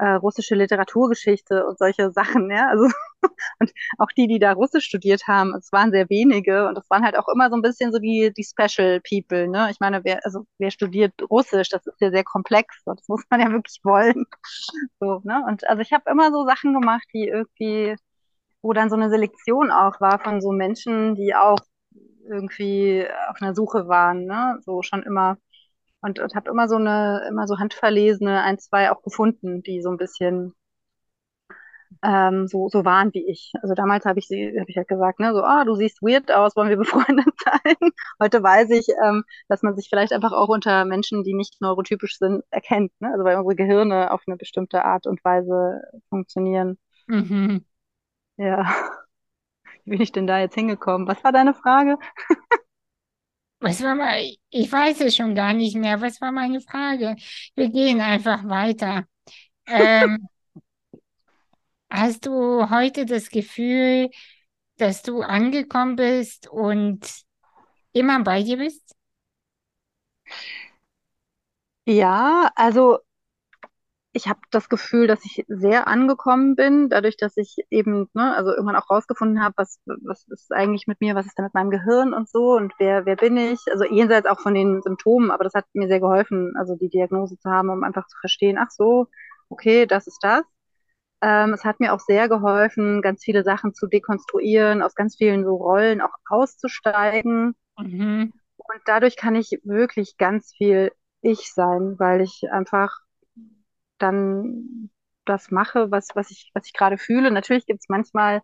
äh, 0.03 0.15
russische 0.15 0.55
Literaturgeschichte 0.55 1.65
und 1.65 1.77
solche 1.77 2.11
Sachen, 2.11 2.51
ja. 2.51 2.67
Also 2.69 2.83
und 3.59 3.71
auch 3.97 4.11
die, 4.17 4.27
die 4.27 4.39
da 4.39 4.51
Russisch 4.51 4.85
studiert 4.85 5.27
haben, 5.27 5.55
es 5.55 5.71
waren 5.71 5.91
sehr 5.91 6.09
wenige 6.09 6.67
und 6.67 6.77
es 6.77 6.89
waren 6.89 7.05
halt 7.05 7.17
auch 7.17 7.29
immer 7.33 7.49
so 7.49 7.55
ein 7.55 7.61
bisschen 7.61 7.93
so 7.93 7.99
die, 7.99 8.33
die 8.35 8.43
Special 8.43 9.01
People, 9.01 9.47
ne? 9.47 9.69
Ich 9.71 9.79
meine, 9.79 10.03
wer, 10.03 10.19
also 10.25 10.45
wer 10.57 10.71
studiert 10.71 11.13
Russisch, 11.29 11.69
das 11.69 11.87
ist 11.87 12.01
ja 12.01 12.11
sehr 12.11 12.25
komplex, 12.25 12.81
und 12.85 12.99
das 12.99 13.07
muss 13.09 13.23
man 13.29 13.39
ja 13.39 13.51
wirklich 13.51 13.79
wollen. 13.83 14.25
So, 14.99 15.21
ne? 15.23 15.43
Und 15.47 15.67
also 15.67 15.81
ich 15.81 15.93
habe 15.93 16.09
immer 16.11 16.31
so 16.31 16.45
Sachen 16.45 16.73
gemacht, 16.73 17.07
die 17.13 17.27
irgendwie 17.27 17.95
wo 18.63 18.73
dann 18.73 18.89
so 18.89 18.95
eine 18.95 19.09
Selektion 19.09 19.71
auch 19.71 19.99
war 20.01 20.19
von 20.19 20.41
so 20.41 20.51
Menschen, 20.51 21.15
die 21.15 21.35
auch 21.35 21.59
irgendwie 22.29 23.05
auf 23.29 23.41
einer 23.41 23.53
Suche 23.53 23.87
waren, 23.87 24.25
ne? 24.25 24.57
So 24.61 24.81
schon 24.81 25.03
immer. 25.03 25.37
Und, 26.03 26.19
und 26.19 26.35
habe 26.35 26.49
immer 26.51 26.67
so 26.67 26.75
eine, 26.75 27.25
immer 27.29 27.47
so 27.47 27.57
handverlesene 27.57 28.43
ein, 28.43 28.59
zwei 28.59 28.91
auch 28.91 29.01
gefunden, 29.01 29.63
die 29.63 29.81
so 29.81 29.89
ein 29.89 29.97
bisschen 29.97 30.53
ähm, 32.03 32.47
so, 32.47 32.69
so 32.69 32.85
waren 32.85 33.13
wie 33.13 33.25
ich. 33.29 33.51
Also 33.61 33.73
damals 33.75 34.05
habe 34.05 34.19
ich 34.19 34.27
sie, 34.27 34.57
habe 34.59 34.69
ich 34.69 34.77
halt 34.77 34.87
gesagt, 34.87 35.19
ne, 35.19 35.33
so, 35.33 35.41
ah, 35.43 35.63
du 35.65 35.75
siehst 35.75 36.01
weird 36.01 36.31
aus, 36.31 36.55
wollen 36.55 36.69
wir 36.69 36.77
befreundet 36.77 37.27
sein? 37.45 37.91
Heute 38.21 38.43
weiß 38.43 38.69
ich, 38.71 38.87
ähm, 39.05 39.23
dass 39.47 39.61
man 39.63 39.75
sich 39.75 39.87
vielleicht 39.89 40.13
einfach 40.13 40.31
auch 40.31 40.49
unter 40.49 40.85
Menschen, 40.85 41.23
die 41.23 41.33
nicht 41.33 41.61
neurotypisch 41.61 42.17
sind, 42.17 42.43
erkennt, 42.49 42.91
ne? 42.99 43.11
Also 43.11 43.23
weil 43.23 43.37
unsere 43.37 43.55
Gehirne 43.55 44.11
auf 44.11 44.23
eine 44.27 44.37
bestimmte 44.37 44.83
Art 44.85 45.07
und 45.07 45.23
Weise 45.23 45.81
funktionieren. 46.09 46.77
Mhm. 47.07 47.65
Ja. 48.37 48.65
Wie 49.85 49.91
bin 49.91 50.01
ich 50.01 50.11
denn 50.11 50.27
da 50.27 50.39
jetzt 50.39 50.55
hingekommen? 50.55 51.07
Was 51.07 51.23
war 51.23 51.31
deine 51.31 51.53
Frage? 51.53 51.97
Was 53.63 53.81
war 53.81 53.95
mal, 53.95 54.21
ich 54.49 54.71
weiß 54.71 54.99
es 55.01 55.15
schon 55.15 55.35
gar 55.35 55.53
nicht 55.53 55.75
mehr. 55.77 56.01
Was 56.01 56.19
war 56.21 56.31
meine 56.33 56.59
Frage? 56.61 57.15
Wir 57.55 57.69
gehen 57.69 58.01
einfach 58.01 58.43
weiter. 58.47 59.05
Ähm, 59.67 60.27
hast 61.89 62.25
du 62.25 62.69
heute 62.69 63.05
das 63.05 63.29
Gefühl, 63.29 64.09
dass 64.77 65.03
du 65.03 65.21
angekommen 65.21 65.95
bist 65.95 66.47
und 66.49 67.01
immer 67.93 68.23
bei 68.23 68.43
dir 68.43 68.57
bist? 68.57 68.95
Ja, 71.85 72.49
also 72.55 72.99
ich 74.13 74.27
habe 74.27 74.39
das 74.51 74.69
Gefühl, 74.69 75.07
dass 75.07 75.25
ich 75.25 75.43
sehr 75.47 75.87
angekommen 75.87 76.55
bin, 76.55 76.87
dadurch, 76.89 77.17
dass 77.17 77.35
ich 77.35 77.57
eben, 77.71 78.09
ne, 78.13 78.35
also 78.35 78.51
irgendwann 78.51 78.75
auch 78.75 78.89
rausgefunden 78.89 79.43
habe, 79.43 79.55
was, 79.57 79.79
was 79.85 80.27
ist 80.29 80.53
eigentlich 80.53 80.85
mit 80.85 81.01
mir, 81.01 81.15
was 81.15 81.25
ist 81.25 81.37
da 81.37 81.43
mit 81.43 81.55
meinem 81.55 81.71
Gehirn 81.71 82.13
und 82.13 82.29
so 82.29 82.53
und 82.53 82.73
wer, 82.77 83.07
wer 83.07 83.15
bin 83.15 83.37
ich? 83.37 83.59
Also 83.71 83.85
jenseits 83.85 84.27
auch 84.27 84.39
von 84.39 84.53
den 84.53 84.83
Symptomen, 84.83 85.31
aber 85.31 85.43
das 85.43 85.55
hat 85.55 85.65
mir 85.73 85.87
sehr 85.87 85.99
geholfen, 85.99 86.53
also 86.55 86.75
die 86.75 86.89
Diagnose 86.89 87.39
zu 87.39 87.49
haben, 87.49 87.69
um 87.69 87.83
einfach 87.83 88.07
zu 88.07 88.15
verstehen, 88.19 88.59
ach 88.59 88.69
so, 88.69 89.07
okay, 89.49 89.87
das 89.87 90.05
ist 90.05 90.19
das. 90.23 90.43
Ähm, 91.21 91.53
es 91.53 91.65
hat 91.65 91.79
mir 91.79 91.93
auch 91.93 91.99
sehr 91.99 92.29
geholfen, 92.29 93.01
ganz 93.01 93.23
viele 93.23 93.43
Sachen 93.43 93.73
zu 93.73 93.87
dekonstruieren, 93.87 94.83
aus 94.83 94.93
ganz 94.93 95.15
vielen 95.15 95.43
so 95.43 95.55
Rollen 95.55 96.01
auch 96.01 96.13
auszusteigen. 96.29 97.55
Mhm. 97.79 98.33
Und 98.57 98.81
dadurch 98.85 99.17
kann 99.17 99.35
ich 99.35 99.59
wirklich 99.63 100.17
ganz 100.17 100.53
viel 100.55 100.91
ich 101.21 101.53
sein, 101.53 101.95
weil 101.97 102.21
ich 102.21 102.43
einfach 102.51 103.02
dann 104.03 104.91
das 105.25 105.51
mache, 105.51 105.91
was, 105.91 106.09
was 106.15 106.31
ich, 106.31 106.51
was 106.55 106.67
ich 106.67 106.73
gerade 106.73 106.99
fühle. 106.99 107.31
Natürlich 107.31 107.65
gibt 107.67 107.81
es 107.81 107.89
manchmal 107.89 108.43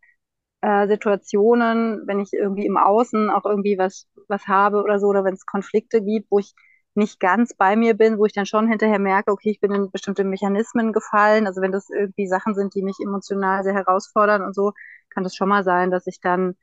äh, 0.61 0.87
Situationen, 0.87 2.03
wenn 2.07 2.19
ich 2.19 2.33
irgendwie 2.33 2.65
im 2.65 2.77
Außen 2.77 3.29
auch 3.29 3.45
irgendwie 3.45 3.77
was, 3.77 4.07
was 4.27 4.47
habe 4.47 4.83
oder 4.83 4.99
so, 4.99 5.07
oder 5.07 5.23
wenn 5.23 5.33
es 5.35 5.45
Konflikte 5.45 6.01
gibt, 6.03 6.29
wo 6.31 6.39
ich 6.39 6.53
nicht 6.95 7.19
ganz 7.19 7.53
bei 7.55 7.75
mir 7.75 7.93
bin, 7.95 8.17
wo 8.17 8.25
ich 8.25 8.33
dann 8.33 8.45
schon 8.45 8.67
hinterher 8.67 8.99
merke, 8.99 9.31
okay, 9.31 9.51
ich 9.51 9.59
bin 9.61 9.71
in 9.71 9.91
bestimmte 9.91 10.23
Mechanismen 10.23 10.91
gefallen. 10.93 11.47
Also 11.47 11.61
wenn 11.61 11.71
das 11.71 11.89
irgendwie 11.89 12.27
Sachen 12.27 12.55
sind, 12.55 12.75
die 12.75 12.81
mich 12.83 12.97
emotional 13.03 13.63
sehr 13.63 13.73
herausfordern 13.73 14.41
und 14.41 14.53
so, 14.55 14.73
kann 15.09 15.23
das 15.23 15.35
schon 15.35 15.49
mal 15.49 15.63
sein, 15.63 15.91
dass 15.91 16.07
ich 16.07 16.19
dann 16.21 16.55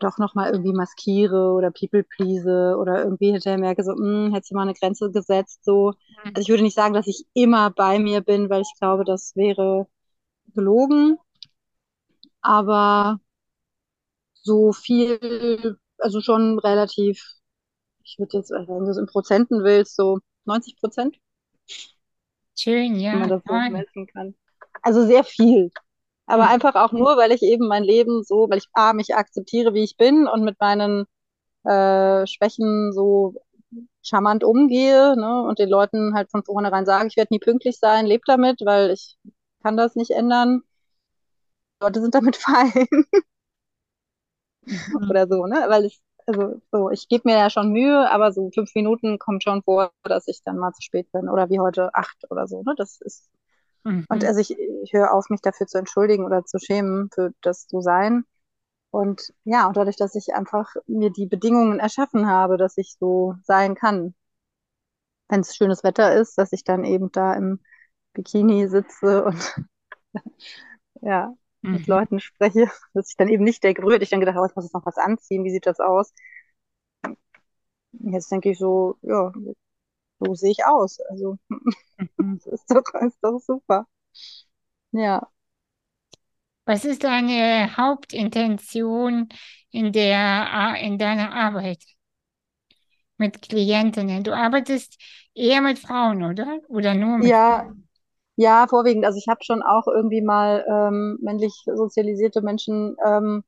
doch 0.00 0.18
nochmal 0.18 0.52
irgendwie 0.52 0.72
maskiere 0.72 1.52
oder 1.52 1.70
people 1.70 2.02
please 2.04 2.76
oder 2.78 3.04
irgendwie 3.04 3.32
hinterher 3.32 3.58
merke, 3.58 3.84
so, 3.84 3.92
hm, 3.92 4.32
hättest 4.32 4.50
du 4.50 4.54
mal 4.54 4.62
eine 4.62 4.74
Grenze 4.74 5.10
gesetzt, 5.10 5.64
so. 5.64 5.94
Also 6.34 6.42
ich 6.42 6.48
würde 6.48 6.62
nicht 6.62 6.76
sagen, 6.76 6.94
dass 6.94 7.06
ich 7.06 7.26
immer 7.34 7.70
bei 7.70 7.98
mir 7.98 8.20
bin, 8.20 8.50
weil 8.50 8.62
ich 8.62 8.72
glaube, 8.78 9.04
das 9.04 9.34
wäre 9.36 9.86
gelogen, 10.54 11.18
aber 12.42 13.18
so 14.34 14.72
viel, 14.72 15.78
also 15.98 16.20
schon 16.20 16.58
relativ, 16.58 17.22
ich 18.04 18.18
würde 18.18 18.38
jetzt, 18.38 18.50
wenn 18.50 18.66
du 18.84 18.90
es 18.90 18.98
in 18.98 19.06
Prozenten 19.06 19.64
willst, 19.64 19.96
so 19.96 20.20
90 20.46 20.76
Prozent, 20.78 21.18
Schön, 22.58 22.96
wenn 23.10 23.20
man 23.20 23.28
ja, 23.28 23.28
das 23.28 23.42
so 23.46 23.54
messen 23.68 24.06
kann. 24.06 24.34
Also 24.82 25.06
sehr 25.06 25.24
viel. 25.24 25.70
Aber 26.26 26.44
Mhm. 26.44 26.50
einfach 26.50 26.74
auch 26.76 26.92
nur, 26.92 27.16
weil 27.16 27.32
ich 27.32 27.42
eben 27.42 27.68
mein 27.68 27.84
Leben 27.84 28.22
so, 28.24 28.48
weil 28.50 28.58
ich 28.58 28.68
A, 28.72 28.92
mich 28.92 29.14
akzeptiere, 29.14 29.74
wie 29.74 29.84
ich 29.84 29.96
bin 29.96 30.26
und 30.28 30.44
mit 30.44 30.60
meinen 30.60 31.06
äh, 31.64 32.26
Schwächen 32.26 32.92
so 32.92 33.34
charmant 34.02 34.44
umgehe, 34.44 35.16
ne, 35.18 35.42
und 35.42 35.58
den 35.58 35.68
Leuten 35.70 36.14
halt 36.14 36.30
von 36.30 36.44
vornherein 36.44 36.86
sage, 36.86 37.08
ich 37.08 37.16
werde 37.16 37.34
nie 37.34 37.40
pünktlich 37.40 37.78
sein, 37.78 38.06
lebe 38.06 38.24
damit, 38.26 38.60
weil 38.64 38.90
ich 38.92 39.18
kann 39.62 39.76
das 39.76 39.96
nicht 39.96 40.12
ändern. 40.12 40.62
Die 41.80 41.84
Leute 41.84 42.00
sind 42.02 42.14
damit 42.14 42.36
fein 42.36 42.72
Mhm. 44.90 45.10
oder 45.10 45.26
so, 45.28 45.46
ne? 45.46 45.64
Weil 45.68 45.84
ich, 45.84 46.00
also 46.26 46.60
so, 46.72 46.90
ich 46.90 47.08
gebe 47.08 47.22
mir 47.28 47.36
ja 47.38 47.50
schon 47.50 47.72
Mühe, 47.72 48.10
aber 48.10 48.32
so 48.32 48.50
fünf 48.52 48.74
Minuten 48.74 49.18
kommt 49.18 49.42
schon 49.44 49.62
vor, 49.62 49.92
dass 50.04 50.28
ich 50.28 50.42
dann 50.44 50.58
mal 50.58 50.72
zu 50.72 50.82
spät 50.82 51.10
bin 51.12 51.28
oder 51.28 51.48
wie 51.50 51.60
heute 51.60 51.94
acht 51.94 52.16
oder 52.30 52.46
so, 52.46 52.62
ne? 52.62 52.74
Das 52.76 53.00
ist, 53.00 53.30
und 54.08 54.24
Mhm. 54.24 54.26
also 54.26 54.40
ich, 54.40 54.52
ich 54.84 54.92
höre 54.92 55.12
auf, 55.14 55.28
mich 55.30 55.40
dafür 55.42 55.66
zu 55.66 55.78
entschuldigen 55.78 56.24
oder 56.24 56.44
zu 56.44 56.58
schämen 56.58 57.10
für 57.14 57.32
das 57.42 57.66
so 57.68 57.80
sein. 57.80 58.24
Und 58.90 59.32
ja, 59.44 59.66
und 59.68 59.76
dadurch, 59.76 59.96
dass 59.96 60.14
ich 60.16 60.34
einfach 60.34 60.74
mir 60.86 61.10
die 61.10 61.26
Bedingungen 61.26 61.80
erschaffen 61.80 62.28
habe, 62.28 62.56
dass 62.58 62.78
ich 62.78 62.96
so 63.00 63.36
sein 63.44 63.74
kann, 63.76 64.14
wenn 65.28 65.40
es 65.40 65.56
schönes 65.56 65.84
Wetter 65.84 66.14
ist, 66.14 66.36
dass 66.38 66.52
ich 66.52 66.64
dann 66.64 66.84
eben 66.84 67.10
da 67.12 67.34
im 67.34 67.60
Bikini 68.14 68.68
sitze 68.68 69.24
und 69.24 69.56
ja, 71.02 71.34
mit 71.70 71.86
Mhm. 71.86 71.86
Leuten 71.86 72.20
spreche, 72.20 72.70
dass 72.94 73.10
ich 73.10 73.16
dann 73.16 73.28
eben 73.28 73.44
nicht 73.44 73.62
denke, 73.64 73.82
hätte 73.92 74.04
ich 74.04 74.10
dann 74.10 74.20
gedacht, 74.20 74.36
oh, 74.40 74.46
ich 74.46 74.54
muss 74.56 74.64
jetzt 74.64 74.74
noch 74.74 74.86
was 74.86 74.98
anziehen, 74.98 75.44
wie 75.44 75.50
sieht 75.50 75.66
das 75.66 75.80
aus? 75.80 76.12
Jetzt 77.92 78.30
denke 78.30 78.50
ich 78.50 78.58
so, 78.58 78.96
ja, 79.02 79.32
so 80.20 80.34
sehe 80.34 80.52
ich 80.52 80.64
aus. 80.66 81.00
Also, 81.10 81.38
Mhm. 82.18 82.40
das 82.44 82.46
ist 82.46 82.70
doch, 82.70 82.84
ist 83.02 83.18
doch 83.22 83.40
super. 83.40 83.86
Ja. 84.92 85.30
Was 86.64 86.84
ist 86.84 87.04
deine 87.04 87.76
Hauptintention 87.76 89.28
in 89.70 89.92
der, 89.92 90.76
in 90.80 90.98
deiner 90.98 91.32
Arbeit 91.34 91.82
mit 93.18 93.42
Klientinnen? 93.42 94.24
Du 94.24 94.32
arbeitest 94.34 94.98
eher 95.34 95.60
mit 95.62 95.78
Frauen, 95.78 96.22
oder? 96.22 96.60
Oder 96.68 96.94
nur 96.94 97.18
mit 97.18 97.36
Ja, 97.36 97.64
Frauen? 97.64 97.88
ja, 98.36 98.66
vorwiegend. 98.68 99.04
Also 99.06 99.18
ich 99.18 99.28
habe 99.28 99.44
schon 99.44 99.62
auch 99.62 99.86
irgendwie 99.88 100.22
mal 100.22 100.64
ähm, 100.68 101.18
männlich 101.22 101.54
sozialisierte 101.66 102.42
Menschen 102.42 102.96
ähm, 103.06 103.44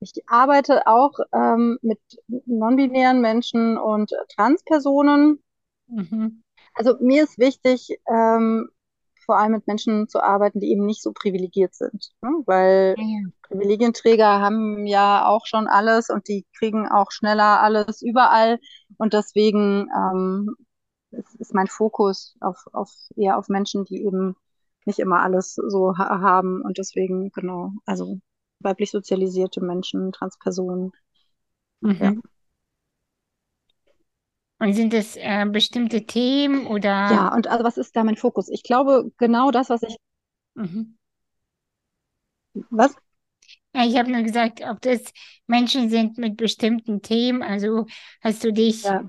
Ich 0.00 0.12
arbeite 0.28 0.86
auch 0.86 1.12
ähm, 1.34 1.78
mit 1.82 2.00
non-binären 2.46 3.20
Menschen 3.22 3.78
und 3.78 4.12
Transpersonen. 4.36 5.42
Mhm. 5.92 6.42
Also 6.74 6.94
mir 7.00 7.24
ist 7.24 7.38
wichtig, 7.38 7.98
ähm, 8.08 8.68
vor 9.24 9.38
allem 9.38 9.52
mit 9.52 9.66
Menschen 9.66 10.08
zu 10.08 10.22
arbeiten, 10.22 10.60
die 10.60 10.70
eben 10.72 10.84
nicht 10.84 11.02
so 11.02 11.12
privilegiert 11.12 11.74
sind, 11.74 12.10
ne? 12.22 12.30
Weil 12.46 12.94
Ja, 12.98 13.04
ja. 13.04 13.28
Privilegienträger 13.42 14.40
haben 14.40 14.86
ja 14.86 15.26
auch 15.26 15.46
schon 15.46 15.68
alles 15.68 16.08
und 16.08 16.26
die 16.28 16.46
kriegen 16.58 16.88
auch 16.88 17.10
schneller 17.10 17.60
alles 17.62 18.02
überall. 18.02 18.58
Und 18.98 19.12
deswegen 19.12 19.88
ähm, 19.94 20.56
ist, 21.10 21.34
ist 21.36 21.54
mein 21.54 21.66
Fokus 21.66 22.36
auf, 22.40 22.64
auf 22.72 22.90
eher 23.14 23.38
auf 23.38 23.48
Menschen, 23.48 23.84
die 23.84 24.04
eben 24.04 24.34
nicht 24.86 24.98
immer 24.98 25.22
alles 25.22 25.54
so 25.54 25.96
ha 25.98 26.20
haben. 26.20 26.62
Und 26.62 26.78
deswegen, 26.78 27.30
genau, 27.32 27.72
also 27.84 28.18
weiblich 28.60 28.90
sozialisierte 28.90 29.60
Menschen, 29.60 30.12
Transpersonen. 30.12 30.92
Ja. 31.82 32.14
Und 34.62 34.72
sind 34.72 34.94
es 34.94 35.16
äh, 35.18 35.44
bestimmte 35.46 36.06
Themen 36.06 36.66
oder? 36.66 36.88
Ja, 37.08 37.32
und 37.34 37.46
also 37.48 37.62
was 37.64 37.76
ist 37.78 37.94
da 37.96 38.02
mein 38.04 38.16
Fokus? 38.16 38.48
Ich 38.48 38.62
glaube, 38.64 39.10
genau 39.18 39.50
das, 39.52 39.70
was 39.70 39.82
ich, 39.84 39.96
Mhm. 40.56 40.94
was? 42.70 42.96
Ich 43.74 43.96
habe 43.96 44.10
nur 44.12 44.22
gesagt, 44.22 44.60
ob 44.62 44.80
das 44.82 45.02
Menschen 45.46 45.88
sind 45.90 46.18
mit 46.18 46.36
bestimmten 46.36 47.02
Themen. 47.02 47.42
Also 47.42 47.86
hast 48.22 48.44
du 48.44 48.52
dich 48.52 48.94
Ja, 48.94 49.02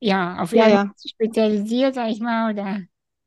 ja 0.00 0.38
auf 0.42 0.52
ja, 0.52 0.66
ja. 0.68 0.94
spezialisiert, 1.06 1.94
sag 1.94 2.10
ich 2.10 2.20
mal, 2.20 2.52
oder? 2.52 2.80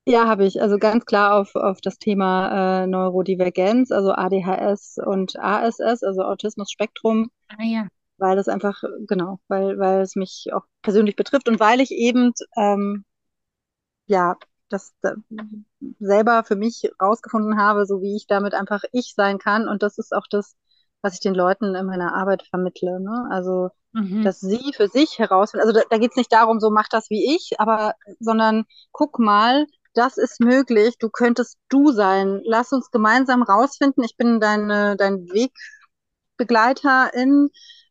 Ja, 0.06 0.28
habe 0.28 0.46
ich. 0.46 0.62
Also 0.62 0.78
ganz 0.78 1.06
klar 1.06 1.36
auf, 1.40 1.56
auf 1.56 1.80
das 1.82 1.98
Thema 2.00 2.84
äh, 2.84 2.88
Neurodivergenz, 2.88 3.92
also 3.92 4.12
ADHS 4.12 4.98
und 5.06 5.38
ASS, 5.40 6.04
also 6.04 6.24
Autismus-Spektrum, 6.24 7.30
Ah 7.50 7.64
ja. 7.66 7.90
Weil 8.20 8.36
das 8.36 8.48
einfach, 8.48 8.82
genau, 9.08 9.40
weil, 9.48 9.78
weil 9.80 10.02
es 10.02 10.16
mich 10.16 10.48
auch 10.54 10.64
persönlich 10.82 11.16
betrifft 11.16 11.48
und 11.50 11.60
weil 11.60 11.82
ich 11.82 11.92
eben, 11.92 12.34
ähm, 12.58 13.06
ja, 14.08 14.36
das 14.70 14.94
da, 15.02 15.14
selber 16.00 16.44
für 16.44 16.56
mich 16.56 16.92
rausgefunden 17.02 17.60
habe, 17.60 17.86
so 17.86 18.02
wie 18.02 18.16
ich 18.16 18.28
damit 18.28 18.54
einfach 18.54 18.84
ich 18.92 19.14
sein 19.16 19.38
kann. 19.40 19.68
Und 19.68 19.84
das 19.84 19.98
ist 19.98 20.14
auch 20.14 20.28
das, 20.30 20.56
was 21.02 21.16
ich 21.16 21.20
den 21.22 21.36
Leuten 21.36 21.76
in 21.76 21.86
meiner 21.86 22.16
Arbeit 22.16 22.44
vermittle. 22.50 23.00
Ne? 23.00 23.28
Also, 23.32 23.70
Mhm. 23.94 24.24
dass 24.24 24.40
sie 24.40 24.74
für 24.76 24.88
sich 24.90 25.20
herausfinden, 25.20 25.68
also 25.68 25.80
da, 25.80 25.86
da 25.90 25.98
geht 25.98 26.12
es 26.12 26.18
nicht 26.18 26.34
darum, 26.34 26.60
so 26.60 26.70
mach 26.72 26.88
das 26.90 27.10
wie 27.10 27.36
ich, 27.36 27.60
aber, 27.60 27.96
sondern 28.20 28.66
guck 28.92 29.20
mal, 29.20 29.66
das 29.94 30.18
ist 30.18 30.40
möglich, 30.42 30.98
du 31.00 31.10
könntest 31.10 31.58
du 31.70 31.92
sein. 31.92 32.42
Lass 32.46 32.72
uns 32.74 32.92
gemeinsam 32.92 33.44
rausfinden. 33.44 34.04
Ich 34.04 34.18
bin 34.18 34.40
deine, 34.40 34.96
dein 34.98 35.28
Wegbegleiterin, 36.38 37.50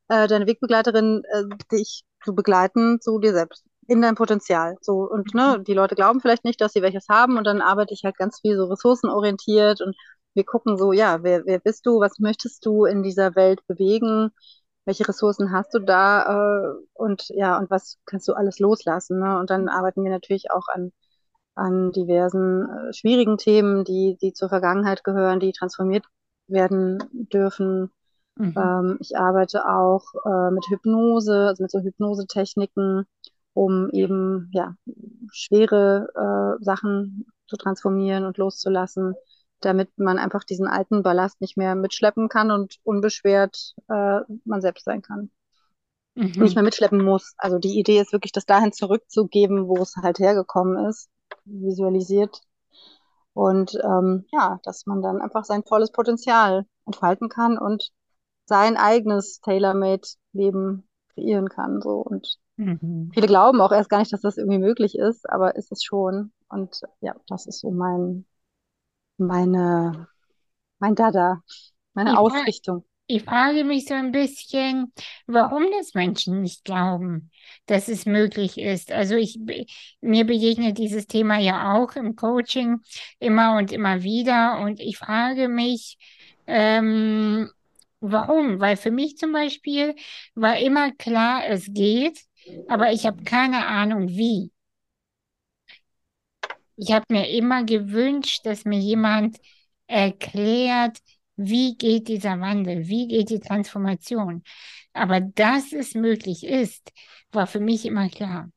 äh, 0.09 0.27
deine 0.29 0.47
Wegbegleiterin, 0.47 1.23
äh, 1.31 1.45
dich 1.73 2.05
zu 2.25 2.35
begleiten 2.35 3.01
zu 3.01 3.19
dir 3.19 3.33
selbst, 3.33 3.65
in 3.87 4.03
dein 4.03 4.15
Potenzial. 4.15 4.77
So, 4.81 5.09
und 5.11 5.35
ne, 5.35 5.63
die 5.67 5.75
Leute 5.75 5.95
glauben 5.95 6.21
vielleicht 6.21 6.45
nicht, 6.45 6.61
dass 6.61 6.73
sie 6.73 6.83
welches 6.83 7.09
haben 7.09 7.39
und 7.39 7.45
dann 7.47 7.61
arbeite 7.61 7.95
ich 7.95 8.05
halt 8.05 8.17
ganz 8.17 8.41
viel 8.41 8.57
so 8.57 8.67
ressourcenorientiert 8.67 9.81
und 9.81 9.97
wir 10.35 10.45
gucken 10.45 10.77
so, 10.79 10.93
ja, 10.93 11.23
wer, 11.23 11.45
wer 11.47 11.59
bist 11.61 11.87
du, 11.87 12.01
was 12.01 12.19
möchtest 12.19 12.65
du 12.67 12.85
in 12.85 13.03
dieser 13.03 13.35
Welt 13.35 13.67
bewegen, 13.67 14.31
welche 14.85 15.09
Ressourcen 15.09 15.53
hast 15.53 15.75
du 15.75 15.81
da 15.81 16.73
äh, 16.73 16.75
und 16.95 17.29
ja, 17.31 17.59
und 17.59 17.71
was 17.71 17.99
kannst 18.07 18.29
du 18.29 18.35
alles 18.35 18.59
loslassen, 18.59 19.21
ne? 19.21 19.39
Und 19.39 19.51
dann 19.51 19.69
arbeiten 19.69 20.03
wir 20.05 20.11
natürlich 20.11 20.51
auch 20.51 20.67
an 20.69 20.93
an 21.59 21.91
diversen 21.93 22.69
äh, 22.69 22.93
schwierigen 22.95 23.37
Themen, 23.37 23.85
die, 23.85 24.17
die 24.23 24.33
zur 24.33 24.49
Vergangenheit 24.49 25.05
gehören, 25.05 25.41
die 25.41 25.53
transformiert 25.53 26.07
werden 26.47 27.03
dürfen. 27.13 27.91
Mhm. 28.39 28.73
Ähm, 28.73 28.99
ich 29.01 29.17
arbeite 29.17 29.67
auch 29.69 30.05
äh, 30.27 30.51
mit 30.51 30.67
Hypnose, 30.69 31.49
also 31.49 31.63
mit 31.65 31.71
so 31.71 31.81
Hypnosetechniken, 31.81 33.07
um 33.55 33.91
eben 33.91 34.51
ja, 34.53 34.77
schwere 35.33 36.59
äh, 36.61 36.65
Sachen 36.65 37.27
zu 37.49 37.57
transformieren 37.57 38.25
und 38.27 38.39
loszulassen, 38.39 39.15
damit 39.61 39.99
man 39.99 40.19
einfach 40.19 40.45
diesen 40.45 40.69
alten 40.69 41.03
Ballast 41.03 41.41
nicht 41.41 41.57
mehr 41.57 41.75
mitschleppen 41.75 42.29
kann 42.29 42.51
und 42.51 42.77
unbeschwert 42.85 43.75
äh, 43.89 44.21
man 44.45 44.61
selbst 44.61 44.85
sein 44.85 45.03
kann. 45.03 45.31
Nicht 46.39 46.55
Mhm. 46.55 46.57
mehr 46.57 46.65
mitschleppen 46.65 47.03
muss. 47.05 47.35
Also 47.39 47.59
die 47.59 47.79
Idee 47.79 48.01
ist 48.01 48.13
wirklich, 48.13 48.33
das 48.33 48.47
dahin 48.47 48.73
zurückzugeben, 48.73 49.69
wo 49.69 49.77
es 49.83 49.97
halt 49.97 50.19
hergekommen 50.19 50.87
ist, 50.87 51.11
visualisiert. 51.45 52.41
Und 53.35 53.75
ähm, 53.85 54.27
ja, 54.33 54.61
dass 54.65 54.87
man 54.87 55.03
dann 55.03 55.21
einfach 55.23 55.45
sein 55.45 55.65
volles 55.65 55.93
Potenzial 55.93 56.67
entfalten 56.87 57.29
kann 57.29 57.59
und 57.59 57.91
sein 58.49 58.77
eigenes 58.77 59.41
tailor-made 59.41 60.09
Leben 60.33 60.89
kreieren 61.15 61.49
kann. 61.49 61.81
So. 61.83 62.01
Und 62.01 62.39
Mhm. 62.59 63.11
viele 63.13 63.27
glauben 63.29 63.61
auch 63.61 63.73
erst 63.73 63.91
gar 63.91 64.01
nicht, 64.01 64.13
dass 64.13 64.23
das 64.23 64.39
irgendwie 64.39 64.59
möglich 64.59 64.99
ist, 64.99 65.29
aber 65.31 65.57
ist 65.57 65.73
es 65.73 65.85
schon. 65.85 66.33
Und 66.51 66.81
ja, 67.01 67.15
das 67.29 67.47
ist 67.47 67.61
so 67.61 67.71
mein, 67.71 68.27
meine, 69.19 70.09
mein 70.81 70.95
Dada, 70.97 71.43
meine 71.95 72.17
Ich, 72.17 72.19
Ausrichtung. 72.19 72.85
ich 73.07 73.23
frage 73.25 73.65
mich 73.65 73.87
so 73.87 73.95
ein 73.95 74.13
bisschen, 74.13 74.93
warum 75.27 75.67
das 75.79 75.95
Menschen 75.95 76.43
nicht 76.43 76.65
glauben, 76.65 77.31
dass 77.67 77.89
es 77.89 78.07
möglich 78.07 78.59
ist. 78.59 78.93
Also 78.93 79.17
ich, 79.17 79.39
mir 80.01 80.25
begegnet 80.27 80.79
dieses 80.79 81.07
Thema 81.07 81.39
ja 81.39 81.75
auch 81.75 81.97
im 81.97 82.17
Coaching 82.17 82.81
immer 83.19 83.57
und 83.59 83.73
immer 83.73 84.03
wieder 84.03 84.61
und 84.61 84.81
ich 84.81 84.99
frage 84.99 85.49
mich, 85.49 85.99
ähm, 86.47 87.51
warum? 88.01 88.61
Weil 88.61 88.77
für 88.77 88.91
mich 88.91 89.17
zum 89.17 89.33
Beispiel 89.33 89.95
war 90.35 90.59
immer 90.59 90.93
klar, 90.93 91.47
es 91.47 91.73
geht, 91.73 92.21
aber 92.69 92.93
ich 92.93 93.07
habe 93.07 93.23
keine 93.25 93.67
Ahnung 93.67 94.09
wie. 94.09 94.53
Ich 96.77 96.93
habe 96.93 97.05
mir 97.09 97.29
immer 97.29 97.65
gewünscht, 97.65 98.47
dass 98.47 98.65
mir 98.65 98.79
jemand 98.79 99.39
erklärt, 99.87 100.99
wie 101.37 101.77
geht 101.77 102.09
dieser 102.09 102.41
Wandel, 102.41 102.89
wie 102.89 103.09
geht 103.09 103.31
die 103.31 103.41
Transformation. 103.41 104.43
Aber 104.93 105.21
dass 105.21 105.73
es 105.73 105.95
möglich 105.95 106.45
ist, 106.45 106.93
war 107.33 107.47
für 107.47 107.61
mich 107.61 107.85
immer 107.85 108.09
klar. 108.09 108.51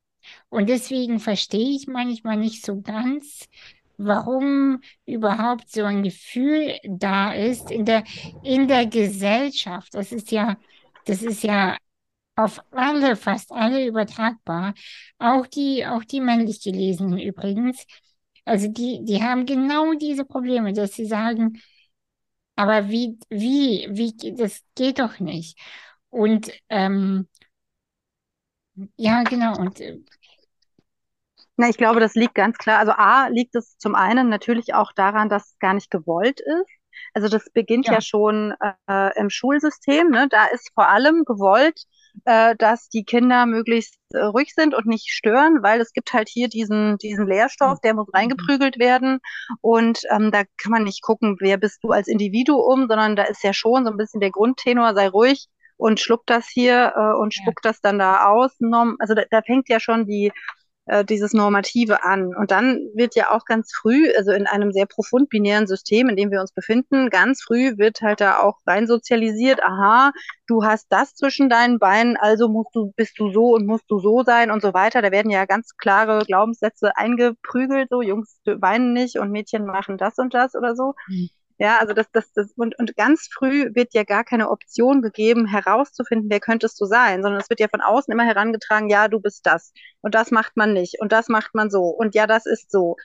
Und 0.48 0.68
deswegen 0.68 1.18
verstehe 1.20 1.74
ich 1.76 1.86
manchmal 1.86 2.36
nicht 2.36 2.64
so 2.64 2.80
ganz, 2.80 3.48
warum 3.96 4.80
überhaupt 5.06 5.70
so 5.70 5.84
ein 5.84 6.02
Gefühl 6.02 6.78
da 6.84 7.32
ist 7.32 7.70
in 7.70 7.84
der, 7.84 8.04
in 8.42 8.68
der 8.68 8.86
Gesellschaft. 8.86 9.94
Das 9.94 10.12
ist 10.12 10.30
ja, 10.30 10.56
das 11.06 11.22
ist 11.22 11.42
ja 11.42 11.76
auf 12.36 12.60
alle, 12.70 13.16
fast 13.16 13.52
alle 13.52 13.86
übertragbar. 13.86 14.74
Auch 15.18 15.46
die, 15.46 15.86
auch 15.86 16.04
die 16.04 16.20
männlich 16.20 16.62
Gelesenen 16.62 17.18
übrigens. 17.18 17.86
Also 18.44 18.68
die, 18.68 19.04
die 19.04 19.22
haben 19.22 19.46
genau 19.46 19.94
diese 19.94 20.24
Probleme, 20.24 20.72
dass 20.72 20.94
sie 20.94 21.06
sagen, 21.06 21.60
aber 22.56 22.88
wie, 22.88 23.18
wie, 23.30 23.88
wie, 23.90 24.34
das 24.34 24.62
geht 24.74 24.98
doch 24.98 25.20
nicht. 25.20 25.58
Und 26.10 26.52
ähm, 26.68 27.28
ja, 28.96 29.22
genau. 29.22 29.58
Und 29.58 29.80
äh, 29.80 29.98
Na, 31.62 31.68
ich 31.68 31.76
glaube, 31.76 32.00
das 32.00 32.16
liegt 32.16 32.34
ganz 32.34 32.58
klar. 32.58 32.80
Also 32.80 32.90
A, 32.90 33.28
liegt 33.28 33.54
es 33.54 33.78
zum 33.78 33.94
einen 33.94 34.28
natürlich 34.28 34.74
auch 34.74 34.90
daran, 34.92 35.28
dass 35.28 35.50
es 35.50 35.58
gar 35.60 35.74
nicht 35.74 35.92
gewollt 35.92 36.40
ist. 36.40 36.66
Also 37.14 37.28
das 37.28 37.50
beginnt 37.52 37.86
ja 37.86 37.94
ja, 37.94 38.00
schon 38.00 38.52
äh, 38.88 39.16
im 39.16 39.30
Schulsystem. 39.30 40.10
Ne? 40.10 40.26
Da 40.28 40.46
ist 40.46 40.72
vor 40.74 40.88
allem 40.88 41.22
gewollt, 41.24 41.84
äh, 42.24 42.56
dass 42.56 42.88
die 42.88 43.04
Kinder 43.04 43.46
möglichst 43.46 43.94
äh, 44.10 44.18
ruhig 44.18 44.54
sind 44.56 44.74
und 44.74 44.86
nicht 44.86 45.08
stören, 45.10 45.62
weil 45.62 45.80
es 45.80 45.92
gibt 45.92 46.12
halt 46.12 46.28
hier 46.28 46.48
diesen, 46.48 46.98
diesen 46.98 47.28
Lehrstoff, 47.28 47.78
der 47.80 47.94
muss 47.94 48.12
reingeprügelt 48.12 48.80
werden. 48.80 49.20
Und 49.60 50.00
ähm, 50.10 50.32
da 50.32 50.42
kann 50.60 50.72
man 50.72 50.82
nicht 50.82 51.02
gucken, 51.02 51.36
wer 51.38 51.58
bist 51.58 51.78
du 51.84 51.90
als 51.90 52.08
Individuum, 52.08 52.88
sondern 52.88 53.14
da 53.14 53.22
ist 53.22 53.44
ja 53.44 53.52
schon 53.52 53.84
so 53.84 53.92
ein 53.92 53.96
bisschen 53.96 54.18
der 54.20 54.32
Grundtenor, 54.32 54.96
sei 54.96 55.06
ruhig 55.06 55.46
und 55.76 56.00
schluck 56.00 56.22
das 56.26 56.48
hier 56.48 56.92
äh, 56.96 57.16
und 57.20 57.36
ja, 57.36 57.42
spuck 57.42 57.62
das 57.62 57.80
dann 57.80 58.00
da 58.00 58.26
aus. 58.26 58.50
Also 58.98 59.14
da, 59.14 59.22
da 59.30 59.42
fängt 59.42 59.68
ja 59.68 59.78
schon 59.78 60.06
die 60.06 60.32
äh, 60.86 61.04
dieses 61.04 61.32
Normative 61.32 62.04
an. 62.04 62.34
Und 62.34 62.50
dann 62.50 62.88
wird 62.94 63.14
ja 63.14 63.30
auch 63.30 63.44
ganz 63.44 63.72
früh, 63.72 64.10
also 64.16 64.32
in 64.32 64.46
einem 64.46 64.72
sehr 64.72 64.86
profund 64.86 65.28
binären 65.28 65.66
System, 65.66 66.08
in 66.08 66.16
dem 66.16 66.30
wir 66.30 66.40
uns 66.40 66.52
befinden, 66.52 67.10
ganz 67.10 67.42
früh 67.42 67.78
wird 67.78 68.00
halt 68.02 68.20
da 68.20 68.40
auch 68.40 68.58
rein 68.66 68.86
sozialisiert, 68.86 69.62
aha, 69.62 70.12
du 70.46 70.64
hast 70.64 70.86
das 70.90 71.14
zwischen 71.14 71.48
deinen 71.48 71.78
Beinen, 71.78 72.16
also 72.16 72.48
musst 72.48 72.74
du, 72.74 72.92
bist 72.96 73.18
du 73.18 73.30
so 73.32 73.54
und 73.54 73.66
musst 73.66 73.84
du 73.88 74.00
so 74.00 74.22
sein 74.24 74.50
und 74.50 74.62
so 74.62 74.74
weiter. 74.74 75.02
Da 75.02 75.10
werden 75.10 75.30
ja 75.30 75.44
ganz 75.44 75.76
klare 75.76 76.24
Glaubenssätze 76.26 76.96
eingeprügelt, 76.96 77.88
so 77.90 78.02
Jungs 78.02 78.40
weinen 78.44 78.92
nicht 78.92 79.18
und 79.18 79.30
Mädchen 79.30 79.64
machen 79.66 79.98
das 79.98 80.18
und 80.18 80.34
das 80.34 80.54
oder 80.54 80.74
so. 80.74 80.94
Mhm. 81.08 81.30
Ja, 81.62 81.78
also 81.78 81.92
das, 81.94 82.06
das, 82.12 82.32
das, 82.32 82.52
und, 82.56 82.76
und 82.80 82.96
ganz 82.96 83.28
früh 83.32 83.72
wird 83.72 83.94
ja 83.94 84.02
gar 84.02 84.24
keine 84.24 84.50
Option 84.50 85.00
gegeben, 85.00 85.46
herauszufinden, 85.46 86.28
wer 86.28 86.40
könntest 86.40 86.80
du 86.80 86.86
sein, 86.86 87.22
sondern 87.22 87.40
es 87.40 87.48
wird 87.50 87.60
ja 87.60 87.68
von 87.68 87.80
außen 87.80 88.12
immer 88.12 88.24
herangetragen, 88.24 88.88
ja, 88.88 89.06
du 89.06 89.20
bist 89.20 89.46
das. 89.46 89.72
Und 90.00 90.16
das 90.16 90.32
macht 90.32 90.56
man 90.56 90.72
nicht. 90.72 91.00
Und 91.00 91.12
das 91.12 91.28
macht 91.28 91.54
man 91.54 91.70
so. 91.70 91.84
Und 91.84 92.16
ja, 92.16 92.26
das 92.26 92.46
ist 92.46 92.72
so. 92.72 92.96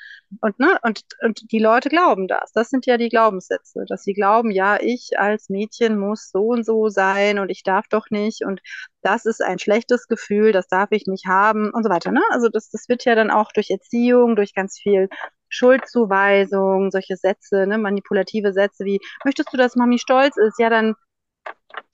Und, 0.42 0.58
ne, 0.60 0.80
und, 0.82 1.04
und 1.22 1.52
die 1.52 1.60
Leute 1.60 1.90
glauben 1.90 2.28
das. 2.28 2.52
Das 2.52 2.70
sind 2.72 2.88
ja 2.88 2.98
die 2.98 3.10
Glaubenssätze, 3.10 3.86
dass 3.88 4.02
sie 4.02 4.14
glauben, 4.14 4.50
ja, 4.50 4.80
ich 4.82 5.20
als 5.20 5.50
Mädchen 5.50 6.00
muss 6.00 6.32
so 6.32 6.48
und 6.48 6.66
so 6.66 6.90
sein 6.90 7.38
und 7.38 7.50
ich 7.50 7.62
darf 7.62 7.88
doch 7.90 8.10
nicht. 8.10 8.44
Und 8.44 8.62
das 9.04 9.26
ist 9.26 9.44
ein 9.44 9.60
schlechtes 9.60 10.08
Gefühl, 10.08 10.52
das 10.52 10.68
darf 10.68 10.90
ich 10.92 11.06
nicht 11.06 11.28
haben 11.28 11.70
und 11.70 11.84
so 11.84 11.92
weiter. 11.92 12.12
Ne? 12.12 12.24
Also 12.32 12.50
das, 12.50 12.72
das 12.72 12.90
wird 12.90 13.06
ja 13.06 13.14
dann 13.14 13.30
auch 13.30 13.52
durch 13.52 13.70
Erziehung, 13.70 14.36
durch 14.36 14.56
ganz 14.56 14.80
viel 14.80 15.10
Schuldzuweisung, 15.50 16.92
solche 16.92 17.16
Sätze, 17.18 17.68
ne, 17.68 17.78
manipulative 17.78 18.54
Sätze 18.54 18.86
wie, 18.86 19.00
möchtest 19.26 19.52
du, 19.54 19.58
dass 19.58 19.76
Mami 19.76 20.00
stolz 20.00 20.38
ist? 20.38 20.60
Ja, 20.60 20.70
dann, 20.70 20.96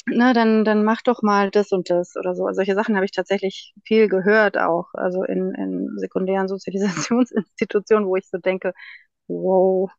ne, 0.08 0.34
dann, 0.34 0.66
dann 0.66 0.84
mach 0.84 1.02
doch 1.02 1.22
mal 1.22 1.50
das 1.52 1.72
und 1.72 1.90
das 1.90 2.16
oder 2.16 2.36
so. 2.36 2.46
Also 2.46 2.58
solche 2.58 2.76
Sachen 2.76 2.96
habe 2.96 3.06
ich 3.06 3.12
tatsächlich 3.12 3.74
viel 3.86 4.08
gehört 4.10 4.58
auch, 4.58 4.88
also 4.94 5.24
in, 5.24 5.54
in 5.56 5.90
sekundären 5.98 6.48
Sozialisationsinstitutionen, 6.48 8.08
wo 8.08 8.16
ich 8.16 8.28
so 8.30 8.38
denke, 8.38 8.74
wow, 9.28 9.92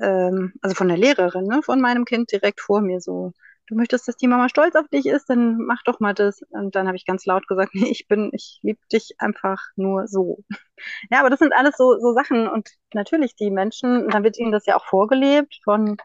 ähm, 0.00 0.54
also 0.62 0.76
von 0.76 0.88
der 0.88 0.98
Lehrerin, 0.98 1.46
ne, 1.46 1.62
von 1.64 1.80
meinem 1.80 2.04
Kind 2.04 2.32
direkt 2.32 2.60
vor 2.60 2.80
mir 2.82 3.00
so. 3.00 3.32
Du 3.66 3.76
möchtest, 3.76 4.06
dass 4.08 4.16
die 4.16 4.28
Mama 4.28 4.48
stolz 4.50 4.74
auf 4.76 4.88
dich 4.88 5.06
ist, 5.06 5.30
dann 5.30 5.56
mach 5.58 5.82
doch 5.84 5.98
mal 6.00 6.12
das. 6.14 6.42
Und 6.50 6.74
dann 6.74 6.86
habe 6.86 6.96
ich 6.96 7.06
ganz 7.06 7.24
laut 7.24 7.46
gesagt, 7.48 7.74
nee, 7.74 7.88
ich 7.88 8.06
bin, 8.08 8.30
ich 8.32 8.58
liebe 8.62 8.80
dich 8.92 9.14
einfach 9.18 9.60
nur 9.76 10.06
so. 10.08 10.44
Ja, 11.10 11.20
aber 11.20 11.30
das 11.30 11.38
sind 11.38 11.54
alles 11.54 11.76
so, 11.78 11.98
so 12.00 12.12
Sachen 12.12 12.48
und 12.48 12.70
natürlich 12.94 13.36
die 13.36 13.50
Menschen, 13.50 14.08
dann 14.10 14.24
wird 14.24 14.38
ihnen 14.38 14.52
das 14.52 14.66
ja 14.66 14.76
auch 14.76 14.84
vorgelebt 14.86 15.60
von 15.64 15.96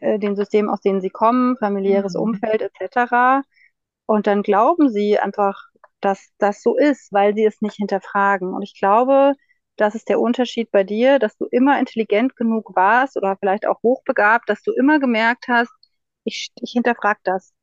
äh, 0.00 0.18
den 0.18 0.36
Systemen, 0.36 0.70
aus 0.70 0.80
denen 0.80 1.00
sie 1.00 1.10
kommen, 1.10 1.56
familiäres 1.58 2.14
Mhm. 2.14 2.20
Umfeld 2.20 2.62
etc. 2.62 3.42
Und 4.06 4.26
dann 4.26 4.42
glauben 4.42 4.90
sie 4.90 5.18
einfach, 5.18 5.68
dass 6.00 6.30
das 6.38 6.62
so 6.62 6.76
ist, 6.76 7.12
weil 7.12 7.34
sie 7.34 7.44
es 7.44 7.60
nicht 7.62 7.76
hinterfragen. 7.76 8.54
Und 8.54 8.62
ich 8.62 8.78
glaube, 8.78 9.34
das 9.76 9.94
ist 9.94 10.08
der 10.08 10.20
Unterschied 10.20 10.70
bei 10.70 10.84
dir, 10.84 11.18
dass 11.18 11.36
du 11.36 11.46
immer 11.50 11.78
intelligent 11.78 12.36
genug 12.36 12.76
warst 12.76 13.16
oder 13.16 13.36
vielleicht 13.38 13.66
auch 13.66 13.82
hochbegabt, 13.82 14.48
dass 14.48 14.62
du 14.62 14.72
immer 14.72 14.98
gemerkt 15.00 15.48
hast, 15.48 15.72
ich, 16.24 16.50
ich 16.60 16.72
hinterfrag 16.72 17.18
das. 17.24 17.54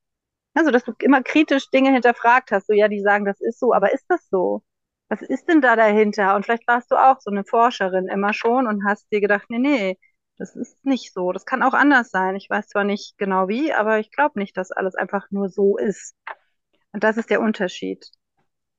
Also, 0.55 0.71
dass 0.71 0.83
du 0.83 0.93
immer 1.01 1.23
kritisch 1.23 1.69
Dinge 1.71 1.91
hinterfragt 1.93 2.51
hast. 2.51 2.67
So, 2.67 2.73
ja, 2.73 2.87
die 2.87 3.01
sagen, 3.01 3.25
das 3.25 3.41
ist 3.41 3.59
so, 3.59 3.73
aber 3.73 3.93
ist 3.93 4.05
das 4.09 4.27
so? 4.29 4.63
Was 5.09 5.21
ist 5.21 5.47
denn 5.49 5.61
da 5.61 5.75
dahinter? 5.75 6.35
Und 6.35 6.45
vielleicht 6.45 6.67
warst 6.67 6.91
du 6.91 6.95
auch 6.95 7.19
so 7.21 7.31
eine 7.31 7.43
Forscherin 7.45 8.07
immer 8.07 8.33
schon 8.33 8.67
und 8.67 8.85
hast 8.85 9.11
dir 9.11 9.21
gedacht, 9.21 9.45
nee, 9.49 9.59
nee, 9.59 9.99
das 10.37 10.55
ist 10.55 10.83
nicht 10.85 11.13
so. 11.13 11.31
Das 11.31 11.45
kann 11.45 11.63
auch 11.63 11.73
anders 11.73 12.09
sein. 12.11 12.35
Ich 12.35 12.49
weiß 12.49 12.67
zwar 12.69 12.83
nicht 12.83 13.17
genau 13.17 13.47
wie, 13.47 13.73
aber 13.73 13.99
ich 13.99 14.11
glaube 14.11 14.39
nicht, 14.39 14.57
dass 14.57 14.71
alles 14.71 14.95
einfach 14.95 15.27
nur 15.31 15.49
so 15.49 15.77
ist. 15.77 16.15
Und 16.93 17.03
das 17.03 17.17
ist 17.17 17.29
der 17.29 17.41
Unterschied, 17.41 18.09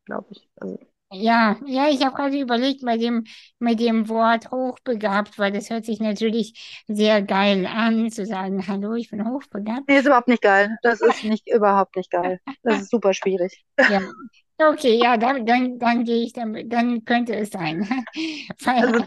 glaube 0.06 0.28
ich. 0.32 0.48
Also, 0.56 0.78
Ja, 1.14 1.58
ja, 1.66 1.88
ich 1.90 2.02
habe 2.04 2.14
gerade 2.16 2.40
überlegt 2.40 2.82
mit 2.82 3.02
dem, 3.02 3.24
mit 3.58 3.80
dem 3.80 4.08
Wort 4.08 4.50
hochbegabt, 4.50 5.38
weil 5.38 5.52
das 5.52 5.68
hört 5.68 5.84
sich 5.84 6.00
natürlich 6.00 6.82
sehr 6.88 7.20
geil 7.22 7.66
an, 7.66 8.10
zu 8.10 8.24
sagen, 8.24 8.66
hallo, 8.66 8.94
ich 8.94 9.10
bin 9.10 9.28
hochbegabt. 9.28 9.86
nee, 9.88 9.98
ist 9.98 10.06
überhaupt 10.06 10.28
nicht 10.28 10.40
geil. 10.42 10.76
Das 10.82 11.02
ist 11.02 11.22
nicht, 11.24 11.46
überhaupt 11.48 11.96
nicht 11.96 12.10
geil. 12.10 12.40
Das 12.62 12.80
ist 12.80 12.90
super 12.90 13.12
schwierig. 13.12 13.62
Ja, 13.86 14.00
okay, 14.58 14.98
ja, 15.02 15.16
dann, 15.16 15.44
dann, 15.46 15.78
dann 15.78 16.04
gehe 16.04 16.24
ich 16.24 16.32
damit, 16.32 16.72
dann 16.72 17.04
könnte 17.04 17.34
es 17.36 17.50
sein. 17.50 17.82
Weil, 18.64 18.84
Also, 18.84 19.04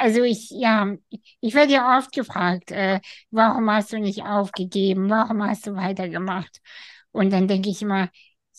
also 0.00 0.22
ich, 0.22 0.50
ja, 0.50 0.94
ich 1.40 1.54
werde 1.54 1.72
ja 1.74 1.98
oft 1.98 2.12
gefragt, 2.12 2.70
äh, 2.72 3.00
warum 3.30 3.70
hast 3.70 3.92
du 3.92 3.98
nicht 4.00 4.22
aufgegeben? 4.24 5.10
Warum 5.10 5.42
hast 5.44 5.66
du 5.66 5.74
weitergemacht? 5.74 6.60
Und 7.12 7.32
dann 7.32 7.48
denke 7.48 7.70
ich 7.70 7.82
immer, 7.82 8.10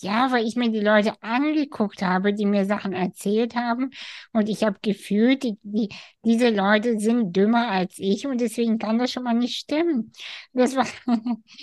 ja, 0.02 0.32
weil 0.32 0.46
ich 0.46 0.56
mir 0.56 0.70
die 0.72 0.80
Leute 0.80 1.14
angeguckt 1.22 2.02
habe, 2.02 2.34
die 2.34 2.46
mir 2.46 2.66
Sachen 2.66 2.94
erzählt 2.94 3.56
haben 3.56 3.92
und 4.34 4.50
ich 4.50 4.64
habe 4.64 4.78
gefühlt, 4.82 5.44
die, 5.44 5.58
die, 5.64 5.90
diese 6.24 6.50
Leute 6.50 7.00
sind 7.00 7.36
dümmer 7.36 7.70
als 7.70 7.96
ich 7.98 8.28
und 8.28 8.42
deswegen 8.42 8.80
kann 8.80 9.00
das 9.00 9.12
schon 9.12 9.24
mal 9.24 9.34
nicht 9.34 9.58
stimmen. 9.58 10.12
Das 10.54 10.76
war, 10.76 10.86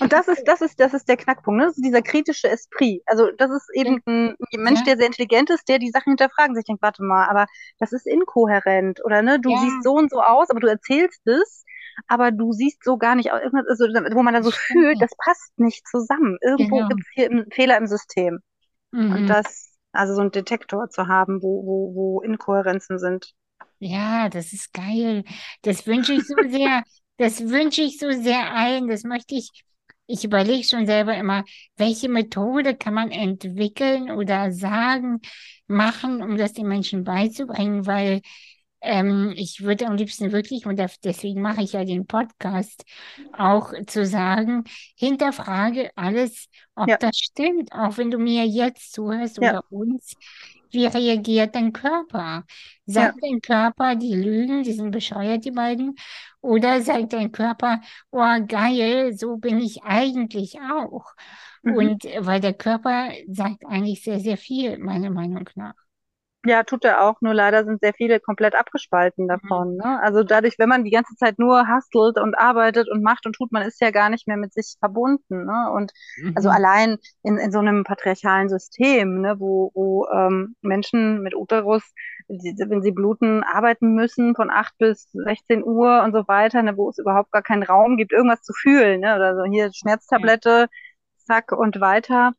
Und 0.01 0.13
das 0.13 0.29
ist, 0.29 0.45
das 0.45 0.61
ist, 0.61 0.79
das 0.81 0.95
ist 0.95 1.09
der 1.09 1.17
Knackpunkt, 1.17 1.59
ne? 1.59 1.67
Das 1.67 1.77
ist 1.77 1.85
dieser 1.85 2.03
kritische 2.03 2.49
Esprit. 2.49 3.03
Also 3.07 3.31
das 3.37 3.51
ist 3.51 3.69
eben 3.75 4.01
ein 4.07 4.35
Mensch, 4.57 4.81
ja, 4.81 4.87
der 4.87 4.97
sehr 4.97 5.07
intelligent 5.07 5.51
ist, 5.51 5.69
der 5.69 5.79
die 5.79 5.91
Sachen 5.91 6.11
hinterfragen 6.13 6.55
sich 6.55 6.65
denkt, 6.65 6.83
warte 6.83 7.03
mal, 7.03 7.29
aber 7.29 7.47
das 7.79 7.93
ist 7.93 8.07
inkohärent. 8.07 9.05
Oder 9.05 9.23
ne, 9.23 9.41
du 9.41 9.51
ja, 9.51 9.59
siehst 9.59 9.83
so 9.83 9.93
und 9.93 10.11
so 10.11 10.21
aus, 10.21 10.51
aber 10.51 10.61
du 10.61 10.69
erzählst 10.69 11.27
es, 11.27 11.65
aber 12.09 12.31
du 12.33 12.53
siehst 12.53 12.83
so 12.85 12.97
gar 12.99 13.15
nicht. 13.15 13.27
Irgendwas, 13.29 13.67
also, 13.69 13.85
wo 14.17 14.23
man 14.23 14.35
dann 14.35 14.45
so 14.45 14.53
fühlt, 14.53 15.01
das 15.03 15.13
passt 15.19 15.53
nicht 15.59 15.87
zusammen. 15.89 16.39
Irgendwo 16.43 16.85
Genau. 16.85 16.89
gibt 16.89 17.03
es 17.03 17.09
hier 17.15 17.31
einen 17.31 17.51
Fehler 17.51 17.77
im 17.79 17.87
System. 17.87 18.41
Und 19.09 19.29
Mhm. 19.29 19.31
das, 19.31 19.77
also 19.93 20.15
so 20.15 20.23
einen 20.23 20.33
Detektor 20.33 20.91
zu 20.91 21.07
haben, 21.09 21.43
wo, 21.43 21.65
wo, 21.67 21.95
wo 21.95 22.21
Inkohärenzen 22.23 22.99
sind. 22.99 23.35
Ja, 23.79 24.29
das 24.29 24.53
ist 24.53 24.73
geil. 24.73 25.25
Das 25.63 25.87
wünsche 25.87 26.13
ich 26.13 26.27
so 26.27 26.37
sehr. 26.49 26.83
Das 27.19 27.41
wünsche 27.49 27.83
ich 27.83 27.99
so 27.99 28.11
sehr 28.13 28.53
allen. 28.55 28.89
Das 28.89 29.05
möchte 29.05 29.35
ich. 29.35 29.51
Ich 30.07 30.25
überlege 30.25 30.65
schon 30.65 30.85
selber 30.87 31.17
immer, 31.17 31.45
welche 31.77 32.09
Methode 32.09 32.77
kann 32.77 32.93
man 32.95 33.11
entwickeln 33.13 34.11
oder 34.11 34.51
sagen, 34.53 35.21
machen, 35.69 36.23
um 36.23 36.37
das 36.37 36.53
den 36.53 36.67
Menschen 36.69 37.05
beizubringen, 37.05 37.87
weil 37.87 38.21
ähm, 38.83 39.33
ich 39.37 39.63
würde 39.63 39.87
am 39.87 39.97
liebsten 39.97 40.33
wirklich, 40.33 40.67
und 40.67 40.81
deswegen 41.05 41.41
mache 41.41 41.63
ich 41.63 41.73
ja 41.73 41.85
den 41.85 42.07
Podcast, 42.07 42.85
auch 43.33 43.73
zu 43.87 44.05
sagen, 44.05 44.65
hinterfrage 44.97 45.91
alles, 45.97 46.49
ob 46.75 46.89
Ja, 46.89 46.97
das 46.99 47.17
stimmt, 47.17 47.73
auch 47.73 47.97
wenn 47.97 48.11
du 48.11 48.19
mir 48.19 48.47
jetzt 48.47 48.93
zuhörst 48.93 49.39
ja, 49.39 49.51
oder 49.51 49.65
uns. 49.71 50.15
Wie 50.71 50.87
reagiert 50.87 51.55
dein 51.55 51.73
Körper? 51.73 52.45
ja. 52.87 53.13
Sagt 53.13 53.19
dein 53.23 53.41
Körper, 53.41 53.95
die 53.95 54.15
lügen, 54.15 54.63
die 54.63 54.73
sind 54.73 54.91
bescheuert, 54.91 55.45
die 55.45 55.51
beiden? 55.51 55.97
Oder 56.41 56.81
sagt 56.83 57.13
dein 57.13 57.31
Körper, 57.31 57.81
oh 58.11 58.47
geil, 58.47 59.13
so 59.17 59.37
bin 59.37 59.61
ich 59.61 59.83
eigentlich 59.83 60.59
auch? 60.61 61.05
Mhm. 61.63 61.75
Und 61.77 62.05
äh, 62.07 62.25
weil 62.27 62.41
der 62.41 62.55
Körper 62.55 63.11
sagt 63.29 63.65
eigentlich 63.67 64.03
sehr, 64.03 64.21
sehr 64.21 64.37
viel, 64.37 64.79
meiner 64.79 65.11
Meinung 65.11 65.49
nach. 65.55 65.75
Ja, 66.45 66.65
tut 66.65 66.85
er 66.85 67.03
auch, 67.05 67.21
nur 67.21 67.35
leider 67.35 67.65
sind 67.65 67.81
sehr 67.81 67.95
viele 67.95 68.19
komplett 68.19 68.57
abgespalten 68.57 69.29
Mhm. 69.29 69.29
davon, 69.29 69.77
ne? 69.77 70.01
Also 70.03 70.25
dadurch, 70.25 70.59
wenn 70.59 70.69
man 70.69 70.83
die 70.83 70.91
ganze 70.91 71.15
Zeit 71.15 71.39
nur 71.39 71.69
hustelt 71.69 72.19
und 72.19 72.35
arbeitet 72.37 72.89
und 72.91 73.01
macht 73.05 73.27
und 73.27 73.35
tut, 73.37 73.53
man 73.53 73.63
ist 73.63 73.81
ja 73.81 73.93
gar 73.93 74.11
nicht 74.11 74.27
mehr 74.27 74.37
mit 74.37 74.53
sich 74.53 74.75
verbunden, 74.81 75.45
ne? 75.45 75.71
Und 75.73 75.93
also 76.35 76.49
Mhm. 76.49 76.51
allein 76.51 76.97
in, 77.23 77.39
in 77.39 77.53
so 77.53 77.61
einem 77.61 77.85
patriarchalen 77.85 78.49
System, 78.49 79.21
ne, 79.21 79.37
wo, 79.39 79.71
wo 79.75 80.09
ähm, 80.13 80.57
Menschen 80.63 81.23
mit 81.23 81.37
Uterus, 81.37 81.85
die, 82.29 82.57
wenn 82.59 82.83
sie 82.83 82.91
bluten, 82.91 83.45
arbeiten 83.45 83.95
müssen 83.95 84.35
von 84.35 84.51
8 84.51 84.77
bis 84.79 85.09
16 85.13 85.63
Uhr 85.63 86.03
und 86.03 86.13
so 86.13 86.27
weiter, 86.27 86.61
ne, 86.65 86.77
wo 86.77 86.89
es 86.91 86.99
überhaupt 86.99 87.31
gar 87.31 87.43
keinen 87.43 87.63
Raum 87.63 87.97
gibt, 87.97 88.11
irgendwas 88.13 88.43
zu 88.43 88.53
fühlen, 88.53 89.01
ne? 89.01 89.15
Oder 89.15 89.37
so 89.37 89.45
hier 89.45 89.71
Ja, 90.17 90.33
Schmerztablette, 90.33 90.69
zack 91.19 91.53
und 91.53 91.81
weiter. 91.81 92.33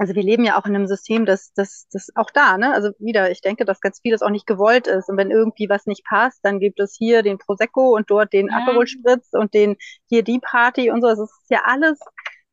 Also 0.00 0.14
wir 0.14 0.22
leben 0.22 0.44
ja 0.44 0.58
auch 0.58 0.64
in 0.66 0.74
einem 0.74 0.86
System, 0.86 1.26
das, 1.26 1.52
das, 1.54 1.86
das 1.92 2.08
auch 2.16 2.30
da, 2.30 2.56
ne? 2.56 2.72
Also 2.72 2.90
wieder, 2.98 3.30
ich 3.30 3.42
denke, 3.42 3.66
dass 3.66 3.80
ganz 3.82 4.00
vieles 4.00 4.22
auch 4.22 4.30
nicht 4.30 4.46
gewollt 4.46 4.86
ist. 4.86 5.10
Und 5.10 5.18
wenn 5.18 5.30
irgendwie 5.30 5.68
was 5.68 5.86
nicht 5.86 6.04
passt, 6.06 6.40
dann 6.42 6.58
gibt 6.58 6.80
es 6.80 6.96
hier 6.96 7.22
den 7.22 7.38
Prosecco 7.38 7.94
und 7.96 8.10
dort 8.10 8.32
den 8.32 8.48
ja, 8.48 8.56
Aperol 8.56 8.86
Spritz 8.86 9.28
und 9.32 9.52
den 9.54 9.76
hier 10.08 10.22
die 10.24 10.40
Party 10.40 10.90
und 10.90 11.02
so. 11.02 11.08
Also 11.08 11.24
es 11.24 11.30
ist 11.42 11.50
ja 11.50 11.62
alles 11.66 11.98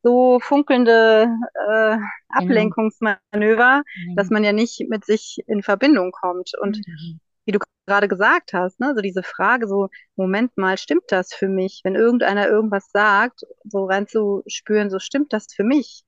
so 0.03 0.39
funkelnde 0.41 1.27
äh, 1.69 1.97
genau. 1.97 2.07
Ablenkungsmanöver, 2.29 3.83
dass 4.15 4.29
Mhm. 4.29 4.33
man 4.33 4.43
ja 4.43 4.53
nicht 4.53 4.87
mit 4.89 5.05
sich 5.05 5.37
in 5.47 5.63
Verbindung 5.63 6.11
kommt. 6.11 6.51
Und 6.61 6.81
Mhm. 6.87 7.19
wie 7.45 7.53
du 7.53 7.59
gerade 7.87 8.07
gesagt 8.09 8.53
hast, 8.53 8.79
ne, 8.81 8.93
so 8.95 9.01
diese 9.01 9.23
Frage, 9.23 9.67
so, 9.67 9.89
Moment 10.17 10.57
mal, 10.57 10.77
stimmt 10.77 11.05
das 11.09 11.33
für 11.33 11.47
mich? 11.47 11.81
Wenn 11.85 11.95
irgendeiner 11.95 12.47
irgendwas 12.49 12.89
sagt, 12.91 13.41
so 13.63 13.85
reinzuspüren, 13.85 14.89
so 14.89 14.99
stimmt 14.99 15.33
das 15.33 15.47
für 15.53 15.63
mich? 15.63 16.03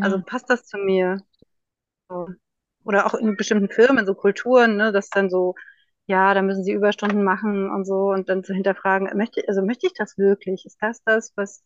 Also 0.00 0.18
Genau. 0.18 0.24
passt 0.24 0.50
das 0.50 0.66
zu 0.66 0.78
mir? 0.78 1.18
Oder 2.84 3.06
auch 3.06 3.14
in 3.14 3.36
bestimmten 3.36 3.68
Firmen, 3.70 4.06
so 4.06 4.14
Kulturen, 4.14 4.76
ne, 4.76 4.92
dass 4.92 5.08
dann 5.08 5.30
so, 5.30 5.54
ja, 6.06 6.34
da 6.34 6.42
müssen 6.42 6.64
sie 6.64 6.72
Überstunden 6.72 7.24
machen 7.24 7.70
und 7.70 7.86
so 7.86 8.10
und 8.10 8.28
dann 8.28 8.44
zu 8.44 8.52
hinterfragen, 8.54 9.08
möchte, 9.16 9.42
also 9.48 9.62
möchte 9.62 9.86
ich 9.86 9.94
das 9.94 10.18
wirklich? 10.18 10.66
Ist 10.66 10.78
das 10.82 11.02
das, 11.04 11.32
was, 11.36 11.62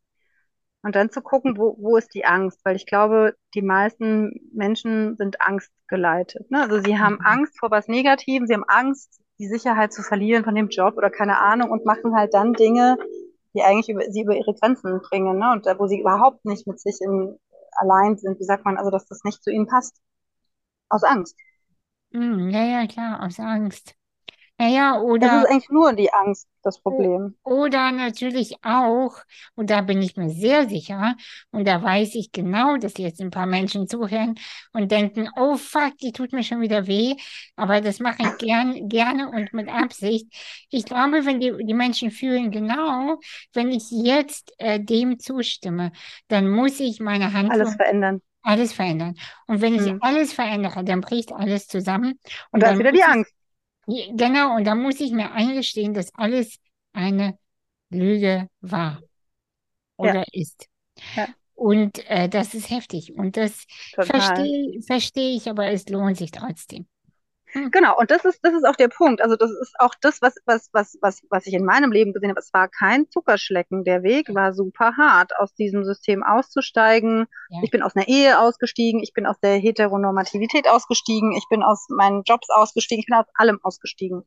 und 0.83 0.97
dann 0.97 1.11
zu 1.11 1.23
gucken, 1.23 1.59
wo, 1.59 1.77
wo 1.81 1.97
ist 1.97 2.15
die 2.15 2.25
Angst? 2.27 2.61
Weil 2.65 2.77
ich 2.77 2.87
glaube, 2.87 3.37
die 3.55 3.63
meisten 3.63 4.33
Menschen 4.55 5.17
sind 5.17 5.41
angstgeleitet, 5.43 6.51
ne? 6.51 6.63
Also 6.63 6.81
sie 6.81 6.99
haben 6.99 7.19
Mhm. 7.19 7.25
Angst 7.25 7.59
vor 7.59 7.71
was 7.71 7.89
Negativem, 7.89 8.47
sie 8.47 8.55
haben 8.55 8.65
Angst, 8.69 9.21
die 9.41 9.49
Sicherheit 9.49 9.93
zu 9.93 10.03
verlieren 10.03 10.45
von 10.45 10.55
dem 10.55 10.69
Job 10.69 10.97
oder 10.97 11.11
keine 11.11 11.39
Ahnung 11.41 11.71
und 11.71 11.87
machen 11.87 12.17
halt 12.17 12.35
dann 12.35 12.55
Dinge, 12.55 12.99
die 13.55 13.63
eigentlich 13.63 13.89
über, 13.89 14.03
sie 14.11 14.23
über 14.23 14.37
ihre 14.37 14.55
Grenzen 14.55 15.01
bringen, 15.01 15.39
ne? 15.39 15.53
Und 15.53 15.67
da, 15.67 15.79
wo 15.79 15.87
sie 15.87 16.01
überhaupt 16.01 16.45
nicht 16.45 16.67
mit 16.67 16.81
sich 16.81 16.99
in, 17.01 17.39
allein 17.79 18.17
sind, 18.19 18.39
wie 18.41 18.45
sagt 18.45 18.65
man, 18.65 18.77
also 18.79 18.91
dass 18.91 19.07
das 19.07 19.25
nicht 19.25 19.43
zu 19.43 19.51
ihnen 19.51 19.67
passt, 19.67 20.01
aus 20.91 21.05
Angst. 21.05 21.37
Mhm. 22.13 22.51
Ja, 22.51 22.65
ja, 22.65 22.87
klar, 22.87 23.23
aus 23.25 23.39
Angst. 23.41 23.95
Naja, 24.59 25.01
Es 25.21 25.31
ist 25.31 25.45
oder 25.45 25.45
eigentlich 25.45 25.71
nur 25.71 25.93
die 25.93 26.13
Angst 26.13 26.49
das 26.63 26.81
Problem. 26.81 27.39
Oder 27.45 27.93
natürlich 27.93 28.57
auch, 28.63 29.15
und 29.55 29.71
da 29.71 29.81
bin 29.81 30.03
ich 30.03 30.17
mir 30.17 30.29
sehr 30.29 30.69
sicher, 30.69 31.17
und 31.51 31.67
da 31.67 31.83
weiß 31.83 32.15
ich 32.15 32.31
genau, 32.31 32.77
dass 32.77 32.99
jetzt 32.99 33.23
ein 33.23 33.31
paar 33.31 33.47
Menschen 33.47 33.89
zuhören 33.89 34.35
und 34.75 34.91
denken, 34.93 35.31
oh 35.37 35.57
fuck, 35.57 35.97
die 35.99 36.13
tut 36.13 36.33
mir 36.35 36.43
schon 36.43 36.61
wieder 36.61 36.87
weh, 36.87 37.17
aber 37.57 37.81
das 37.81 38.01
mache 38.01 38.23
ich 38.25 38.37
gern, 38.37 38.87
gerne 38.91 39.31
und 39.31 39.55
mit 39.55 39.69
Absicht. 39.71 40.27
Ich 40.69 40.85
glaube, 40.85 41.25
wenn 41.25 41.41
die, 41.41 41.55
die 41.65 41.73
Menschen 41.75 42.11
fühlen, 42.11 42.51
genau, 42.51 43.19
wenn 43.55 43.73
ich 43.73 43.91
jetzt 43.91 44.53
äh, 44.59 44.79
dem 44.79 45.19
zustimme, 45.19 45.93
dann 46.29 46.51
muss 46.51 46.81
ich 46.81 47.01
meine 47.01 47.33
Alles 47.47 47.73
Handlung 47.73 47.75
verändern. 47.75 48.23
alles 48.43 48.73
verändern. 48.73 49.15
Und 49.47 49.61
wenn 49.61 49.75
ich 49.75 49.87
Hm. 49.87 50.01
alles 50.01 50.33
verändere, 50.33 50.85
dann 50.85 51.01
bricht 51.03 51.33
alles 51.33 51.67
zusammen 51.69 52.19
Und 52.53 52.61
und 52.61 52.67
da 52.67 52.71
ist 52.71 52.79
dann 52.79 52.79
wieder 52.79 52.93
die 52.93 53.03
Angst. 53.03 53.33
Ja, 53.89 54.07
Genau, 54.17 54.57
und 54.57 54.65
da 54.65 54.75
muss 54.75 55.01
ich 55.01 55.13
mir 55.13 55.33
eingestehen, 55.33 55.95
dass 55.95 56.15
alles 56.15 56.59
eine 56.93 57.39
Lüge 57.91 58.49
war 58.61 59.05
Ja, 60.03 60.15
oder 60.15 60.25
ist. 60.33 60.69
ja, 61.17 61.29
Und 61.55 61.99
äh, 62.11 62.29
das 62.29 62.55
ist 62.55 62.71
heftig. 62.71 63.15
Und 63.17 63.37
das 63.37 63.67
verstehe 64.01 64.81
verstehe 64.83 65.37
ich, 65.37 65.49
aber 65.51 65.69
es 65.69 65.89
lohnt 65.89 66.19
sich 66.19 66.33
trotzdem. 66.33 66.89
Hm, 67.53 67.71
Genau, 67.71 67.97
und 67.99 68.11
das 68.11 68.25
ist, 68.25 68.41
das 68.43 68.53
ist 68.55 68.65
auch 68.67 68.77
der 68.77 68.89
Punkt. 68.89 69.23
Also 69.23 69.37
das 69.37 69.51
ist 69.51 69.75
auch 69.79 69.95
das, 70.01 70.21
was, 70.21 70.35
was, 70.47 70.69
was, 70.73 70.99
was, 71.01 71.23
was 71.31 71.47
ich 71.47 71.55
in 71.55 71.65
meinem 71.65 71.93
Leben 71.93 72.13
gesehen 72.13 72.31
habe. 72.31 72.41
Es 72.41 72.53
war 72.53 72.69
kein 72.69 73.09
Zuckerschlecken. 73.11 73.85
Der 73.85 74.03
Weg 74.03 74.35
war 74.35 74.53
super 74.53 74.97
hart, 74.97 75.35
aus 75.39 75.55
diesem 75.55 75.85
System 75.85 76.23
auszusteigen. 76.23 77.27
ja. 77.49 77.61
Ich 77.63 77.71
bin 77.71 77.83
aus 77.83 77.97
einer 77.97 78.09
Ehe 78.09 78.39
ausgestiegen, 78.39 79.03
ich 79.03 79.13
bin 79.15 79.27
aus 79.27 79.41
der 79.41 79.57
Heteronormativität 79.57 80.69
ausgestiegen, 80.69 81.33
ich 81.33 81.47
bin 81.49 81.63
aus 81.63 81.87
meinen 81.89 82.23
Jobs 82.25 82.49
ausgestiegen, 82.51 83.01
ich 83.01 83.07
bin 83.07 83.17
aus 83.17 83.27
allem 83.35 83.59
ausgestiegen. 83.63 84.25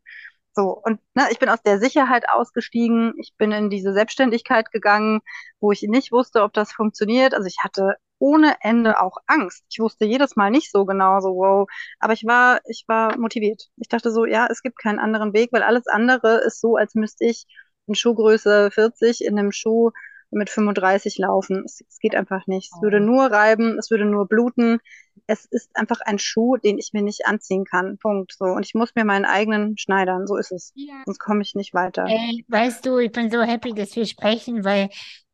So, 0.54 0.82
und 0.84 1.00
ne, 1.16 1.28
ich 1.32 1.40
bin 1.40 1.50
aus 1.50 1.62
der 1.64 1.80
Sicherheit 1.80 2.26
ausgestiegen, 2.30 3.14
ich 3.18 3.34
bin 3.38 3.52
in 3.54 3.70
diese 3.70 3.94
Selbstständigkeit 3.94 4.72
gegangen, 4.72 5.22
wo 5.62 5.72
ich 5.72 5.82
nicht 5.84 6.12
wusste, 6.12 6.44
ob 6.44 6.54
das 6.54 6.74
funktioniert. 6.74 7.34
Also 7.34 7.48
ich 7.48 7.58
hatte 7.64 7.96
ohne 8.22 8.56
Ende 8.62 9.02
auch 9.02 9.18
Angst. 9.28 9.66
Ich 9.70 9.80
wusste 9.80 10.06
jedes 10.06 10.36
Mal 10.36 10.52
nicht 10.52 10.72
so 10.72 10.86
genau, 10.86 11.20
so 11.20 11.30
wow, 11.36 11.68
aber 12.00 12.14
ich 12.14 12.24
war, 12.26 12.60
ich 12.68 12.86
war 12.88 13.18
motiviert. 13.18 13.70
Ich 13.78 13.88
dachte 13.90 14.12
so, 14.12 14.26
ja, 14.26 14.48
es 14.50 14.62
gibt 14.62 14.78
keinen 14.78 15.00
anderen 15.00 15.34
Weg, 15.34 15.52
weil 15.52 15.64
alles 15.64 15.88
andere 15.88 16.38
ist 16.46 16.62
so, 16.62 16.76
als 16.78 16.96
müsste 16.96 17.26
ich 17.26 17.46
in 17.88 17.96
Schuhgröße 17.96 18.70
40 18.72 19.26
in 19.26 19.38
einem 19.40 19.52
Schuh 19.52 19.92
mit 20.34 20.50
35 20.50 21.18
laufen. 21.18 21.64
Es, 21.66 21.82
es 21.90 22.00
geht 22.00 22.16
einfach 22.16 22.48
nicht. 22.48 22.72
Es 22.74 22.82
würde 22.82 22.98
Oh. 22.98 23.06
nur 23.06 23.26
reiben, 23.26 23.78
es 23.78 23.92
würde 23.92 24.06
nur 24.06 24.28
bluten. 24.28 24.80
Es 25.28 25.46
ist 25.46 25.70
einfach 25.74 26.00
ein 26.02 26.20
Schuh, 26.20 26.56
den 26.58 26.78
ich 26.78 26.92
mir 26.94 27.02
nicht 27.02 27.26
anziehen 27.26 27.66
kann. 27.66 27.98
Punkt. 27.98 28.34
So. 28.38 28.46
Und 28.46 28.66
ich 28.66 28.74
muss 28.74 28.96
mir 28.96 29.04
meinen 29.04 29.26
eigenen 29.26 29.78
schneidern. 29.78 30.28
So 30.28 30.38
ist 30.38 30.52
es. 30.54 30.72
Ja. 30.76 31.02
Sonst 31.06 31.20
komme 31.20 31.42
ich 31.42 31.54
nicht 31.56 31.74
weiter. 31.74 32.06
Ey, 32.08 32.46
weißt 32.48 32.86
du, 32.86 32.98
ich 33.00 33.12
bin 33.12 33.30
so 33.30 33.42
happy, 33.42 33.74
dass 33.74 33.94
wir 33.98 34.06
sprechen, 34.06 34.64
weil 34.64 34.90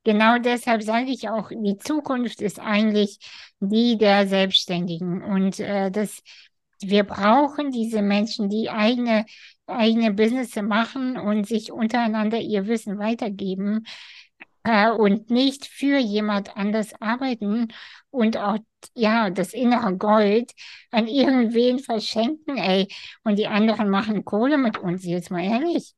genau 0.07 0.37
deshalb 0.39 0.83
sage 0.83 1.11
ich 1.11 1.27
auch, 1.27 1.49
die 1.49 1.77
Zukunft 1.77 2.41
ist 2.41 2.61
eigentlich 2.61 3.19
die 3.59 3.97
der 3.97 4.25
Selbstständigen. 4.25 5.21
Und 5.21 5.59
äh, 5.59 5.91
das, 5.91 6.23
wir 6.79 7.03
brauchen 7.03 7.71
diese 7.71 8.01
Menschen, 8.01 8.47
die 8.47 8.69
eigene, 8.69 9.25
eigene 9.65 10.13
Business 10.13 10.55
machen 10.55 11.17
und 11.17 11.45
sich 11.45 11.73
untereinander 11.73 12.39
ihr 12.39 12.67
Wissen 12.67 12.99
weitergeben 12.99 13.85
äh, 14.63 14.89
und 14.91 15.29
nicht 15.29 15.65
für 15.65 15.97
jemand 15.97 16.55
anders 16.55 16.93
arbeiten 17.01 17.67
und 18.09 18.37
auch 18.37 18.59
ja 18.95 19.29
das 19.29 19.51
innere 19.51 19.97
Gold 19.97 20.53
an 20.89 21.07
irgendwen 21.07 21.79
verschenken, 21.79 22.55
ey, 22.55 22.87
und 23.25 23.37
die 23.37 23.47
anderen 23.47 23.89
machen 23.89 24.23
Kohle 24.23 24.57
mit 24.57 24.77
uns, 24.77 25.03
jetzt 25.03 25.31
mal 25.31 25.43
ehrlich. 25.43 25.93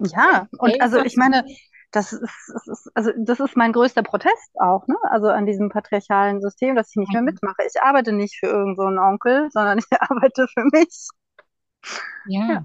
Ja, 0.00 0.48
und 0.58 0.80
also 0.80 1.04
ich 1.04 1.16
meine, 1.16 1.44
das 1.92 2.12
ist, 2.12 2.22
das 2.54 2.66
ist, 2.68 2.90
also 2.94 3.10
das 3.18 3.40
ist 3.40 3.56
mein 3.56 3.72
größter 3.72 4.02
Protest 4.02 4.50
auch, 4.60 4.86
ne? 4.88 4.96
Also 5.10 5.28
an 5.28 5.46
diesem 5.46 5.68
patriarchalen 5.70 6.40
System, 6.40 6.76
dass 6.76 6.90
ich 6.90 6.96
nicht 6.96 7.12
mehr 7.14 7.22
Mhm. 7.22 7.22
mitmache. 7.22 7.62
Ich 7.66 7.82
arbeite 7.82 8.12
nicht 8.12 8.36
für 8.38 8.46
irgend 8.46 8.76
so 8.76 8.84
Onkel, 8.84 9.50
sondern 9.52 9.78
ich 9.78 9.86
arbeite 10.00 10.48
für 10.54 10.64
mich. 10.72 11.08
Ja. 12.24 12.64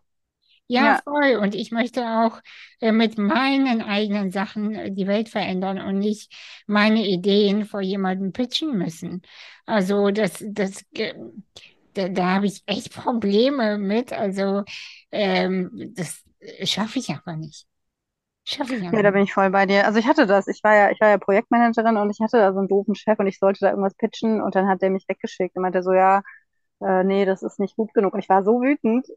Ja, 0.68 0.96
Ja. 0.96 1.02
voll. 1.04 1.38
Und 1.38 1.56
ich 1.56 1.72
möchte 1.72 2.04
auch 2.06 2.42
äh, 2.82 2.92
mit 2.94 3.18
meinen 3.20 3.82
eigenen 3.82 4.32
Sachen 4.32 4.76
äh, 4.76 4.92
die 4.92 5.08
Welt 5.08 5.30
verändern 5.30 5.80
und 5.82 6.00
nicht 6.00 6.34
meine 6.68 7.06
Ideen 7.08 7.66
vor 7.66 7.82
jemandem 7.82 8.34
pitchen 8.34 8.78
müssen. 8.78 9.22
Also 9.66 10.12
das, 10.12 10.44
das, 10.48 10.84
äh, 10.96 11.14
da, 11.94 12.10
da 12.10 12.36
habe 12.36 12.48
ich 12.48 12.64
echt 12.68 12.94
Probleme 12.94 13.78
mit. 13.80 14.14
Also 14.14 14.64
ähm, 15.12 15.94
das 15.96 16.24
schaffe 16.66 17.00
ich 17.00 17.10
einfach 17.10 17.36
nicht. 17.38 17.68
Schaffe 18.48 18.76
ich 18.76 18.84
Ja, 18.84 19.02
da 19.04 19.12
bin 19.12 19.24
ich 19.24 19.34
voll 19.34 19.50
bei 19.50 19.66
dir. 19.66 19.86
Also 19.86 20.00
ich 20.00 20.08
hatte 20.08 20.26
das. 20.26 20.48
Ich 20.48 20.64
war 20.64 20.76
ja, 20.76 20.92
ich 20.92 21.02
war 21.02 21.10
ja 21.10 21.18
Projektmanagerin 21.18 21.98
und 21.98 22.10
ich 22.10 22.20
hatte 22.22 22.38
da 22.38 22.54
so 22.54 22.60
einen 22.60 22.68
doofen 22.68 22.96
Chef 22.96 23.20
und 23.20 23.28
ich 23.28 23.40
sollte 23.40 23.60
da 23.62 23.70
irgendwas 23.72 23.96
pitchen 23.96 24.42
und 24.42 24.56
dann 24.56 24.68
hat 24.68 24.82
der 24.82 24.90
mich 24.90 25.06
weggeschickt 25.08 25.56
und 25.56 25.64
meinte 25.64 25.84
so, 25.84 25.92
ja, 25.94 26.22
äh, 26.82 27.04
nee, 27.04 27.26
das 27.26 27.44
ist 27.44 27.60
nicht 27.60 27.76
gut 27.76 27.94
genug. 27.94 28.14
Und 28.14 28.20
ich 28.22 28.30
war 28.30 28.44
so 28.44 28.62
wütend. 28.62 29.08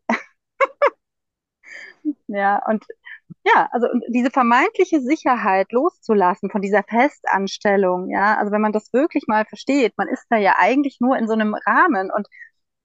Ja, 2.28 2.62
und 2.68 2.84
ja, 3.44 3.68
also 3.72 3.88
und 3.90 4.04
diese 4.08 4.30
vermeintliche 4.30 5.00
Sicherheit 5.00 5.72
loszulassen 5.72 6.50
von 6.50 6.62
dieser 6.62 6.82
Festanstellung, 6.84 8.10
ja, 8.10 8.36
also 8.38 8.52
wenn 8.52 8.60
man 8.60 8.72
das 8.72 8.92
wirklich 8.92 9.24
mal 9.28 9.44
versteht, 9.46 9.94
man 9.98 10.08
ist 10.08 10.26
da 10.30 10.36
ja 10.38 10.54
eigentlich 10.58 10.98
nur 11.00 11.16
in 11.18 11.26
so 11.28 11.34
einem 11.34 11.54
Rahmen 11.54 12.10
und 12.10 12.26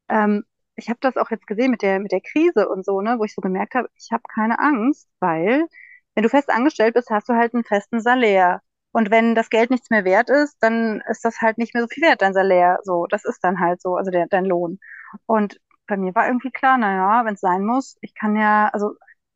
ähm, 0.10 0.44
ich 0.76 0.90
habe 0.90 1.00
das 1.02 1.18
auch 1.18 1.32
jetzt 1.32 1.48
gesehen 1.48 1.72
mit 1.72 1.82
der 1.82 2.00
mit 2.00 2.12
der 2.12 2.22
Krise 2.22 2.70
und 2.70 2.86
so, 2.86 3.02
ne, 3.02 3.18
wo 3.20 3.24
ich 3.26 3.34
so 3.36 3.42
gemerkt 3.42 3.76
habe, 3.76 3.90
ich 3.96 4.12
habe 4.12 4.24
keine 4.34 4.60
Angst, 4.60 5.08
weil 5.20 5.68
wenn 6.16 6.24
du 6.24 6.30
fest 6.30 6.50
angestellt 6.50 6.94
bist, 6.96 7.10
hast 7.10 7.30
du 7.30 7.34
halt 7.34 7.54
einen 7.54 7.64
festen 7.64 8.00
Salär. 8.02 8.62
Und 8.92 9.12
wenn 9.12 9.36
das 9.36 9.50
Geld 9.50 9.72
nichts 9.72 9.90
mehr 9.90 10.06
wert 10.06 10.30
ist, 10.30 10.56
dann 10.62 11.02
ist 11.10 11.26
das 11.26 11.42
halt 11.42 11.58
nicht 11.58 11.74
mehr 11.74 11.84
so 11.84 11.90
viel 11.90 12.04
wert, 12.04 12.22
dein 12.22 12.34
Salär. 12.34 12.80
So, 12.84 13.06
das 13.08 13.26
ist 13.26 13.44
dann 13.44 13.60
halt 13.60 13.82
so, 13.82 13.96
also 13.98 14.10
der, 14.12 14.28
dein 14.28 14.46
Lohn. 14.46 14.80
Und 15.26 15.60
bei 15.88 15.98
mir 15.98 16.16
war 16.16 16.28
irgendwie 16.28 16.52
klar, 16.52 16.78
naja, 16.78 17.26
wenn 17.26 17.36
es 17.36 17.42
sein 17.42 17.66
muss, 17.66 17.98
ich 18.02 18.16
kann 18.16 18.36
ja, 18.38 18.70
also 18.70 18.94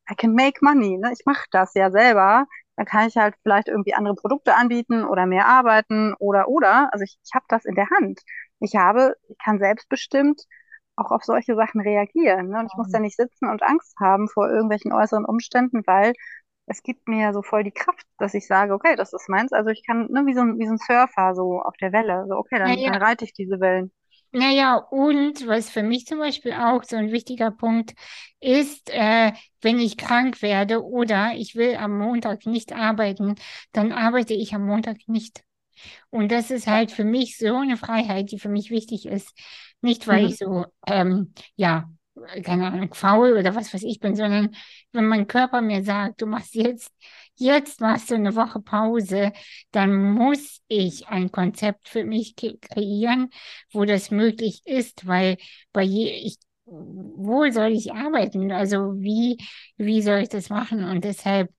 I 0.10 0.16
can 0.16 0.34
make 0.34 0.60
money, 0.62 0.98
ne? 0.98 1.12
Ich 1.14 1.26
mache 1.26 1.46
das 1.52 1.74
ja 1.76 1.92
selber. 1.92 2.46
Dann 2.76 2.86
kann 2.86 3.08
ich 3.08 3.18
halt 3.18 3.36
vielleicht 3.44 3.68
irgendwie 3.68 3.94
andere 3.94 4.16
Produkte 4.16 4.56
anbieten 4.56 5.04
oder 5.06 5.26
mehr 5.26 5.48
arbeiten 5.48 6.14
oder 6.20 6.48
oder. 6.48 6.90
Also 6.94 7.04
ich, 7.04 7.20
ich 7.24 7.34
habe 7.36 7.46
das 7.50 7.66
in 7.66 7.76
der 7.76 7.90
Hand. 7.90 8.22
Ich 8.60 8.76
habe, 8.76 9.16
ich 9.28 9.38
kann 9.44 9.60
selbstbestimmt 9.60 10.44
auch 10.96 11.12
auf 11.12 11.24
solche 11.24 11.56
Sachen 11.56 11.82
reagieren. 11.82 12.50
Ne? 12.50 12.60
Und 12.60 12.68
ich 12.68 12.78
muss 12.78 12.92
da 12.92 13.00
nicht 13.00 13.16
sitzen 13.18 13.50
und 13.50 13.64
Angst 13.64 13.96
haben 14.00 14.28
vor 14.30 14.50
irgendwelchen 14.50 14.94
äußeren 14.94 15.26
Umständen, 15.26 15.84
weil 15.86 16.14
es 16.70 16.84
gibt 16.84 17.08
mir 17.10 17.22
ja 17.24 17.34
so 17.34 17.42
voll 17.44 17.64
die 17.66 17.72
Kraft, 17.72 18.06
dass 18.20 18.34
ich 18.36 18.48
sage, 18.48 18.74
okay, 18.74 18.96
das 18.96 19.14
ist 19.14 19.30
meins. 19.30 19.54
Also 19.54 19.70
ich 19.72 19.86
kann, 19.86 20.08
ne, 20.12 20.26
wie 20.28 20.34
so 20.36 20.42
ein, 20.42 20.60
wie 20.60 20.68
so 20.68 20.74
ein 20.74 20.78
Surfer 20.80 21.36
so 21.36 21.62
auf 21.62 21.76
der 21.78 21.92
Welle. 21.94 22.26
So, 22.30 22.36
okay, 22.38 22.60
dann, 22.60 22.82
Naja, 22.82 22.86
dann 22.86 22.96
reite 22.96 23.26
ich 23.26 23.34
diese 23.34 23.60
Wellen. 23.60 23.92
Naja, 24.32 24.76
und 24.92 25.48
was 25.48 25.72
für 25.72 25.82
mich 25.82 26.06
zum 26.06 26.20
Beispiel 26.20 26.54
auch 26.54 26.84
so 26.84 26.96
ein 26.98 27.12
wichtiger 27.12 27.50
Punkt 27.52 27.94
ist, 28.40 28.90
äh, 28.92 29.32
wenn 29.62 29.80
ich 29.80 29.98
krank 29.98 30.42
werde 30.44 30.84
oder 30.86 31.34
ich 31.36 31.56
will 31.56 31.76
am 31.76 31.98
Montag 31.98 32.46
nicht 32.46 32.72
arbeiten, 32.74 33.36
dann 33.72 33.92
arbeite 33.92 34.34
ich 34.36 34.54
am 34.54 34.66
Montag 34.68 34.98
nicht. 35.08 35.44
Und 36.12 36.32
das 36.32 36.52
ist 36.52 36.68
halt 36.68 36.92
für 36.92 37.06
mich 37.06 37.38
so 37.38 37.56
eine 37.58 37.78
Freiheit, 37.78 38.32
die 38.32 38.40
für 38.40 38.50
mich 38.50 38.72
wichtig 38.72 39.06
ist. 39.08 39.34
Nicht, 39.82 40.08
weil 40.08 40.26
Mhm. 40.26 40.28
ich 40.28 40.38
so, 40.38 40.66
ähm, 40.88 41.34
ja, 41.56 41.90
keine 42.44 42.68
Ahnung, 42.68 42.94
faul 42.94 43.34
oder 43.38 43.56
was 43.56 43.74
weiß 43.74 43.84
ich 43.84 44.00
bin, 44.00 44.16
sondern 44.16 44.56
wenn 44.92 45.08
mein 45.08 45.28
Körper 45.28 45.62
mir 45.62 45.84
sagt, 45.84 46.22
du 46.22 46.26
machst 46.26 46.56
jetzt, 46.56 46.92
jetzt 47.36 47.82
machst 47.82 48.12
du 48.12 48.16
eine 48.16 48.36
Woche 48.36 48.60
Pause, 48.62 49.32
dann 49.72 50.14
muss 50.14 50.62
ich 50.68 51.08
ein 51.08 51.32
Konzept 51.32 51.90
für 51.90 52.04
mich 52.04 52.36
kreieren, 52.36 53.30
wo 53.72 53.86
das 53.86 54.12
möglich 54.12 54.62
ist, 54.66 55.08
weil 55.08 55.38
bei 55.74 55.84
je, 55.84 56.10
ich, 56.12 56.38
wo 56.66 57.50
soll 57.52 57.72
ich 57.72 57.94
arbeiten? 57.94 58.52
Also 58.52 58.94
wie, 59.02 59.38
wie 59.78 60.02
soll 60.02 60.20
ich 60.20 60.30
das 60.30 60.50
machen? 60.50 60.84
Und 60.84 61.04
deshalb 61.04 61.50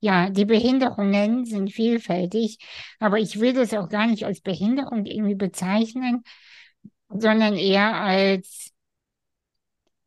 ja, 0.00 0.30
die 0.30 0.44
Behinderungen 0.46 1.44
sind 1.44 1.72
vielfältig, 1.72 2.58
aber 2.98 3.18
ich 3.18 3.38
will 3.40 3.52
das 3.52 3.74
auch 3.74 3.88
gar 3.88 4.06
nicht 4.06 4.24
als 4.24 4.40
Behinderung 4.40 5.04
irgendwie 5.06 5.34
bezeichnen, 5.34 6.22
sondern 7.08 7.56
eher 7.56 7.96
als, 7.96 8.72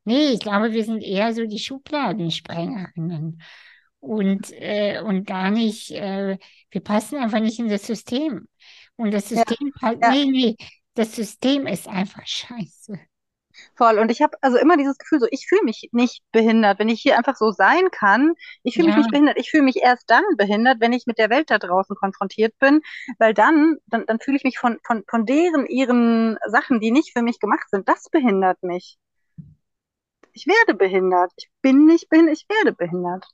nee, 0.05 0.31
ich 0.33 0.39
glaube, 0.39 0.73
wir 0.73 0.83
sind 0.85 1.01
eher 1.03 1.33
so 1.33 1.45
die 1.45 1.59
Schubladensprengerinnen 1.59 3.41
und, 3.99 4.51
äh, 4.53 5.01
und 5.01 5.25
gar 5.25 5.51
nicht, 5.51 5.91
äh, 5.91 6.37
wir 6.71 6.81
passen 6.81 7.17
einfach 7.17 7.39
nicht 7.39 7.59
in 7.59 7.69
das 7.69 7.85
System. 7.87 8.47
Und 8.95 9.11
das 9.11 9.29
Ja, 9.33 9.43
System, 9.43 9.73
pa- 9.73 9.95
ja. 10.01 10.15
nee, 10.15 10.25
nee, 10.25 10.55
das 10.95 11.15
System 11.15 11.67
ist 11.67 11.87
einfach 11.87 12.25
scheiße. 12.27 12.99
Voll. 13.75 13.99
Und 13.99 14.09
ich 14.11 14.21
habe 14.21 14.35
also 14.41 14.57
immer 14.57 14.77
dieses 14.77 14.97
Gefühl, 14.97 15.19
so 15.19 15.27
ich 15.31 15.45
fühle 15.47 15.63
mich 15.63 15.89
nicht 15.91 16.23
behindert, 16.31 16.79
wenn 16.79 16.89
ich 16.89 17.01
hier 17.01 17.17
einfach 17.17 17.35
so 17.35 17.51
sein 17.51 17.89
kann. 17.91 18.33
Ich 18.63 18.75
fühle 18.75 18.85
mich 18.87 18.95
Ja, 18.95 18.97
nicht 18.97 19.11
behindert. 19.11 19.37
Ich 19.39 19.51
fühle 19.51 19.63
mich 19.63 19.77
erst 19.77 20.09
dann 20.09 20.23
behindert, 20.37 20.79
wenn 20.79 20.93
ich 20.93 21.05
mit 21.05 21.17
der 21.19 21.29
Welt 21.29 21.49
da 21.51 21.57
draußen 21.59 21.95
konfrontiert 21.95 22.57
bin, 22.59 22.81
weil 23.19 23.33
dann, 23.33 23.77
dann, 23.87 24.05
dann 24.07 24.19
fühle 24.19 24.37
ich 24.37 24.43
mich 24.43 24.57
von, 24.57 24.77
von, 24.83 25.03
von 25.09 25.25
deren, 25.25 25.65
ihren 25.67 26.37
Sachen, 26.47 26.79
die 26.79 26.91
nicht 26.91 27.13
für 27.13 27.21
mich 27.23 27.39
gemacht 27.39 27.69
sind, 27.69 27.87
das 27.87 28.09
behindert 28.09 28.61
mich. 28.63 28.97
Ich 30.33 30.47
werde 30.47 30.75
behindert. 30.77 31.31
Ich 31.37 31.49
bin 31.61 31.85
nicht 31.85 32.09
behindert, 32.09 32.37
ich 32.37 32.49
werde 32.49 32.73
behindert. 32.73 33.25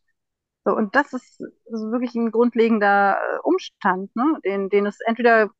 So, 0.66 0.76
und 0.76 0.96
das 0.96 1.14
ist 1.14 1.38
so 1.38 1.92
wirklich 1.92 2.16
ein 2.16 2.32
grundlegender 2.32 3.18
äh, 3.20 3.40
Umstand, 3.44 4.16
ne? 4.16 4.40
Den, 4.46 4.70
den 4.70 4.86
es 4.88 5.00
entweder 5.02 5.52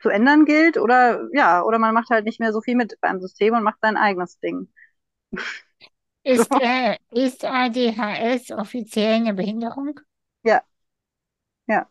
zu 0.00 0.08
ändern 0.08 0.44
gilt 0.44 0.76
oder 0.78 1.28
ja, 1.32 1.62
oder 1.62 1.78
man 1.78 1.94
macht 1.94 2.10
halt 2.10 2.24
nicht 2.24 2.40
mehr 2.40 2.52
so 2.52 2.60
viel 2.60 2.76
mit 2.76 2.98
beim 3.00 3.20
System 3.20 3.54
und 3.54 3.62
macht 3.62 3.78
sein 3.80 3.96
eigenes 3.96 4.38
Ding. 4.40 4.68
So. 6.24 6.42
ist, 6.42 6.52
äh, 6.52 6.98
ist 7.10 7.44
ADHS 7.44 8.52
offiziell 8.52 9.14
eine 9.14 9.34
Behinderung? 9.34 9.98
Ja, 10.44 10.62
ja. 11.66 11.88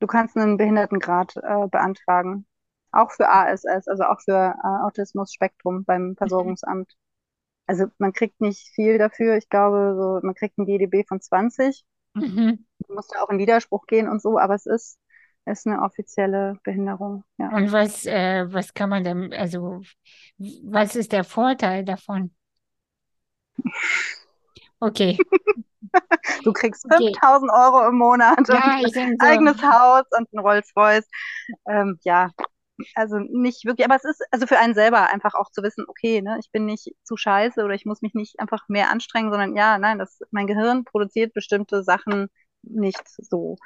Du 0.00 0.08
kannst 0.08 0.36
einen 0.36 0.56
Behindertengrad 0.56 1.36
äh, 1.36 1.68
beantragen. 1.68 2.47
Auch 2.92 3.12
für 3.12 3.28
ASS, 3.28 3.88
also 3.88 4.04
auch 4.04 4.20
für 4.22 4.54
äh, 4.62 4.84
Autismus-Spektrum 4.86 5.84
beim 5.84 6.16
Mhm. 6.22 6.28
Versorgungsamt. 6.28 6.96
Also 7.66 7.86
man 7.98 8.12
kriegt 8.12 8.40
nicht 8.40 8.68
viel 8.74 8.98
dafür. 8.98 9.36
Ich 9.36 9.48
glaube, 9.50 9.94
so, 9.96 10.26
man 10.26 10.34
kriegt 10.34 10.58
ein 10.58 10.66
GDB 10.66 11.04
von 11.06 11.20
20. 11.20 11.84
Mhm. 12.14 12.58
Du 12.88 12.94
musst 12.94 13.12
ja 13.14 13.22
auch 13.22 13.30
in 13.30 13.38
Widerspruch 13.38 13.86
gehen 13.86 14.08
und 14.08 14.20
so, 14.22 14.38
aber 14.38 14.54
es 14.54 14.66
ist, 14.66 14.98
ist 15.46 15.66
eine 15.66 15.82
offizielle 15.82 16.58
Behinderung. 16.64 17.24
Ja. 17.38 17.54
Und 17.54 17.72
was, 17.72 18.04
äh, 18.06 18.44
was 18.52 18.74
kann 18.74 18.90
man 18.90 19.04
denn, 19.04 19.32
also, 19.32 19.80
was 20.38 20.96
ist 20.96 21.12
der 21.12 21.24
Vorteil 21.24 21.84
davon? 21.84 22.30
Okay, 24.82 25.18
Du 26.44 26.52
kriegst 26.52 26.86
okay. 26.86 27.20
5000 27.22 27.50
Euro 27.52 27.88
im 27.88 27.96
Monat 27.96 28.38
und 28.48 28.50
Ja, 28.50 28.80
ein 28.82 28.84
ich 28.84 28.92
denke 28.92 29.18
so, 29.18 29.28
eigenes 29.28 29.62
Haus 29.62 30.04
und 30.18 30.32
ein 30.32 30.38
Rolls-Royce. 30.40 31.06
Ähm, 31.68 31.98
ja, 32.04 32.30
also 32.94 33.18
nicht 33.18 33.64
wirklich, 33.64 33.86
aber 33.86 33.96
es 33.96 34.04
ist 34.04 34.22
also 34.30 34.46
für 34.46 34.58
einen 34.58 34.74
selber 34.74 35.10
einfach 35.10 35.34
auch 35.34 35.50
zu 35.50 35.62
wissen, 35.62 35.84
okay, 35.88 36.22
ne, 36.22 36.38
ich 36.40 36.50
bin 36.52 36.66
nicht 36.66 36.94
zu 37.04 37.16
scheiße 37.16 37.62
oder 37.64 37.74
ich 37.74 37.84
muss 37.86 38.02
mich 38.02 38.14
nicht 38.14 38.40
einfach 38.40 38.68
mehr 38.68 38.90
anstrengen, 38.90 39.30
sondern 39.30 39.56
ja, 39.56 39.78
nein, 39.78 39.98
das, 39.98 40.20
mein 40.30 40.46
Gehirn 40.46 40.84
produziert 40.84 41.34
bestimmte 41.34 41.82
Sachen 41.82 42.28
nicht 42.62 43.02
so. 43.08 43.56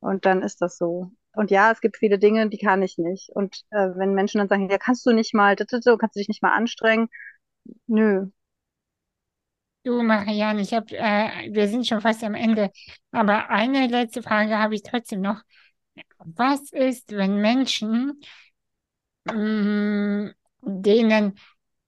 Und 0.00 0.26
dann 0.26 0.42
ist 0.42 0.62
das 0.62 0.78
so. 0.78 1.10
Und 1.34 1.50
ja, 1.50 1.70
es 1.72 1.80
gibt 1.80 1.98
viele 1.98 2.18
Dinge, 2.18 2.48
die 2.48 2.58
kann 2.58 2.82
ich 2.82 2.98
nicht. 2.98 3.30
Und 3.34 3.62
äh, 3.70 3.90
wenn 3.96 4.14
Menschen 4.14 4.38
dann 4.38 4.48
sagen, 4.48 4.68
ja, 4.70 4.78
kannst 4.78 5.06
du 5.06 5.12
nicht 5.12 5.34
mal, 5.34 5.56
kannst 5.56 5.86
du 6.16 6.20
dich 6.20 6.28
nicht 6.28 6.42
mal 6.42 6.54
anstrengen? 6.54 7.08
Nö. 7.86 8.28
Du, 9.84 10.02
Marianne, 10.02 10.60
ich 10.60 10.74
hab, 10.74 10.92
äh, 10.92 11.48
wir 11.52 11.66
sind 11.68 11.86
schon 11.86 12.02
fast 12.02 12.22
am 12.22 12.34
Ende, 12.34 12.70
aber 13.12 13.48
eine 13.48 13.86
letzte 13.86 14.22
Frage 14.22 14.58
habe 14.58 14.74
ich 14.74 14.82
trotzdem 14.82 15.22
noch. 15.22 15.40
Was 16.18 16.72
ist, 16.72 17.12
wenn 17.12 17.40
Menschen, 17.40 18.20
mh, 19.24 19.34
mm, 19.34 20.34
denen 20.62 21.38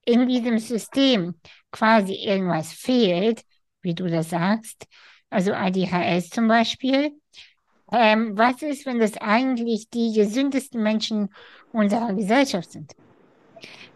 in 0.04 0.26
diesem 0.28 0.58
System 0.58 1.34
quasi 1.70 2.14
irgendwas 2.14 2.72
fehlt, 2.72 3.44
wie 3.82 3.94
du 3.94 4.08
das 4.08 4.30
sagst, 4.30 4.86
also 5.30 5.52
ADHS 5.52 6.30
zum 6.30 6.48
Beispiel, 6.48 7.12
ähm, 7.92 8.36
was 8.36 8.62
ist, 8.62 8.86
wenn 8.86 8.98
das 8.98 9.16
eigentlich 9.18 9.90
die 9.90 10.12
gesündesten 10.14 10.82
Menschen 10.82 11.28
unserer 11.72 12.14
Gesellschaft 12.14 12.70
sind? 12.72 12.94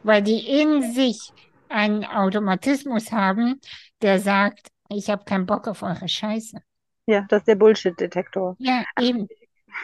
Weil 0.03 0.23
die 0.23 0.61
in 0.61 0.93
sich 0.93 1.33
einen 1.69 2.05
Automatismus 2.05 3.11
haben, 3.11 3.61
der 4.03 4.21
sagt, 4.21 4.69
ich 4.89 5.11
habe 5.11 5.25
keinen 5.25 5.47
Bock 5.47 5.67
auf 5.67 5.83
eure 5.83 6.09
Scheiße. 6.09 6.59
Ja, 7.07 7.25
das 7.29 7.41
ist 7.41 7.49
der 7.49 7.55
Bullshit-Detektor. 7.55 8.57
Ja, 8.59 8.85
eben. 9.01 9.29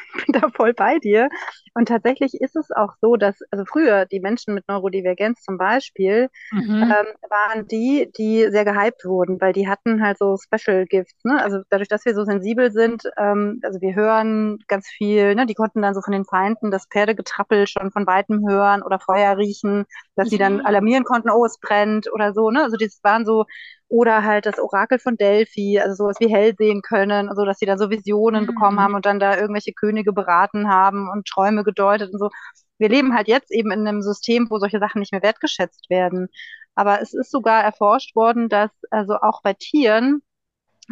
Bin 0.26 0.32
da 0.40 0.49
voll 0.51 0.74
bei 0.74 0.99
dir. 0.99 1.28
Und 1.75 1.89
tatsächlich 1.89 2.35
ist 2.35 2.57
es 2.57 2.70
auch 2.70 2.95
so, 3.01 3.16
dass, 3.16 3.39
also 3.51 3.64
früher 3.64 4.05
die 4.05 4.20
Menschen 4.20 4.55
mit 4.55 4.68
Neurodivergenz 4.68 5.43
zum 5.43 5.57
Beispiel, 5.57 6.29
mhm. 6.51 6.83
ähm, 6.83 7.07
waren 7.31 7.66
die, 7.66 8.11
die 8.16 8.49
sehr 8.51 8.64
gehypt 8.64 9.05
wurden, 9.05 9.41
weil 9.41 9.53
die 9.53 9.68
hatten 9.68 10.05
halt 10.05 10.18
so 10.18 10.37
Special 10.37 10.85
Gifts. 10.87 11.25
Ne? 11.25 11.43
Also 11.43 11.61
dadurch, 11.70 11.89
dass 11.89 12.05
wir 12.05 12.14
so 12.14 12.25
sensibel 12.25 12.70
sind, 12.73 13.05
ähm, 13.16 13.61
also 13.62 13.81
wir 13.81 13.95
hören 13.95 14.59
ganz 14.68 14.89
viel, 14.89 15.35
ne? 15.35 15.47
die 15.47 15.55
konnten 15.55 15.83
dann 15.83 15.95
so 15.95 16.03
von 16.03 16.12
den 16.12 16.25
Feinden 16.25 16.70
das 16.70 16.87
Pferdegetrappel 16.87 17.66
schon 17.66 17.91
von 17.91 18.07
weitem 18.07 18.47
hören 18.47 18.83
oder 18.83 18.99
Feuer 18.99 19.37
riechen, 19.39 19.85
dass 20.14 20.27
mhm. 20.27 20.31
sie 20.31 20.39
dann 20.39 20.55
mhm. 20.57 20.66
alarmieren 20.66 21.05
konnten, 21.05 21.31
oh, 21.31 21.47
es 21.47 21.59
brennt 21.59 22.12
oder 22.12 22.35
so. 22.35 22.51
Ne? 22.51 22.62
Also 22.62 22.77
das 22.77 23.01
waren 23.03 23.25
so 23.25 23.47
oder 23.93 24.25
halt 24.25 24.47
das 24.47 24.59
Orakel 24.59 24.99
von 24.99 25.18
Delphi, 25.18 25.79
also 25.79 25.95
sowas 26.05 26.16
wie 26.18 26.33
hell 26.33 26.55
sehen 26.57 26.81
können, 26.81 27.29
also 27.29 27.45
dass 27.45 27.59
sie 27.59 27.66
dann 27.66 27.79
so 27.79 27.91
Visionen 27.91 28.45
mhm. 28.45 28.47
bekommen 28.47 28.81
haben 28.81 28.95
und 28.95 29.05
dann 29.05 29.20
da 29.20 29.37
irgendwelche 29.37 29.75
Könige 29.75 30.14
beraten 30.14 30.70
haben 30.70 31.11
und 31.11 31.29
Träume 31.29 31.61
gedeutet 31.64 32.12
und 32.12 32.18
so. 32.18 32.30
Wir 32.78 32.88
leben 32.88 33.14
halt 33.14 33.28
jetzt 33.28 33.50
eben 33.52 33.70
in 33.70 33.86
einem 33.86 34.02
System, 34.02 34.48
wo 34.50 34.58
solche 34.58 34.80
Sachen 34.80 35.00
nicht 35.00 35.12
mehr 35.12 35.22
wertgeschätzt 35.22 35.88
werden. 35.90 36.28
Aber 36.74 37.00
es 37.02 37.12
ist 37.14 37.30
sogar 37.30 37.62
erforscht 37.62 38.16
worden, 38.16 38.48
dass 38.48 38.70
also 38.90 39.14
auch 39.16 39.42
bei 39.42 39.54
Tieren 39.54 40.22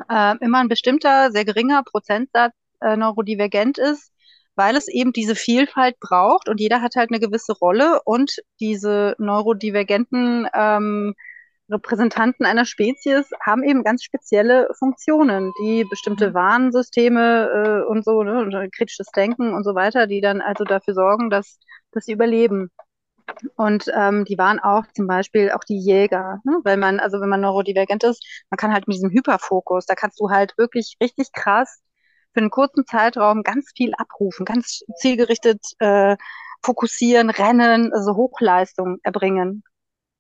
äh, 0.09 0.37
immer 0.41 0.59
ein 0.59 0.69
bestimmter, 0.69 1.33
sehr 1.33 1.45
geringer 1.45 1.83
Prozentsatz 1.83 2.55
äh, 2.81 2.97
neurodivergent 2.97 3.79
ist, 3.79 4.13
weil 4.55 4.77
es 4.77 4.89
eben 4.89 5.13
diese 5.13 5.35
Vielfalt 5.35 5.99
braucht 6.01 6.49
und 6.49 6.61
jeder 6.61 6.83
hat 6.83 6.97
halt 6.97 7.11
eine 7.11 7.21
gewisse 7.21 7.53
Rolle 7.55 8.01
und 8.05 8.37
diese 8.61 9.15
neurodivergenten 9.19 10.49
ähm, 10.55 11.15
Repräsentanten 11.71 12.47
einer 12.47 12.65
Spezies 12.65 13.31
haben 13.41 13.63
eben 13.63 13.85
ganz 13.85 14.03
spezielle 14.03 14.69
Funktionen, 14.79 15.53
die 15.63 15.85
bestimmte 15.85 16.31
mhm. 16.31 16.35
Warnsysteme 16.35 17.85
äh, 17.85 17.89
und 17.89 18.05
so, 18.05 18.23
ne, 18.23 18.41
und 18.41 18.73
kritisches 18.73 19.09
Denken 19.15 19.55
und 19.55 19.65
so 19.65 19.75
weiter, 19.75 20.07
die 20.07 20.21
dann 20.21 20.41
also 20.41 20.65
dafür 20.65 20.95
sorgen, 20.95 21.31
dass, 21.31 21.59
dass 21.93 22.05
sie 22.05 22.13
überleben. 22.13 22.71
Und 23.57 23.85
ähm, 23.95 24.25
die 24.25 24.39
waren 24.39 24.59
auch 24.59 24.85
zum 24.95 25.07
Beispiel 25.07 25.53
auch 25.53 25.63
die 25.65 25.79
Jäger, 25.79 26.41
ne? 26.45 26.59
weil 26.65 26.77
man, 26.77 26.99
also 26.99 27.21
wenn 27.21 27.29
man 27.29 27.41
neurodivergent 27.41 28.03
ist, 28.03 28.25
man 28.51 28.59
kann 28.59 28.73
halt 28.73 28.89
mit 28.89 28.97
diesem 28.97 29.11
Hyperfokus, 29.11 29.87
da 29.87 29.95
kannst 29.95 30.21
du 30.21 30.31
halt 30.31 30.59
wirklich 30.59 30.97
richtig 31.01 31.33
krass 31.33 31.81
für 32.33 32.41
einen 32.41 32.51
kurzen 32.51 32.87
Zeitraum 32.87 33.43
ganz 33.43 33.73
viel 33.77 33.93
abrufen, 33.97 34.45
ganz 34.45 34.83
zielgerichtet 34.97 35.61
äh, 35.79 36.17
fokussieren, 36.63 37.31
rennen, 37.31 37.93
also 37.93 38.17
Hochleistung 38.17 38.99
erbringen. 39.03 39.63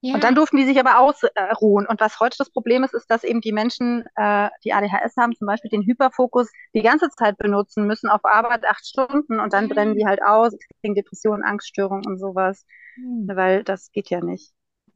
Ja. 0.02 0.14
Und 0.14 0.24
dann 0.24 0.34
durften 0.34 0.56
die 0.56 0.64
sich 0.64 0.78
aber 0.78 0.98
ausruhen. 0.98 1.86
Und 1.86 2.00
was 2.00 2.20
heute 2.20 2.38
das 2.38 2.50
Problem 2.50 2.84
ist, 2.84 2.94
ist, 2.94 3.10
dass 3.10 3.22
eben 3.22 3.42
die 3.42 3.52
Menschen, 3.52 4.04
äh, 4.16 4.48
die 4.64 4.72
ADHS 4.72 5.16
haben, 5.18 5.34
zum 5.34 5.46
Beispiel 5.46 5.70
den 5.70 5.82
Hyperfokus 5.82 6.50
die 6.74 6.82
ganze 6.82 7.10
Zeit 7.10 7.36
benutzen 7.36 7.86
müssen 7.86 8.08
auf 8.08 8.24
Arbeit 8.24 8.64
acht 8.64 8.86
Stunden 8.86 9.40
und 9.40 9.52
dann 9.52 9.64
mhm. 9.64 9.68
brennen 9.68 9.94
die 9.94 10.06
halt 10.06 10.22
aus, 10.22 10.56
kriegen 10.80 10.94
Depressionen, 10.94 11.44
Angststörungen 11.44 12.06
und 12.06 12.18
sowas, 12.18 12.64
mhm. 12.96 13.28
weil 13.34 13.62
das 13.62 13.92
geht 13.92 14.08
ja 14.08 14.20
nicht. 14.20 14.52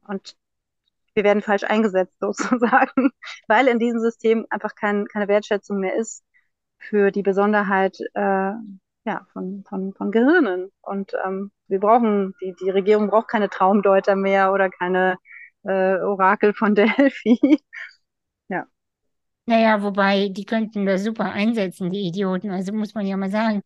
Und 0.07 0.35
wir 1.13 1.23
werden 1.23 1.43
falsch 1.43 1.63
eingesetzt 1.63 2.15
sozusagen, 2.19 3.11
weil 3.47 3.67
in 3.67 3.79
diesem 3.79 3.99
System 3.99 4.47
einfach 4.49 4.73
kein, 4.75 5.05
keine 5.05 5.27
Wertschätzung 5.27 5.79
mehr 5.79 5.95
ist 5.95 6.23
für 6.79 7.11
die 7.11 7.23
Besonderheit 7.23 7.97
äh, 8.15 8.53
ja, 9.05 9.25
von, 9.33 9.63
von, 9.67 9.93
von 9.93 10.11
Gehirnen. 10.11 10.71
Und 10.81 11.13
ähm, 11.25 11.51
wir 11.67 11.79
brauchen, 11.79 12.33
die, 12.41 12.55
die 12.61 12.69
Regierung 12.69 13.09
braucht 13.09 13.27
keine 13.29 13.49
Traumdeuter 13.49 14.15
mehr 14.15 14.51
oder 14.51 14.69
keine 14.69 15.17
äh, 15.63 15.95
Orakel 15.99 16.53
von 16.53 16.75
Delphi. 16.75 17.39
ja. 18.49 18.65
Naja, 19.47 19.81
wobei, 19.83 20.29
die 20.29 20.45
könnten 20.45 20.85
das 20.85 21.03
super 21.03 21.31
einsetzen, 21.31 21.91
die 21.91 22.07
Idioten. 22.07 22.51
Also 22.51 22.73
muss 22.73 22.95
man 22.95 23.05
ja 23.05 23.15
mal 23.17 23.29
sagen. 23.31 23.61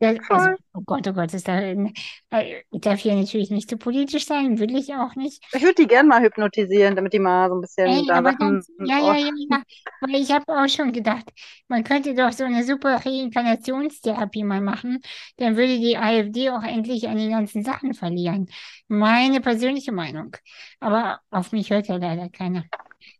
Ja, 0.00 0.14
also, 0.30 0.56
oh 0.72 0.80
Gott, 0.86 1.06
oh 1.08 1.12
Gott, 1.12 1.34
ist 1.34 1.46
da, 1.46 1.60
äh, 1.60 2.62
darf 2.72 3.00
hier 3.00 3.14
natürlich 3.14 3.50
nicht 3.50 3.68
zu 3.68 3.74
so 3.74 3.78
politisch 3.78 4.24
sein, 4.24 4.58
will 4.58 4.74
ich 4.74 4.94
auch 4.94 5.14
nicht. 5.14 5.44
Ich 5.52 5.60
würde 5.60 5.74
die 5.74 5.86
gerne 5.86 6.08
mal 6.08 6.22
hypnotisieren, 6.22 6.96
damit 6.96 7.12
die 7.12 7.18
mal 7.18 7.50
so 7.50 7.56
ein 7.56 7.60
bisschen 7.60 7.86
Ey, 7.86 8.06
da 8.06 8.22
Sachen. 8.22 8.62
Ja, 8.86 8.98
ja, 8.98 9.14
ja, 9.16 9.30
ja. 9.50 9.62
Weil 10.00 10.22
ich 10.22 10.32
habe 10.32 10.44
auch 10.48 10.68
schon 10.68 10.92
gedacht, 10.92 11.30
man 11.68 11.84
könnte 11.84 12.14
doch 12.14 12.32
so 12.32 12.44
eine 12.44 12.64
super 12.64 13.04
Reinkarnationstherapie 13.04 14.42
mal 14.42 14.62
machen, 14.62 15.02
dann 15.36 15.56
würde 15.56 15.76
die 15.78 15.98
AfD 15.98 16.48
auch 16.48 16.62
endlich 16.62 17.06
an 17.06 17.18
den 17.18 17.30
ganzen 17.30 17.62
Sachen 17.62 17.92
verlieren. 17.92 18.48
Meine 18.88 19.42
persönliche 19.42 19.92
Meinung. 19.92 20.34
Aber 20.80 21.20
auf 21.30 21.52
mich 21.52 21.68
hört 21.70 21.88
ja 21.88 21.96
leider 21.96 22.30
keiner. 22.30 22.64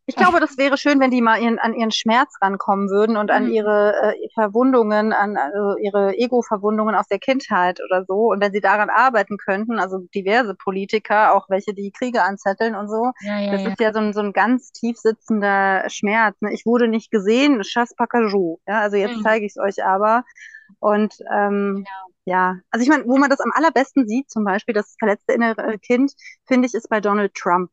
Ich 0.06 0.16
glaube, 0.16 0.40
das 0.40 0.58
wäre 0.58 0.76
schön, 0.76 0.98
wenn 0.98 1.10
die 1.10 1.22
mal 1.22 1.40
ihren, 1.40 1.58
an 1.58 1.72
ihren 1.72 1.92
Schmerz 1.92 2.34
rankommen 2.40 2.90
würden 2.90 3.16
und 3.16 3.30
an 3.30 3.46
mhm. 3.46 3.52
ihre 3.52 3.94
äh, 4.02 4.28
Verwundungen, 4.34 5.12
an 5.12 5.36
also 5.36 5.76
ihre 5.78 6.16
Ego-Verwundungen 6.18 6.94
aus 6.94 7.06
der 7.06 7.20
Kindheit 7.20 7.80
oder 7.84 8.04
so. 8.04 8.30
Und 8.32 8.40
wenn 8.40 8.52
sie 8.52 8.60
daran 8.60 8.90
arbeiten 8.90 9.36
könnten, 9.36 9.78
also 9.78 9.98
diverse 10.14 10.54
Politiker, 10.54 11.34
auch 11.34 11.48
welche, 11.48 11.74
die 11.74 11.92
Kriege 11.92 12.22
anzetteln 12.22 12.74
und 12.74 12.88
so, 12.88 13.12
ja, 13.20 13.38
ja, 13.38 13.52
das 13.52 13.62
ja. 13.62 13.68
ist 13.68 13.80
ja 13.80 13.92
so 13.92 14.00
ein, 14.00 14.12
so 14.12 14.20
ein 14.20 14.32
ganz 14.32 14.72
tief 14.72 14.96
sitzender 14.96 15.84
Schmerz. 15.88 16.36
Ne? 16.40 16.52
Ich 16.52 16.66
wurde 16.66 16.88
nicht 16.88 17.10
gesehen, 17.10 17.62
chasse 17.62 17.94
pacajou. 17.96 18.58
Ja, 18.66 18.80
also 18.80 18.96
jetzt 18.96 19.18
mhm. 19.18 19.22
zeige 19.22 19.46
ich 19.46 19.52
es 19.56 19.62
euch 19.62 19.84
aber. 19.84 20.24
Und 20.78 21.14
ähm, 21.32 21.76
genau. 21.76 21.86
ja, 22.24 22.56
also 22.70 22.82
ich 22.82 22.88
meine, 22.88 23.04
wo 23.06 23.16
man 23.16 23.30
das 23.30 23.40
am 23.40 23.52
allerbesten 23.54 24.08
sieht, 24.08 24.30
zum 24.30 24.44
Beispiel 24.44 24.74
das 24.74 24.96
verletzte 24.98 25.34
innere 25.34 25.78
Kind, 25.78 26.12
finde 26.46 26.66
ich, 26.66 26.74
ist 26.74 26.88
bei 26.88 27.00
Donald 27.00 27.34
Trump. 27.34 27.70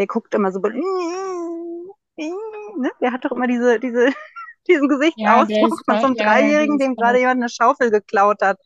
Der 0.00 0.06
guckt 0.06 0.34
immer 0.34 0.50
so 0.50 0.60
ne? 2.16 2.90
Der 3.02 3.12
hat 3.12 3.22
doch 3.22 3.32
immer 3.32 3.46
diese, 3.46 3.78
diese, 3.78 4.08
diesen 4.66 4.88
Gesichtsausdruck 4.88 5.50
ja, 5.50 5.68
von 5.84 6.00
so 6.00 6.06
einem 6.06 6.14
ja, 6.14 6.24
Dreijährigen, 6.24 6.78
dem 6.78 6.96
gerade 6.96 7.18
jemand 7.18 7.42
eine 7.42 7.50
Schaufel 7.50 7.90
geklaut 7.90 8.40
hat 8.40 8.58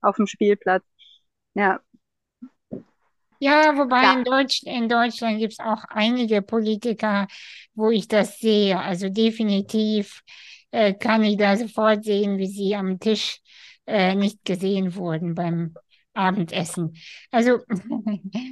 auf 0.00 0.16
dem 0.16 0.26
Spielplatz. 0.26 0.82
Ja. 1.54 1.78
Ja, 3.38 3.76
wobei 3.76 4.02
ja. 4.02 4.12
In, 4.14 4.24
Deutsch, 4.24 4.64
in 4.64 4.88
Deutschland 4.88 5.38
gibt 5.38 5.52
es 5.52 5.60
auch 5.60 5.84
einige 5.84 6.42
Politiker, 6.42 7.28
wo 7.74 7.90
ich 7.90 8.08
das 8.08 8.40
sehe. 8.40 8.76
Also 8.76 9.08
definitiv 9.08 10.22
äh, 10.72 10.94
kann 10.94 11.22
ich 11.22 11.36
da 11.36 11.56
sofort 11.56 12.02
sehen, 12.04 12.38
wie 12.38 12.48
sie 12.48 12.74
am 12.74 12.98
Tisch 12.98 13.38
äh, 13.86 14.16
nicht 14.16 14.44
gesehen 14.44 14.96
wurden 14.96 15.36
beim 15.36 15.74
Abendessen. 16.12 16.96
Also. 17.30 17.60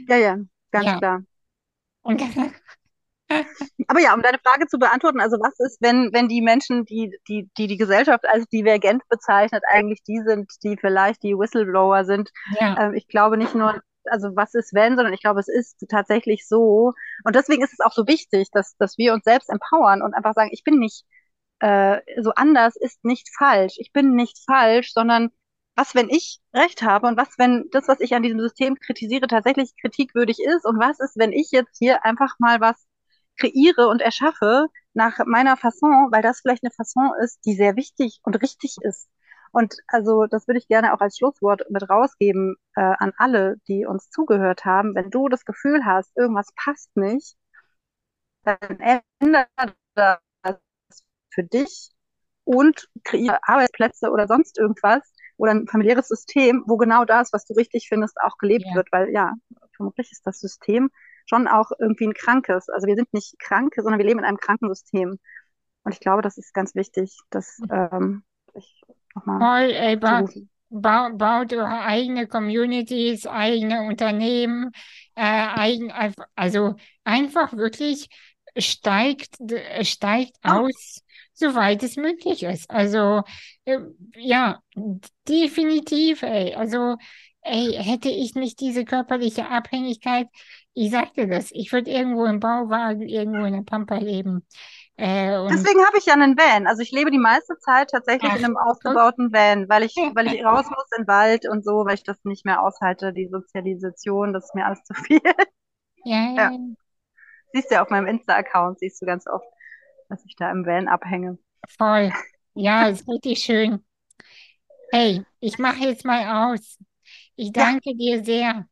ja, 0.08 0.16
ja, 0.16 0.36
ganz 0.70 0.86
ja. 0.86 0.98
klar. 0.98 1.24
Und 2.02 2.22
aber 3.86 4.00
ja, 4.00 4.14
um 4.14 4.22
deine 4.22 4.38
Frage 4.38 4.66
zu 4.66 4.78
beantworten, 4.78 5.20
also 5.20 5.36
was 5.38 5.58
ist, 5.60 5.80
wenn, 5.80 6.12
wenn 6.12 6.28
die 6.28 6.42
Menschen, 6.42 6.84
die, 6.84 7.16
die, 7.28 7.48
die 7.56 7.66
die 7.68 7.76
Gesellschaft 7.76 8.24
als 8.28 8.46
divergent 8.46 9.02
bezeichnet, 9.08 9.62
eigentlich 9.68 10.02
die 10.02 10.20
sind, 10.26 10.50
die 10.64 10.76
vielleicht 10.76 11.22
die 11.22 11.34
Whistleblower 11.34 12.04
sind? 12.04 12.30
Ja. 12.60 12.86
Ähm, 12.86 12.94
ich 12.94 13.06
glaube 13.06 13.36
nicht 13.36 13.54
nur, 13.54 13.80
also 14.04 14.34
was 14.34 14.54
ist 14.54 14.74
wenn, 14.74 14.96
sondern 14.96 15.14
ich 15.14 15.20
glaube, 15.20 15.40
es 15.40 15.48
ist 15.48 15.84
tatsächlich 15.88 16.48
so. 16.48 16.92
Und 17.24 17.36
deswegen 17.36 17.62
ist 17.62 17.72
es 17.72 17.80
auch 17.80 17.92
so 17.92 18.06
wichtig, 18.08 18.48
dass, 18.52 18.76
dass 18.78 18.98
wir 18.98 19.14
uns 19.14 19.24
selbst 19.24 19.48
empowern 19.48 20.02
und 20.02 20.14
einfach 20.14 20.34
sagen, 20.34 20.50
ich 20.52 20.64
bin 20.64 20.78
nicht 20.78 21.04
äh, 21.60 22.00
so 22.20 22.32
anders, 22.34 22.74
ist 22.76 23.04
nicht 23.04 23.28
falsch. 23.36 23.74
Ich 23.76 23.92
bin 23.92 24.14
nicht 24.16 24.38
falsch, 24.46 24.92
sondern 24.92 25.30
was, 25.80 25.94
wenn 25.94 26.10
ich 26.10 26.40
recht 26.54 26.82
habe 26.82 27.06
und 27.06 27.16
was, 27.16 27.38
wenn 27.38 27.68
das, 27.72 27.88
was 27.88 28.00
ich 28.00 28.14
an 28.14 28.22
diesem 28.22 28.40
System 28.40 28.76
kritisiere, 28.76 29.26
tatsächlich 29.26 29.72
kritikwürdig 29.80 30.38
ist 30.38 30.66
und 30.66 30.78
was 30.78 31.00
ist, 31.00 31.16
wenn 31.16 31.32
ich 31.32 31.50
jetzt 31.52 31.78
hier 31.78 32.04
einfach 32.04 32.38
mal 32.38 32.60
was 32.60 32.86
kreiere 33.38 33.88
und 33.88 34.02
erschaffe 34.02 34.66
nach 34.92 35.18
meiner 35.24 35.56
Fasson, 35.56 36.08
weil 36.12 36.22
das 36.22 36.40
vielleicht 36.40 36.62
eine 36.64 36.72
Fasson 36.72 37.12
ist, 37.22 37.40
die 37.46 37.54
sehr 37.54 37.76
wichtig 37.76 38.20
und 38.24 38.42
richtig 38.42 38.76
ist. 38.82 39.08
Und 39.52 39.76
also 39.88 40.26
das 40.26 40.46
würde 40.46 40.58
ich 40.58 40.68
gerne 40.68 40.92
auch 40.92 41.00
als 41.00 41.16
Schlusswort 41.16 41.62
mit 41.70 41.88
rausgeben 41.88 42.56
äh, 42.76 42.82
an 42.82 43.12
alle, 43.16 43.56
die 43.66 43.86
uns 43.86 44.10
zugehört 44.10 44.64
haben. 44.66 44.94
Wenn 44.94 45.10
du 45.10 45.28
das 45.28 45.44
Gefühl 45.46 45.84
hast, 45.86 46.16
irgendwas 46.16 46.48
passt 46.56 46.94
nicht, 46.96 47.36
dann 48.44 48.58
ändere 49.20 49.48
das 50.42 50.58
für 51.30 51.42
dich 51.44 51.90
und 52.44 52.88
kreiere 53.04 53.38
Arbeitsplätze 53.42 54.10
oder 54.10 54.26
sonst 54.26 54.58
irgendwas, 54.58 55.10
oder 55.40 55.52
ein 55.52 55.66
familiäres 55.68 56.08
System, 56.08 56.64
wo 56.66 56.76
genau 56.76 57.04
das, 57.04 57.32
was 57.32 57.44
du 57.46 57.54
richtig 57.54 57.88
findest, 57.88 58.16
auch 58.22 58.36
gelebt 58.38 58.66
Ja. 58.66 58.74
wird, 58.74 58.88
weil 58.92 59.10
ja, 59.10 59.34
vermutlich 59.76 60.12
ist 60.12 60.26
das 60.26 60.40
System 60.40 60.90
schon 61.26 61.48
auch 61.48 61.70
irgendwie 61.78 62.06
ein 62.06 62.14
krankes. 62.14 62.68
Also 62.68 62.86
wir 62.86 62.96
sind 62.96 63.12
nicht 63.12 63.38
Kranke, 63.38 63.82
sondern 63.82 63.98
wir 63.98 64.06
leben 64.06 64.20
in 64.20 64.24
einem 64.26 64.38
kranken 64.38 64.68
System. 64.68 65.18
Und 65.84 65.92
ich 65.92 66.00
glaube, 66.00 66.22
das 66.22 66.38
ist 66.38 66.54
ganz 66.54 66.74
wichtig, 66.74 67.16
das 67.30 67.58
ähm, 67.70 68.24
sich 68.54 68.82
nochmal 69.14 69.40
Voll, 69.40 69.70
ey, 69.72 69.96
zu 70.04 70.14
ba 70.14 70.24
bau, 70.70 71.10
baut 71.16 71.52
eure 71.52 71.80
eigene 71.82 72.26
Communities, 72.28 73.26
eigene 73.26 73.82
Unternehmen, 73.82 74.70
äh, 75.14 75.22
eigen, 75.22 75.90
also 76.36 76.74
einfach 77.04 77.52
wirklich 77.54 78.08
steigt, 78.56 79.40
äh, 79.50 79.84
steigt 79.84 80.36
aus, 80.42 81.00
soweit 81.40 81.82
es 81.82 81.96
möglich 81.96 82.44
ist. 82.44 82.70
Also, 82.70 83.22
äh, 83.66 83.78
ja, 84.16 84.62
definitiv, 85.28 86.22
ey. 86.22 86.54
Also, 86.54 86.96
ey, 87.42 87.74
hätte 87.82 88.10
ich 88.10 88.34
nicht 88.36 88.60
diese 88.60 88.84
körperliche 88.86 89.48
Abhängigkeit, 89.50 90.28
ich 90.74 90.90
sagte 90.92 91.28
das, 91.28 91.50
ich 91.52 91.72
würde 91.72 91.90
irgendwo 91.90 92.26
im 92.26 92.40
Bauwagen, 92.40 93.02
irgendwo 93.08 93.44
in 93.44 93.54
der 93.54 93.62
Pampa 93.62 93.96
leben. 93.98 94.46
Äh, 94.96 95.36
Deswegen 95.50 95.84
habe 95.84 95.98
ich 95.98 96.06
ja 96.06 96.14
einen 96.14 96.36
Van. 96.38 96.66
Also 96.66 96.80
ich 96.82 96.92
lebe 96.92 97.10
die 97.10 97.18
meiste 97.18 97.58
Zeit 97.58 97.90
tatsächlich 97.90 98.34
ach, 98.34 98.36
in 98.36 98.44
einem 98.44 98.56
ausgebauten 98.56 99.32
Van, 99.32 99.68
weil 99.68 99.82
ich, 99.82 100.08
weil 100.14 100.26
ich 100.26 100.42
raus 100.44 100.66
muss 100.70 100.86
in 100.96 101.02
den 101.04 101.08
Wald 101.08 101.46
und 101.48 101.64
so, 101.64 101.84
weil 101.84 101.94
ich 101.94 102.04
das 102.04 102.16
nicht 102.24 102.44
mehr 102.46 102.62
aushalte, 102.62 103.12
die 103.12 103.28
Sozialisation, 103.28 104.32
das 104.32 104.44
ist 104.44 104.54
mir 104.54 104.64
alles 104.66 104.82
zu 104.84 104.94
viel. 104.94 105.20
Ja, 106.04 106.32
Ja, 106.36 106.50
ja. 106.52 106.74
siehst 107.52 107.70
du 107.70 107.74
ja 107.76 107.82
auf 107.82 107.90
meinem 107.90 108.06
Insta-Account, 108.06 108.78
siehst 108.80 109.00
du 109.02 109.06
ganz 109.06 109.26
oft, 109.26 109.46
dass 110.10 110.24
ich 110.26 110.36
da 110.36 110.50
im 110.50 110.66
Van 110.66 110.88
abhänge. 110.88 111.38
Voll. 111.78 112.12
Ja, 112.54 112.88
ist 112.88 113.08
richtig 113.08 113.38
schön. 113.42 113.84
Hey, 114.92 115.24
ich 115.40 115.58
mache 115.58 115.84
jetzt 115.84 116.04
mal 116.04 116.52
aus. 116.54 116.78
Ich 117.36 117.52
Ja, 117.54 117.66
danke 117.66 117.94
dir 117.96 118.24
sehr. 118.24 118.68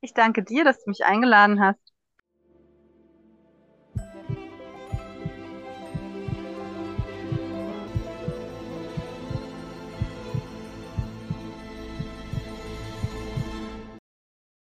ich 0.00 0.12
danke 0.12 0.42
dir, 0.42 0.64
dass 0.64 0.82
du 0.82 0.90
mich 0.90 1.04
eingeladen 1.04 1.60
hast. 1.60 1.87